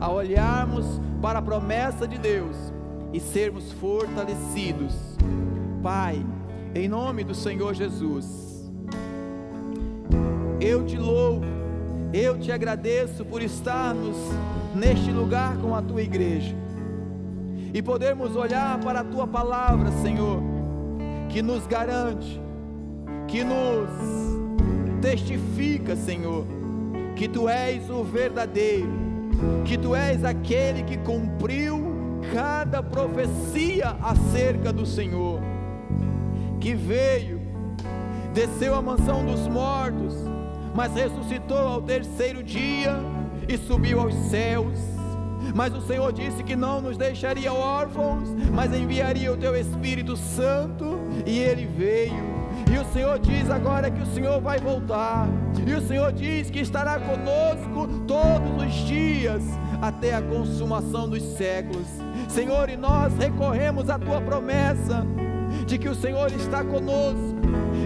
a 0.00 0.10
olharmos 0.10 1.00
para 1.22 1.38
a 1.38 1.42
promessa 1.42 2.06
de 2.06 2.18
Deus 2.18 2.56
e 3.12 3.20
sermos 3.20 3.72
fortalecidos. 3.72 4.94
Pai, 5.82 6.24
em 6.74 6.88
nome 6.88 7.22
do 7.22 7.34
Senhor 7.34 7.74
Jesus, 7.74 8.47
eu 10.60 10.84
te 10.84 10.96
louvo, 10.96 11.44
eu 12.12 12.38
te 12.38 12.50
agradeço 12.52 13.24
por 13.24 13.42
estarmos 13.42 14.16
neste 14.74 15.10
lugar 15.10 15.56
com 15.58 15.74
a 15.74 15.82
tua 15.82 16.02
igreja. 16.02 16.54
E 17.72 17.82
podermos 17.82 18.34
olhar 18.34 18.78
para 18.80 19.00
a 19.00 19.04
tua 19.04 19.26
palavra, 19.26 19.90
Senhor 20.02 20.58
que 21.28 21.42
nos 21.42 21.66
garante, 21.66 22.40
que 23.26 23.44
nos 23.44 23.88
testifica, 25.00 25.94
Senhor, 25.94 26.46
que 27.14 27.28
Tu 27.28 27.48
és 27.48 27.88
o 27.90 28.02
verdadeiro, 28.02 28.90
que 29.64 29.76
Tu 29.76 29.94
és 29.94 30.24
aquele 30.24 30.82
que 30.82 30.96
cumpriu 30.98 32.20
cada 32.32 32.82
profecia 32.82 33.96
acerca 34.02 34.72
do 34.72 34.86
Senhor, 34.86 35.40
que 36.60 36.74
veio, 36.74 37.40
desceu 38.32 38.74
à 38.74 38.82
mansão 38.82 39.24
dos 39.24 39.46
mortos, 39.46 40.14
mas 40.78 40.94
ressuscitou 40.94 41.58
ao 41.58 41.82
terceiro 41.82 42.40
dia 42.40 42.94
e 43.48 43.58
subiu 43.58 43.98
aos 43.98 44.14
céus 44.30 44.78
mas 45.54 45.74
o 45.74 45.80
Senhor 45.80 46.12
disse 46.12 46.44
que 46.44 46.54
não 46.54 46.80
nos 46.80 46.96
deixaria 46.96 47.52
órfãos, 47.52 48.28
mas 48.52 48.72
enviaria 48.72 49.32
o 49.32 49.36
teu 49.36 49.56
Espírito 49.56 50.16
Santo, 50.16 51.00
e 51.24 51.38
ele 51.38 51.64
veio. 51.64 52.22
E 52.70 52.76
o 52.76 52.84
Senhor 52.92 53.18
diz 53.18 53.50
agora 53.50 53.90
que 53.90 54.02
o 54.02 54.06
Senhor 54.06 54.40
vai 54.40 54.58
voltar. 54.58 55.26
E 55.66 55.72
o 55.72 55.80
Senhor 55.80 56.12
diz 56.12 56.50
que 56.50 56.60
estará 56.60 57.00
conosco 57.00 57.88
todos 58.06 58.62
os 58.62 58.74
dias 58.86 59.42
até 59.80 60.14
a 60.14 60.22
consumação 60.22 61.08
dos 61.08 61.22
séculos. 61.22 61.86
Senhor, 62.28 62.68
e 62.68 62.76
nós 62.76 63.16
recorremos 63.16 63.88
à 63.88 63.98
tua 63.98 64.20
promessa 64.20 65.06
de 65.66 65.78
que 65.78 65.88
o 65.88 65.94
Senhor 65.94 66.30
está 66.32 66.62
conosco. 66.62 67.37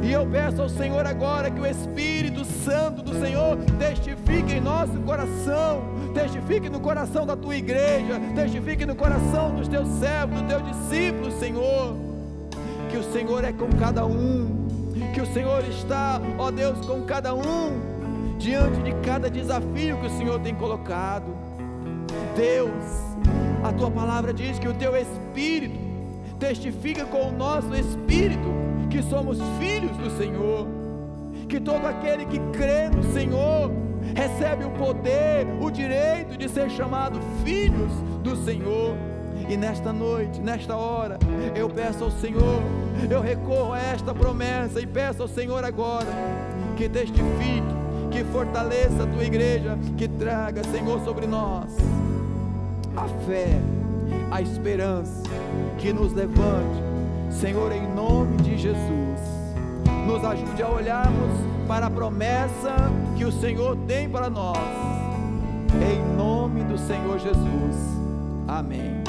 E 0.03 0.11
eu 0.11 0.26
peço 0.26 0.61
ao 0.61 0.68
Senhor 0.68 1.07
agora 1.07 1.48
que 1.48 1.61
o 1.61 1.66
Espírito 1.66 2.44
Santo 2.44 3.03
do 3.03 3.14
Senhor 3.20 3.57
testifique 3.78 4.55
em 4.55 4.61
nosso 4.61 4.98
coração, 5.00 5.84
testifique 6.12 6.68
no 6.68 6.80
coração 6.80 7.24
da 7.24 7.36
tua 7.36 7.57
igreja, 7.57 8.20
testifique 8.34 8.84
no 8.84 8.96
coração 8.96 9.55
dos 9.55 9.68
teus 9.68 9.88
servos, 10.00 10.40
dos 10.40 10.48
teus 10.48 10.64
discípulos, 10.64 11.34
Senhor, 11.34 11.96
que 12.90 12.96
o 12.96 13.12
Senhor 13.12 13.44
é 13.44 13.53
com 13.53 13.68
cada 13.78 14.05
um, 14.05 14.66
que 15.14 15.20
o 15.20 15.26
Senhor 15.32 15.62
está, 15.68 16.20
ó 16.36 16.50
Deus, 16.50 16.84
com 16.84 17.03
cada 17.03 17.32
um, 17.32 18.36
diante 18.38 18.82
de 18.82 18.92
cada 19.07 19.30
desafio 19.30 19.98
que 19.98 20.07
o 20.07 20.18
Senhor 20.18 20.40
tem 20.40 20.53
colocado. 20.53 21.32
Deus, 22.36 22.84
a 23.62 23.72
tua 23.72 23.90
palavra 23.90 24.34
diz 24.34 24.59
que 24.59 24.66
o 24.66 24.74
teu 24.74 24.96
Espírito 24.96 25.78
testifica 26.40 27.05
com 27.05 27.28
o 27.28 27.32
nosso 27.32 27.72
Espírito 27.72 28.71
que 28.93 29.03
somos 29.03 29.38
filhos 29.59 29.97
do 29.97 30.11
Senhor, 30.18 30.68
que 31.49 31.59
todo 31.59 31.86
aquele 31.86 32.26
que 32.26 32.38
crê 32.53 32.90
no 32.90 33.03
Senhor 33.03 33.70
recebe 34.14 34.64
o 34.66 34.70
poder, 34.72 35.47
o 35.62 35.70
direito 35.70 36.36
de 36.36 36.47
ser 36.47 36.68
chamado 36.70 37.18
filhos 37.43 37.90
do 38.22 38.36
Senhor. 38.45 38.95
E 39.49 39.57
nesta 39.57 39.95
noite, 39.95 40.40
nesta 40.43 40.76
hora, 40.76 41.18
eu 41.57 41.70
peço 41.70 42.05
ao 42.05 42.11
Senhor, 42.11 42.62
eu 43.11 43.22
recorro 43.22 43.72
a 43.72 43.80
esta 43.80 44.14
promessa 44.14 44.78
e 44.78 44.86
peço 44.86 45.22
ao 45.22 45.28
Senhor 45.28 45.64
agora 45.64 46.09
que 46.76 46.86
testifique, 46.86 47.74
que 48.11 48.22
fortaleça 48.24 49.05
a 49.05 49.07
tua 49.07 49.24
igreja, 49.24 49.78
que 49.97 50.07
traga, 50.07 50.62
Senhor, 50.64 51.01
sobre 51.03 51.26
nós 51.26 51.74
a 52.95 53.09
fé, 53.24 53.59
a 54.30 54.43
esperança, 54.43 55.22
que 55.78 55.95
nos 55.95 56.12
levante 56.12 56.91
Senhor, 57.40 57.72
em 57.72 57.86
nome 57.94 58.36
de 58.38 58.56
Jesus, 58.56 59.20
nos 60.06 60.24
ajude 60.24 60.62
a 60.62 60.68
olharmos 60.68 61.38
para 61.66 61.86
a 61.86 61.90
promessa 61.90 62.74
que 63.16 63.24
o 63.24 63.32
Senhor 63.32 63.76
tem 63.86 64.08
para 64.08 64.30
nós. 64.30 64.58
Em 65.80 66.16
nome 66.16 66.62
do 66.64 66.78
Senhor 66.78 67.18
Jesus. 67.18 67.76
Amém. 68.46 69.01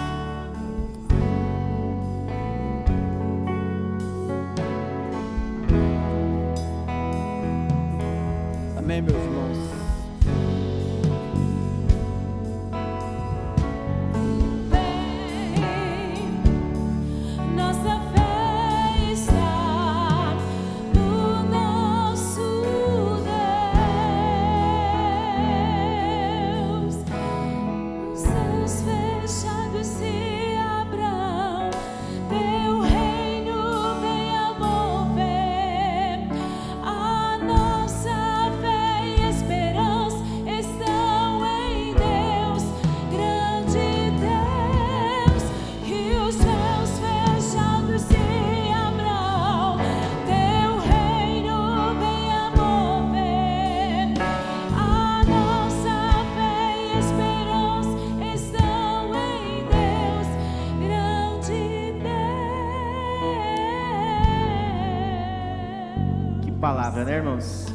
Né, 67.02 67.16
irmãos? 67.16 67.66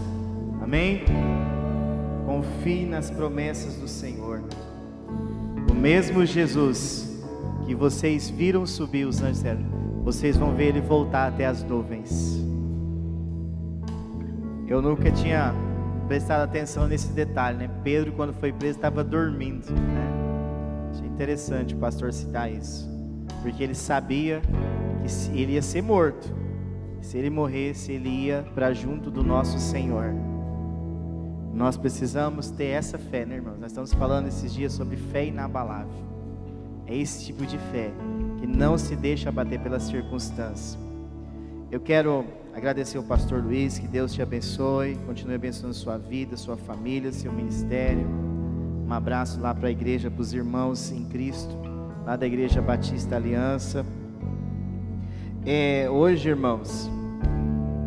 Amém? 0.63 1.03
Confie 2.25 2.87
nas 2.87 3.11
promessas 3.11 3.75
do 3.75 3.89
Senhor. 3.89 4.45
O 5.69 5.75
mesmo 5.75 6.25
Jesus 6.25 7.09
que 7.67 7.75
vocês 7.75 8.31
viram 8.31 8.65
subir 8.65 9.07
os 9.07 9.21
anjos, 9.21 9.43
vocês 10.05 10.37
vão 10.37 10.55
ver 10.55 10.69
ele 10.69 10.81
voltar 10.81 11.27
até 11.27 11.47
as 11.47 11.65
nuvens. 11.65 12.39
Eu 14.69 14.81
nunca 14.81 15.11
tinha 15.11 15.53
prestado 16.07 16.43
atenção 16.43 16.87
nesse 16.87 17.13
detalhe, 17.13 17.59
né? 17.59 17.71
Pedro, 17.83 18.13
quando 18.13 18.33
foi 18.35 18.53
preso, 18.53 18.79
estava 18.79 19.03
dormindo, 19.03 19.71
né? 19.73 20.91
Achei 20.93 21.07
interessante 21.07 21.75
o 21.75 21.79
pastor 21.79 22.13
citar 22.13 22.51
isso, 22.51 22.89
porque 23.43 23.63
ele 23.63 23.75
sabia 23.75 24.41
que 25.03 25.41
ele 25.41 25.55
ia 25.55 25.63
ser 25.63 25.83
morto. 25.83 26.33
Se 27.01 27.17
ele 27.17 27.31
morresse, 27.31 27.93
ele 27.93 28.09
ia 28.09 28.45
para 28.55 28.73
junto 28.73 29.11
do 29.11 29.23
nosso 29.23 29.59
Senhor. 29.59 30.13
Nós 31.55 31.77
precisamos 31.77 32.51
ter 32.51 32.67
essa 32.67 32.99
fé, 32.99 33.25
né, 33.25 33.37
irmãos? 33.37 33.59
Nós 33.59 33.71
estamos 33.71 33.93
falando 33.93 34.29
esses 34.29 34.53
dias 34.53 34.73
sobre 34.73 34.97
fé 34.97 35.27
inabalável. 35.27 35.93
É 36.87 36.97
esse 36.97 37.25
tipo 37.25 37.45
de 37.45 37.59
fé 37.59 37.91
que 38.39 38.47
não 38.47 38.79
se 38.79 38.95
deixa 38.95 39.29
abater 39.29 39.61
pelas 39.61 39.83
circunstâncias. 39.83 40.79
Eu 41.71 41.81
quero 41.81 42.25
agradecer 42.55 42.97
ao 42.97 43.05
pastor 43.05 43.43
Luiz, 43.43 43.79
que 43.79 43.87
Deus 43.87 44.13
te 44.13 44.23
abençoe, 44.23 44.97
continue 45.07 45.35
abençoando 45.35 45.75
sua 45.75 45.99
vida, 45.99 46.37
sua 46.37 46.57
família, 46.57 47.13
seu 47.13 47.33
ministério. 47.33 48.07
Um 48.87 48.93
abraço 48.93 49.41
lá 49.41 49.55
para 49.55 49.69
a 49.69 49.71
igreja, 49.71 50.11
para 50.11 50.23
os 50.23 50.33
irmãos 50.33 50.91
em 50.91 51.05
Cristo, 51.05 51.55
lá 52.07 52.17
da 52.17 52.27
Igreja 52.27 52.63
Batista 52.63 53.17
Aliança. 53.17 53.85
É, 55.51 55.89
hoje, 55.89 56.29
irmãos, 56.29 56.91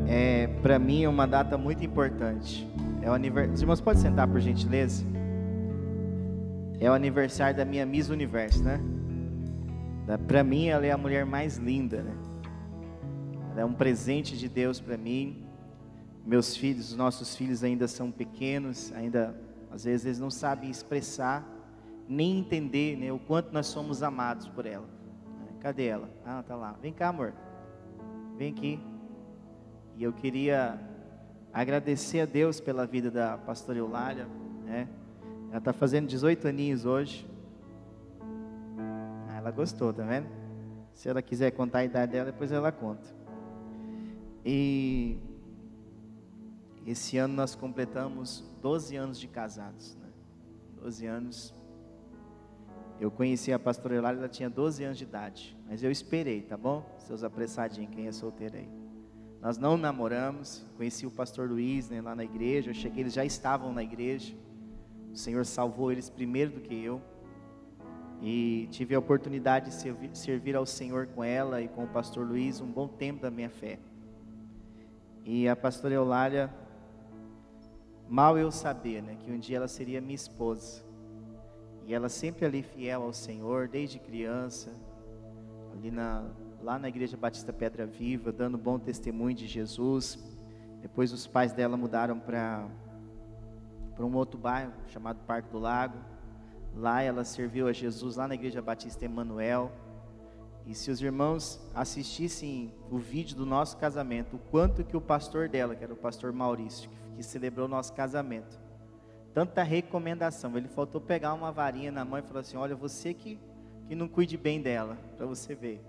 é, 0.07 0.47
para 0.63 0.79
mim 0.79 1.03
é 1.03 1.07
uma 1.07 1.27
data 1.27 1.59
muito 1.59 1.85
importante. 1.85 2.67
É 3.03 3.07
o 3.11 3.13
aniversário. 3.13 3.53
Os 3.53 3.61
irmãos 3.61 3.79
podem 3.79 4.01
sentar 4.01 4.27
por 4.27 4.39
gentileza? 4.39 5.05
É 6.79 6.89
o 6.89 6.93
aniversário 6.95 7.55
da 7.55 7.63
minha 7.63 7.85
Miss 7.85 8.09
Universo, 8.09 8.63
né? 8.63 8.81
Para 10.27 10.43
mim, 10.43 10.69
ela 10.69 10.87
é 10.87 10.91
a 10.91 10.97
mulher 10.97 11.23
mais 11.23 11.57
linda, 11.57 12.01
né? 12.01 12.15
Ela 13.51 13.61
é 13.61 13.65
um 13.65 13.73
presente 13.73 14.35
de 14.35 14.49
Deus 14.49 14.81
para 14.81 14.97
mim. 14.97 15.45
Meus 16.25 16.57
filhos, 16.57 16.89
os 16.89 16.97
nossos 16.97 17.35
filhos 17.35 17.63
ainda 17.63 17.87
são 17.87 18.09
pequenos, 18.09 18.91
ainda 18.95 19.39
às 19.71 19.83
vezes 19.83 20.07
eles 20.07 20.19
não 20.19 20.31
sabem 20.31 20.67
expressar 20.67 21.47
nem 22.09 22.39
entender 22.39 22.97
né, 22.97 23.11
o 23.11 23.19
quanto 23.19 23.53
nós 23.53 23.67
somos 23.67 24.01
amados 24.01 24.47
por 24.47 24.65
ela. 24.65 24.89
Cadê 25.59 25.85
ela? 25.85 26.09
Ah, 26.25 26.41
tá 26.41 26.55
lá. 26.55 26.75
Vem 26.81 26.91
cá, 26.91 27.09
amor. 27.09 27.35
Vem 28.37 28.51
aqui. 28.51 28.79
E 29.95 30.03
eu 30.03 30.13
queria 30.13 30.79
agradecer 31.53 32.21
a 32.21 32.25
Deus 32.25 32.59
pela 32.59 32.85
vida 32.85 33.11
da 33.11 33.37
pastora 33.37 33.77
Eulália, 33.77 34.27
né? 34.65 34.87
Ela 35.49 35.57
está 35.57 35.73
fazendo 35.73 36.07
18 36.07 36.47
aninhos 36.47 36.85
hoje. 36.85 37.27
Ah, 39.29 39.35
ela 39.37 39.51
gostou, 39.51 39.93
tá 39.93 40.03
vendo? 40.03 40.27
Se 40.93 41.09
ela 41.09 41.21
quiser 41.21 41.51
contar 41.51 41.79
a 41.79 41.85
idade 41.85 42.13
dela, 42.13 42.31
depois 42.31 42.51
ela 42.51 42.71
conta. 42.71 43.13
E 44.45 45.19
esse 46.85 47.17
ano 47.17 47.33
nós 47.33 47.53
completamos 47.53 48.43
12 48.61 48.95
anos 48.95 49.19
de 49.19 49.27
casados. 49.27 49.95
Né? 49.97 50.09
12 50.81 51.05
anos. 51.05 51.55
Eu 52.99 53.11
conheci 53.11 53.51
a 53.51 53.59
pastora 53.59 53.95
Eulália, 53.95 54.19
ela 54.19 54.29
tinha 54.29 54.49
12 54.49 54.83
anos 54.83 54.97
de 54.97 55.03
idade. 55.03 55.57
Mas 55.71 55.81
eu 55.81 55.89
esperei, 55.89 56.41
tá 56.41 56.57
bom? 56.57 56.83
Seus 56.97 57.23
apressadinhos, 57.23 57.95
quem 57.95 58.05
é 58.05 58.11
solteiro 58.11 58.57
aí. 58.57 58.67
Nós 59.39 59.57
não 59.57 59.77
namoramos. 59.77 60.65
Conheci 60.75 61.07
o 61.07 61.11
pastor 61.11 61.49
Luiz 61.49 61.89
né, 61.89 62.01
lá 62.01 62.13
na 62.13 62.25
igreja. 62.25 62.71
Eu 62.71 62.73
cheguei, 62.73 63.03
eles 63.03 63.13
já 63.13 63.23
estavam 63.23 63.71
na 63.71 63.81
igreja. 63.81 64.35
O 65.13 65.15
Senhor 65.15 65.45
salvou 65.45 65.89
eles 65.89 66.09
primeiro 66.09 66.51
do 66.51 66.59
que 66.59 66.75
eu. 66.75 67.01
E 68.21 68.67
tive 68.69 68.95
a 68.95 68.99
oportunidade 68.99 69.69
de 69.69 70.17
servir, 70.17 70.57
ao 70.57 70.65
Senhor 70.65 71.07
com 71.07 71.23
ela 71.23 71.61
e 71.61 71.69
com 71.69 71.85
o 71.85 71.87
pastor 71.87 72.27
Luiz 72.27 72.59
um 72.59 72.69
bom 72.69 72.89
tempo 72.89 73.21
da 73.21 73.31
minha 73.31 73.49
fé. 73.49 73.79
E 75.23 75.47
a 75.47 75.55
pastora 75.55 75.93
Eulália, 75.93 76.53
mal 78.09 78.37
eu 78.37 78.51
sabia, 78.51 79.01
né, 79.01 79.15
que 79.21 79.31
um 79.31 79.39
dia 79.39 79.55
ela 79.55 79.69
seria 79.69 80.01
minha 80.01 80.15
esposa. 80.15 80.83
E 81.85 81.93
ela 81.93 82.09
sempre 82.09 82.45
ali 82.45 82.61
fiel 82.61 83.03
ao 83.03 83.13
Senhor, 83.13 83.69
desde 83.69 83.99
criança, 83.99 84.69
ali 85.73 85.91
na, 85.91 86.23
lá 86.61 86.77
na 86.77 86.87
Igreja 86.87 87.17
Batista 87.17 87.51
Pedra 87.51 87.85
Viva, 87.85 88.31
dando 88.31 88.57
bom 88.57 88.77
testemunho 88.77 89.35
de 89.35 89.47
Jesus. 89.47 90.19
Depois 90.81 91.11
os 91.11 91.27
pais 91.27 91.53
dela 91.53 91.77
mudaram 91.77 92.19
para 92.19 92.67
um 93.99 94.15
outro 94.15 94.39
bairro 94.39 94.73
chamado 94.87 95.19
Parque 95.25 95.49
do 95.49 95.59
Lago. 95.59 95.97
Lá 96.75 97.01
ela 97.01 97.23
serviu 97.23 97.67
a 97.67 97.73
Jesus 97.73 98.15
lá 98.15 98.27
na 98.27 98.35
Igreja 98.35 98.61
Batista 98.61 99.05
Emanuel. 99.05 99.71
E 100.65 100.75
se 100.75 100.91
os 100.91 101.01
irmãos 101.01 101.59
assistissem 101.73 102.73
o 102.89 102.97
vídeo 102.97 103.35
do 103.35 103.45
nosso 103.45 103.77
casamento, 103.77 104.35
o 104.35 104.39
quanto 104.39 104.83
que 104.83 104.95
o 104.95 105.01
pastor 105.01 105.49
dela, 105.49 105.75
que 105.75 105.83
era 105.83 105.93
o 105.93 105.97
pastor 105.97 106.31
Maurício, 106.31 106.89
que 107.15 107.23
celebrou 107.23 107.65
o 107.65 107.69
nosso 107.69 107.93
casamento, 107.93 108.59
tanta 109.33 109.63
recomendação, 109.63 110.55
ele 110.57 110.67
faltou 110.67 111.01
pegar 111.01 111.33
uma 111.33 111.51
varinha 111.51 111.91
na 111.91 112.05
mão 112.05 112.19
e 112.19 112.21
falar 112.21 112.41
assim: 112.41 112.57
Olha, 112.57 112.75
você 112.75 113.13
que, 113.13 113.39
que 113.91 113.95
não 113.95 114.07
cuide 114.07 114.37
bem 114.37 114.61
dela, 114.61 114.97
para 115.17 115.25
você 115.25 115.53
ver 115.53 115.81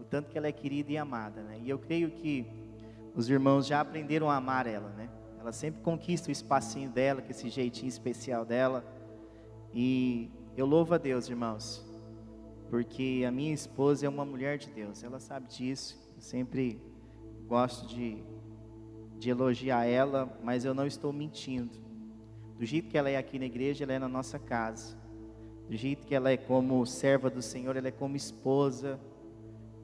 o 0.00 0.02
tanto 0.02 0.28
que 0.28 0.36
ela 0.36 0.48
é 0.48 0.50
querida 0.50 0.90
e 0.90 0.98
amada, 0.98 1.40
né? 1.40 1.60
E 1.62 1.70
eu 1.70 1.78
creio 1.78 2.10
que 2.10 2.44
os 3.14 3.30
irmãos 3.30 3.64
já 3.64 3.80
aprenderam 3.80 4.28
a 4.28 4.34
amar 4.34 4.66
ela, 4.66 4.88
né? 4.88 5.08
Ela 5.38 5.52
sempre 5.52 5.80
conquista 5.80 6.30
o 6.30 6.32
espacinho 6.32 6.90
dela, 6.90 7.22
com 7.22 7.30
esse 7.30 7.48
jeitinho 7.48 7.88
especial 7.88 8.44
dela. 8.44 8.84
E 9.72 10.28
eu 10.56 10.66
louvo 10.66 10.94
a 10.94 10.98
Deus, 10.98 11.28
irmãos, 11.28 11.86
porque 12.70 13.22
a 13.24 13.30
minha 13.30 13.54
esposa 13.54 14.04
é 14.04 14.08
uma 14.08 14.24
mulher 14.24 14.58
de 14.58 14.68
Deus, 14.70 15.04
ela 15.04 15.20
sabe 15.20 15.46
disso. 15.46 15.96
Eu 16.16 16.22
sempre 16.22 16.80
gosto 17.46 17.86
de, 17.86 18.18
de 19.16 19.30
elogiar 19.30 19.84
ela, 19.84 20.36
mas 20.42 20.64
eu 20.64 20.74
não 20.74 20.88
estou 20.88 21.12
mentindo. 21.12 21.78
Do 22.58 22.66
jeito 22.66 22.88
que 22.88 22.98
ela 22.98 23.10
é 23.10 23.16
aqui 23.16 23.38
na 23.38 23.44
igreja, 23.44 23.84
ela 23.84 23.92
é 23.92 23.98
na 24.00 24.08
nossa 24.08 24.40
casa. 24.40 25.03
Do 25.68 25.76
jeito 25.76 26.06
que 26.06 26.14
ela 26.14 26.30
é 26.30 26.36
como 26.36 26.84
serva 26.84 27.30
do 27.30 27.40
Senhor, 27.40 27.76
ela 27.76 27.88
é 27.88 27.92
como 27.92 28.16
esposa. 28.16 29.00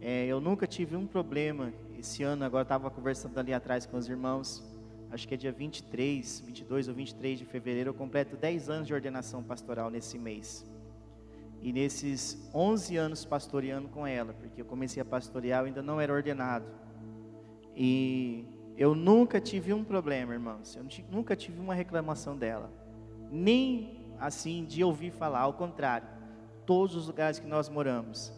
É, 0.01 0.26
eu 0.26 0.41
nunca 0.41 0.66
tive 0.66 0.97
um 0.97 1.07
problema. 1.07 1.72
Esse 1.99 2.22
ano, 2.22 2.45
agora 2.45 2.62
estava 2.62 2.91
conversando 2.91 3.39
ali 3.39 3.53
atrás 3.53 3.87
com 3.87 3.97
os 3.97 4.09
irmãos. 4.09 4.62
Acho 5.11 5.26
que 5.26 5.35
é 5.35 5.37
dia 5.37 5.53
23, 5.53 6.41
22 6.47 6.89
ou 6.89 6.95
23 6.95 7.39
de 7.39 7.45
fevereiro. 7.45 7.91
Eu 7.91 7.95
completo 7.95 8.37
10 8.37 8.68
anos 8.68 8.87
de 8.87 8.95
ordenação 8.95 9.43
pastoral 9.43 9.91
nesse 9.91 10.18
mês. 10.18 10.64
E 11.62 11.72
nesses 11.72 12.51
11 12.55 12.97
anos 12.97 13.24
pastoreando 13.24 13.89
com 13.89 14.07
ela, 14.07 14.33
porque 14.33 14.62
eu 14.62 14.64
comecei 14.64 15.03
a 15.03 15.05
pastorear, 15.05 15.61
eu 15.61 15.66
ainda 15.66 15.83
não 15.83 16.01
era 16.01 16.12
ordenado. 16.12 16.64
E 17.76 18.47
eu 18.76 18.95
nunca 18.95 19.41
tive 19.41 19.72
um 19.72 19.85
problema, 19.85 20.33
irmãos. 20.33 20.76
Eu 20.76 20.85
nunca 21.11 21.37
tive 21.37 21.61
uma 21.61 21.74
reclamação 21.74 22.37
dela. 22.37 22.72
Nem 23.31 24.00
assim 24.21 24.64
de 24.64 24.85
ouvir 24.85 25.11
falar, 25.11 25.41
ao 25.41 25.55
contrário. 25.55 26.07
Todos 26.66 26.95
os 26.95 27.07
lugares 27.07 27.39
que 27.39 27.47
nós 27.47 27.68
moramos, 27.68 28.33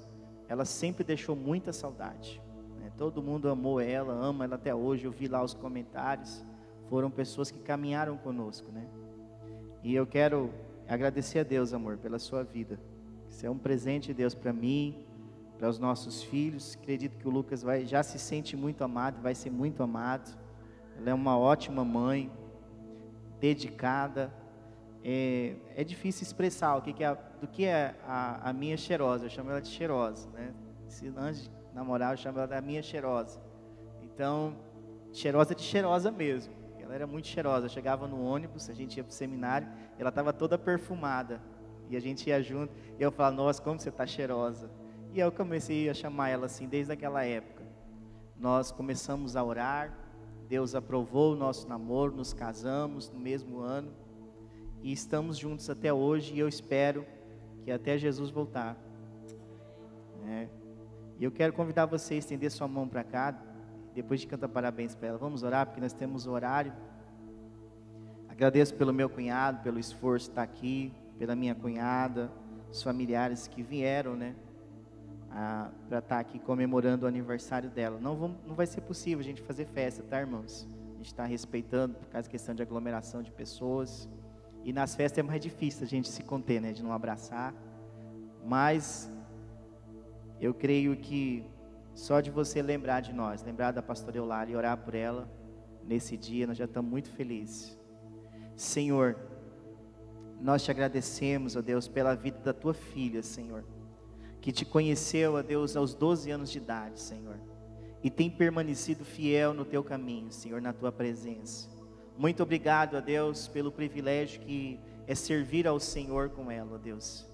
ela 0.48 0.64
sempre 0.64 1.02
deixou 1.04 1.34
muita 1.34 1.72
saudade. 1.72 2.40
Né? 2.78 2.90
Todo 2.96 3.22
mundo 3.22 3.48
amou 3.48 3.80
ela, 3.80 4.14
ama 4.14 4.44
ela 4.44 4.54
até 4.54 4.74
hoje. 4.74 5.04
Eu 5.04 5.10
vi 5.10 5.26
lá 5.26 5.42
os 5.42 5.52
comentários. 5.52 6.44
Foram 6.88 7.10
pessoas 7.10 7.50
que 7.50 7.58
caminharam 7.58 8.16
conosco, 8.16 8.70
né? 8.70 8.86
E 9.82 9.94
eu 9.94 10.06
quero 10.06 10.52
agradecer 10.86 11.40
a 11.40 11.42
Deus, 11.42 11.72
amor, 11.72 11.96
pela 11.98 12.18
sua 12.18 12.44
vida. 12.44 12.78
Isso 13.28 13.44
é 13.46 13.50
um 13.50 13.58
presente 13.58 14.08
de 14.08 14.14
Deus 14.14 14.34
para 14.34 14.52
mim, 14.52 15.06
para 15.58 15.68
os 15.68 15.78
nossos 15.78 16.22
filhos. 16.22 16.76
Acredito 16.80 17.16
que 17.16 17.26
o 17.26 17.30
Lucas 17.30 17.62
vai, 17.62 17.84
já 17.86 18.02
se 18.02 18.18
sente 18.18 18.56
muito 18.56 18.84
amado, 18.84 19.20
vai 19.20 19.34
ser 19.34 19.50
muito 19.50 19.82
amado. 19.82 20.36
Ela 20.98 21.10
é 21.10 21.14
uma 21.14 21.38
ótima 21.38 21.84
mãe, 21.84 22.30
dedicada. 23.40 24.32
É, 25.04 25.56
é 25.74 25.82
difícil 25.82 26.22
expressar 26.22 26.76
o 26.76 26.82
que, 26.82 26.92
que 26.92 27.02
é, 27.02 27.16
do 27.40 27.48
que 27.48 27.64
é 27.64 27.96
a, 28.06 28.50
a, 28.50 28.52
minha 28.52 28.76
cheirosa. 28.76 29.26
Eu 29.26 29.30
chamo 29.30 29.50
ela 29.50 29.60
de 29.60 29.68
cheirosa, 29.68 30.28
né? 30.30 30.54
Se 30.86 31.12
antes 31.16 31.42
de 31.42 31.50
namorar, 31.74 32.12
eu 32.12 32.16
chamo 32.16 32.38
ela 32.38 32.46
da 32.46 32.60
minha 32.60 32.82
cheirosa. 32.82 33.40
Então, 34.02 34.54
cheirosa 35.12 35.54
de 35.54 35.62
cheirosa 35.62 36.10
mesmo. 36.12 36.54
Ela 36.78 36.94
era 36.94 37.06
muito 37.06 37.26
cheirosa. 37.26 37.66
Eu 37.66 37.70
chegava 37.70 38.06
no 38.06 38.22
ônibus, 38.22 38.70
a 38.70 38.74
gente 38.74 38.96
ia 38.96 39.02
para 39.02 39.10
o 39.10 39.14
seminário, 39.14 39.66
ela 39.98 40.10
estava 40.10 40.32
toda 40.32 40.56
perfumada. 40.56 41.40
E 41.90 41.96
a 41.96 42.00
gente 42.00 42.28
ia 42.28 42.40
junto, 42.40 42.72
e 42.98 43.02
eu 43.02 43.10
falava, 43.10 43.36
nossa, 43.36 43.60
como 43.60 43.78
você 43.78 43.88
está 43.88 44.06
cheirosa. 44.06 44.70
E 45.12 45.18
eu 45.18 45.32
comecei 45.32 45.90
a 45.90 45.94
chamar 45.94 46.28
ela 46.28 46.46
assim 46.46 46.68
desde 46.68 46.92
aquela 46.92 47.24
época. 47.24 47.62
Nós 48.38 48.70
começamos 48.70 49.36
a 49.36 49.42
orar, 49.42 49.92
Deus 50.48 50.74
aprovou 50.74 51.32
o 51.32 51.36
nosso 51.36 51.68
namoro, 51.68 52.14
nos 52.14 52.32
casamos 52.32 53.10
no 53.10 53.18
mesmo 53.18 53.58
ano 53.58 54.01
e 54.82 54.92
estamos 54.92 55.38
juntos 55.38 55.68
até 55.70 55.92
hoje. 55.92 56.34
E 56.34 56.38
eu 56.38 56.48
espero 56.48 57.06
que 57.64 57.70
até 57.70 57.96
Jesus 57.96 58.30
voltar. 58.30 58.76
É. 60.26 60.48
E 61.18 61.24
eu 61.24 61.30
quero 61.30 61.52
convidar 61.52 61.86
você 61.86 62.14
a 62.14 62.18
estender 62.18 62.50
sua 62.50 62.66
mão 62.66 62.88
para 62.88 63.04
cá, 63.04 63.40
depois 63.94 64.20
de 64.20 64.26
cantar 64.26 64.48
parabéns 64.48 64.94
para 64.94 65.08
ela. 65.08 65.18
Vamos 65.18 65.42
orar, 65.42 65.66
porque 65.66 65.80
nós 65.80 65.92
temos 65.92 66.26
horário. 66.26 66.72
Agradeço 68.28 68.74
pelo 68.74 68.92
meu 68.92 69.08
cunhado, 69.08 69.62
pelo 69.62 69.78
esforço 69.78 70.26
de 70.26 70.32
estar 70.32 70.42
aqui 70.42 70.92
pela 71.18 71.36
minha 71.36 71.54
cunhada, 71.54 72.32
os 72.68 72.82
familiares 72.82 73.46
que 73.46 73.62
vieram, 73.62 74.16
né? 74.16 74.34
para 75.88 75.98
estar 75.98 76.18
aqui 76.18 76.38
comemorando 76.38 77.06
o 77.06 77.08
aniversário 77.08 77.70
dela. 77.70 77.98
Não, 78.00 78.16
vamos, 78.16 78.36
não 78.46 78.54
vai 78.54 78.66
ser 78.66 78.82
possível 78.82 79.20
a 79.20 79.22
gente 79.22 79.40
fazer 79.40 79.64
festa, 79.66 80.02
tá, 80.02 80.20
irmãos? 80.20 80.68
A 80.94 80.96
gente 80.96 81.06
está 81.06 81.24
respeitando 81.24 81.94
por 81.94 82.08
causa 82.08 82.28
da 82.28 82.30
questão 82.30 82.54
de 82.54 82.62
aglomeração 82.62 83.22
de 83.22 83.30
pessoas. 83.30 84.08
E 84.64 84.72
nas 84.72 84.94
festas 84.94 85.18
é 85.18 85.22
mais 85.22 85.40
difícil 85.40 85.84
a 85.84 85.88
gente 85.88 86.08
se 86.08 86.22
conter, 86.22 86.60
né? 86.60 86.72
De 86.72 86.82
não 86.82 86.92
abraçar. 86.92 87.54
Mas 88.44 89.10
eu 90.40 90.52
creio 90.52 90.96
que 90.96 91.44
só 91.94 92.20
de 92.20 92.30
você 92.30 92.62
lembrar 92.62 93.00
de 93.00 93.12
nós, 93.12 93.42
lembrar 93.42 93.70
da 93.72 93.82
pastora 93.82 94.16
Eulália 94.16 94.52
e 94.52 94.56
orar 94.56 94.76
por 94.78 94.94
ela 94.94 95.28
nesse 95.84 96.16
dia, 96.16 96.46
nós 96.46 96.56
já 96.56 96.64
estamos 96.64 96.90
muito 96.90 97.10
felizes. 97.10 97.78
Senhor, 98.56 99.16
nós 100.40 100.62
te 100.62 100.70
agradecemos, 100.70 101.54
ó 101.54 101.62
Deus, 101.62 101.86
pela 101.86 102.14
vida 102.14 102.38
da 102.38 102.52
tua 102.52 102.74
filha, 102.74 103.22
Senhor, 103.22 103.64
que 104.40 104.50
te 104.50 104.64
conheceu, 104.64 105.34
ó 105.34 105.42
Deus, 105.42 105.76
aos 105.76 105.94
12 105.94 106.30
anos 106.30 106.50
de 106.50 106.58
idade, 106.58 106.98
Senhor, 106.98 107.38
e 108.02 108.10
tem 108.10 108.28
permanecido 108.28 109.04
fiel 109.04 109.54
no 109.54 109.64
teu 109.64 109.84
caminho, 109.84 110.32
Senhor, 110.32 110.60
na 110.60 110.72
tua 110.72 110.90
presença. 110.90 111.68
Muito 112.16 112.42
obrigado, 112.42 112.96
ó 112.96 113.00
Deus, 113.00 113.48
pelo 113.48 113.72
privilégio 113.72 114.40
que 114.40 114.78
é 115.06 115.14
servir 115.14 115.66
ao 115.66 115.80
Senhor 115.80 116.30
com 116.30 116.50
ela, 116.50 116.74
ó 116.74 116.78
Deus. 116.78 117.26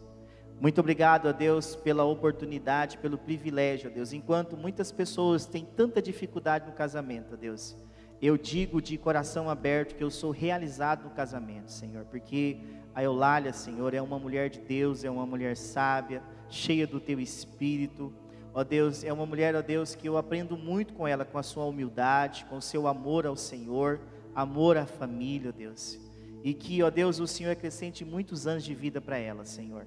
Muito 0.61 0.81
obrigado 0.81 1.29
a 1.29 1.33
Deus 1.33 1.77
pela 1.77 2.05
oportunidade, 2.05 2.99
pelo 2.99 3.17
privilégio, 3.17 3.91
ó 3.91 3.95
Deus. 3.95 4.13
Enquanto 4.13 4.57
muitas 4.57 4.91
pessoas 4.91 5.47
têm 5.47 5.65
tanta 5.65 6.03
dificuldade 6.03 6.67
no 6.67 6.73
casamento, 6.73 7.35
ó 7.35 7.37
Deus, 7.37 7.77
eu 8.21 8.37
digo 8.37 8.83
de 8.83 8.99
coração 8.99 9.49
aberto 9.49 9.95
que 9.95 10.03
eu 10.03 10.11
sou 10.11 10.33
realizado 10.33 11.05
no 11.05 11.11
casamento, 11.11 11.71
Senhor, 11.71 12.05
porque 12.07 12.59
a 12.93 13.03
Eulália, 13.03 13.53
Senhor, 13.53 13.95
é 13.95 14.03
uma 14.03 14.19
mulher 14.19 14.51
de 14.51 14.59
Deus, 14.59 15.05
é 15.05 15.11
uma 15.11 15.25
mulher 15.25 15.57
sábia, 15.57 16.21
cheia 16.49 16.85
do 16.85 16.99
teu 16.99 17.21
espírito. 17.21 18.13
Ó 18.53 18.65
Deus, 18.65 19.05
é 19.05 19.13
uma 19.13 19.25
mulher, 19.25 19.55
ó 19.55 19.63
Deus, 19.63 19.95
que 19.95 20.09
eu 20.09 20.17
aprendo 20.17 20.57
muito 20.57 20.95
com 20.95 21.07
ela, 21.07 21.25
com 21.25 21.39
a 21.39 21.43
sua 21.45 21.65
humildade, 21.65 22.45
com 22.47 22.57
o 22.57 22.63
seu 22.63 22.89
amor 22.89 23.25
ao 23.25 23.37
Senhor, 23.37 24.01
amor 24.39 24.77
à 24.77 24.87
família, 24.87 25.51
ó 25.51 25.53
Deus. 25.53 25.99
E 26.45 26.55
que, 26.55 26.81
ó 26.81 26.91
Deus, 26.91 27.19
o 27.19 27.27
Senhor 27.27 27.51
acrescente 27.51 28.05
muitos 28.05 28.47
anos 28.47 28.63
de 28.63 28.73
vida 28.73 29.01
para 29.01 29.19
ela, 29.19 29.45
Senhor. 29.45 29.85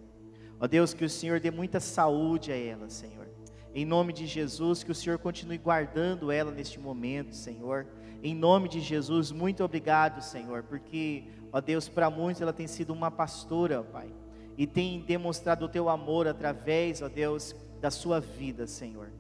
Ó 0.60 0.68
Deus, 0.68 0.94
que 0.94 1.06
o 1.06 1.10
Senhor 1.10 1.40
dê 1.40 1.50
muita 1.50 1.80
saúde 1.80 2.52
a 2.52 2.58
ela, 2.58 2.90
Senhor. 2.90 3.30
Em 3.74 3.86
nome 3.86 4.12
de 4.12 4.28
Jesus, 4.28 4.84
que 4.84 4.92
o 4.92 4.96
Senhor 4.96 5.18
continue 5.18 5.58
guardando 5.58 6.30
ela 6.30 6.52
neste 6.52 6.82
momento, 6.82 7.34
Senhor. 7.34 7.88
Em 8.22 8.36
nome 8.36 8.68
de 8.68 8.82
Jesus, 8.82 9.32
muito 9.32 9.64
obrigado, 9.64 10.22
Senhor, 10.22 10.64
porque, 10.64 11.24
ó 11.54 11.62
Deus, 11.62 11.88
para 11.88 12.10
muitos 12.10 12.42
ela 12.42 12.52
tem 12.52 12.68
sido 12.68 12.92
uma 12.92 13.10
pastora, 13.10 13.80
ó 13.80 13.84
Pai, 13.84 14.14
e 14.58 14.68
tem 14.68 15.00
demonstrado 15.00 15.64
o 15.64 15.70
teu 15.70 15.88
amor 15.88 16.28
através, 16.28 17.02
ó 17.02 17.08
Deus, 17.08 17.56
da 17.80 17.90
sua 17.90 18.20
vida, 18.20 18.68
Senhor. 18.68 19.14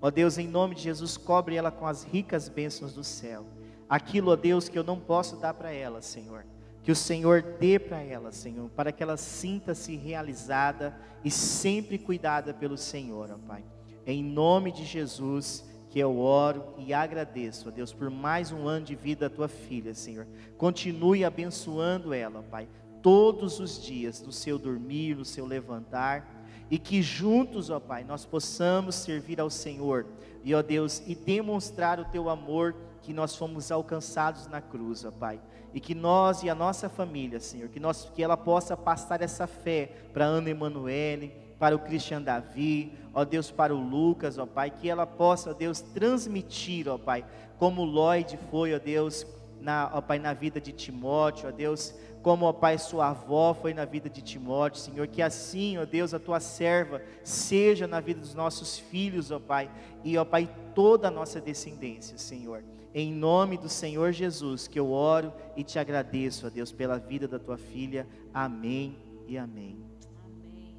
Ó 0.00 0.10
Deus, 0.10 0.38
em 0.38 0.48
nome 0.48 0.74
de 0.74 0.80
Jesus, 0.80 1.18
cobre 1.18 1.56
ela 1.56 1.70
com 1.70 1.86
as 1.86 2.04
ricas 2.04 2.48
bênçãos 2.48 2.94
do 2.94 3.04
céu. 3.04 3.57
Aquilo, 3.88 4.32
ó 4.32 4.36
Deus, 4.36 4.68
que 4.68 4.78
eu 4.78 4.84
não 4.84 4.98
posso 4.98 5.36
dar 5.36 5.54
para 5.54 5.70
ela, 5.70 6.02
Senhor 6.02 6.44
que 6.88 6.92
o 6.92 6.96
Senhor 6.96 7.42
dê 7.42 7.78
para 7.78 8.02
ela, 8.02 8.32
Senhor, 8.32 8.70
para 8.70 8.90
que 8.90 9.02
ela 9.02 9.18
sinta-se 9.18 9.94
realizada 9.94 10.98
e 11.22 11.30
sempre 11.30 11.98
cuidada 11.98 12.54
pelo 12.54 12.78
Senhor, 12.78 13.30
ó 13.30 13.36
Pai. 13.46 13.62
Em 14.06 14.24
nome 14.24 14.72
de 14.72 14.86
Jesus, 14.86 15.62
que 15.90 15.98
eu 15.98 16.18
oro 16.18 16.64
e 16.78 16.94
agradeço, 16.94 17.68
ó 17.68 17.70
Deus, 17.70 17.92
por 17.92 18.08
mais 18.08 18.52
um 18.52 18.66
ano 18.66 18.86
de 18.86 18.94
vida 18.94 19.28
da 19.28 19.36
tua 19.36 19.48
filha, 19.48 19.94
Senhor. 19.94 20.26
Continue 20.56 21.26
abençoando 21.26 22.14
ela, 22.14 22.40
ó 22.40 22.42
Pai, 22.42 22.66
todos 23.02 23.60
os 23.60 23.82
dias, 23.84 24.22
no 24.22 24.32
seu 24.32 24.58
dormir, 24.58 25.14
no 25.14 25.26
seu 25.26 25.44
levantar, 25.44 26.26
e 26.70 26.78
que 26.78 27.02
juntos, 27.02 27.68
ó 27.68 27.78
Pai, 27.78 28.02
nós 28.02 28.24
possamos 28.24 28.94
servir 28.94 29.40
ao 29.40 29.50
Senhor, 29.50 30.06
e 30.42 30.54
ó 30.54 30.62
Deus, 30.62 31.02
e 31.06 31.14
demonstrar 31.14 32.00
o 32.00 32.06
teu 32.06 32.30
amor 32.30 32.74
que 33.08 33.14
nós 33.14 33.34
fomos 33.34 33.72
alcançados 33.72 34.46
na 34.48 34.60
cruz, 34.60 35.02
ó 35.02 35.10
Pai. 35.10 35.40
E 35.72 35.80
que 35.80 35.94
nós 35.94 36.42
e 36.42 36.50
a 36.50 36.54
nossa 36.54 36.90
família, 36.90 37.40
Senhor, 37.40 37.70
que, 37.70 37.80
nós, 37.80 38.12
que 38.14 38.22
ela 38.22 38.36
possa 38.36 38.76
passar 38.76 39.22
essa 39.22 39.46
fé 39.46 39.90
para 40.12 40.26
Ana 40.26 40.50
Emanuele, 40.50 41.32
para 41.58 41.74
o 41.74 41.78
Cristian 41.78 42.20
Davi, 42.20 42.92
ó 43.14 43.24
Deus, 43.24 43.50
para 43.50 43.74
o 43.74 43.80
Lucas, 43.80 44.36
ó 44.36 44.44
Pai, 44.44 44.70
que 44.70 44.90
ela 44.90 45.06
possa, 45.06 45.52
ó 45.52 45.54
Deus, 45.54 45.80
transmitir, 45.80 46.86
ó 46.86 46.98
Pai, 46.98 47.24
como 47.58 47.82
Lloyd 47.82 48.38
foi, 48.50 48.74
ó 48.74 48.78
Deus, 48.78 49.26
na, 49.58 49.90
ó 49.94 50.02
Pai, 50.02 50.18
na 50.18 50.34
vida 50.34 50.60
de 50.60 50.70
Timóteo, 50.70 51.48
ó 51.48 51.50
Deus, 51.50 51.94
como, 52.22 52.44
ó 52.44 52.52
Pai, 52.52 52.76
sua 52.76 53.08
avó 53.08 53.54
foi 53.54 53.72
na 53.72 53.86
vida 53.86 54.10
de 54.10 54.20
Timóteo, 54.20 54.82
Senhor, 54.82 55.06
que 55.06 55.22
assim, 55.22 55.78
ó 55.78 55.86
Deus, 55.86 56.12
a 56.12 56.18
tua 56.18 56.40
serva 56.40 57.00
seja 57.24 57.86
na 57.86 58.00
vida 58.00 58.20
dos 58.20 58.34
nossos 58.34 58.78
filhos, 58.78 59.30
ó 59.30 59.40
Pai, 59.40 59.70
e, 60.04 60.18
ó 60.18 60.26
Pai, 60.26 60.46
toda 60.74 61.08
a 61.08 61.10
nossa 61.10 61.40
descendência, 61.40 62.18
Senhor. 62.18 62.62
Em 62.94 63.12
nome 63.12 63.56
do 63.56 63.68
Senhor 63.68 64.12
Jesus, 64.12 64.66
que 64.66 64.78
eu 64.78 64.90
oro 64.90 65.32
e 65.56 65.62
te 65.62 65.78
agradeço, 65.78 66.46
ó 66.46 66.50
Deus, 66.50 66.72
pela 66.72 66.98
vida 66.98 67.28
da 67.28 67.38
tua 67.38 67.58
filha. 67.58 68.06
Amém 68.32 68.96
e 69.26 69.36
amém. 69.36 69.78
Amém. 70.24 70.78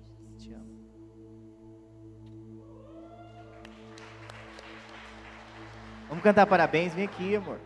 Vamos 6.09 6.23
cantar 6.23 6.47
parabéns, 6.47 6.93
vem 6.93 7.05
aqui, 7.05 7.35
amor. 7.35 7.59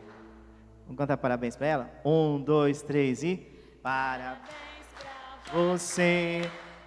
Vamos 0.84 0.98
cantar 0.98 1.16
parabéns 1.16 1.56
para 1.56 1.68
ela? 1.68 1.90
Um, 2.04 2.42
dois, 2.42 2.82
três 2.82 3.24
e. 3.24 3.38
Parabéns 3.82 4.50
pra 5.00 5.54
você. 5.54 6.42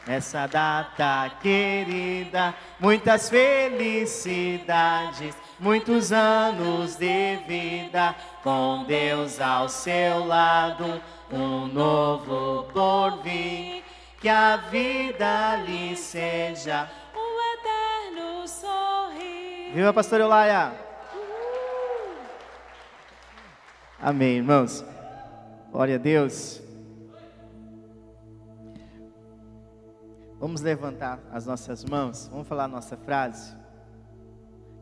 Nessa 0.07 0.47
data 0.47 1.31
querida, 1.41 2.55
muitas 2.79 3.29
felicidades 3.29 5.35
muitos 5.59 6.13
anos 6.13 6.97
de 6.97 7.37
vida, 7.47 8.15
com 8.43 8.85
Deus 8.85 9.41
ao 9.41 9.69
seu 9.69 10.25
lado, 10.27 11.01
um 11.33 11.67
novo 11.67 12.65
porvir, 12.73 13.83
que 14.21 14.29
a 14.29 14.57
vida 14.57 15.57
lhe 15.57 15.97
seja 15.97 16.89
um 17.15 17.55
eterno 17.55 18.47
sorrir. 18.47 19.73
Viva, 19.73 19.93
pastor 19.93 20.21
Eulaia! 20.21 20.73
Amém, 24.01 24.37
irmãos. 24.37 24.85
Glória 25.73 25.97
a 25.97 25.99
Deus. 25.99 26.63
Vamos 30.39 30.61
levantar 30.61 31.19
as 31.33 31.47
nossas 31.47 31.83
mãos, 31.83 32.29
vamos 32.29 32.47
falar 32.47 32.65
a 32.65 32.69
nossa 32.69 32.95
frase 32.95 33.56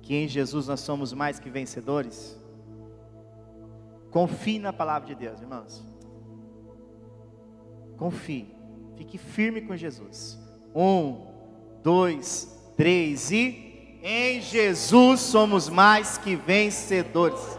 que 0.04 0.14
em 0.14 0.28
Jesus 0.28 0.68
nós 0.68 0.80
somos 0.80 1.14
mais 1.14 1.38
que 1.38 1.48
vencedores? 1.48 2.38
Confie 4.10 4.58
na 4.58 4.72
palavra 4.72 5.08
de 5.08 5.14
Deus, 5.14 5.40
irmãos. 5.40 5.82
Confie. 7.96 8.54
Fique 8.96 9.16
firme 9.16 9.62
com 9.62 9.74
Jesus. 9.74 10.38
Um, 10.74 11.26
dois, 11.82 12.54
três 12.76 13.30
e 13.30 13.98
em 14.02 14.42
Jesus 14.42 15.20
somos 15.20 15.70
mais 15.70 16.18
que 16.18 16.36
vencedores. 16.36 17.58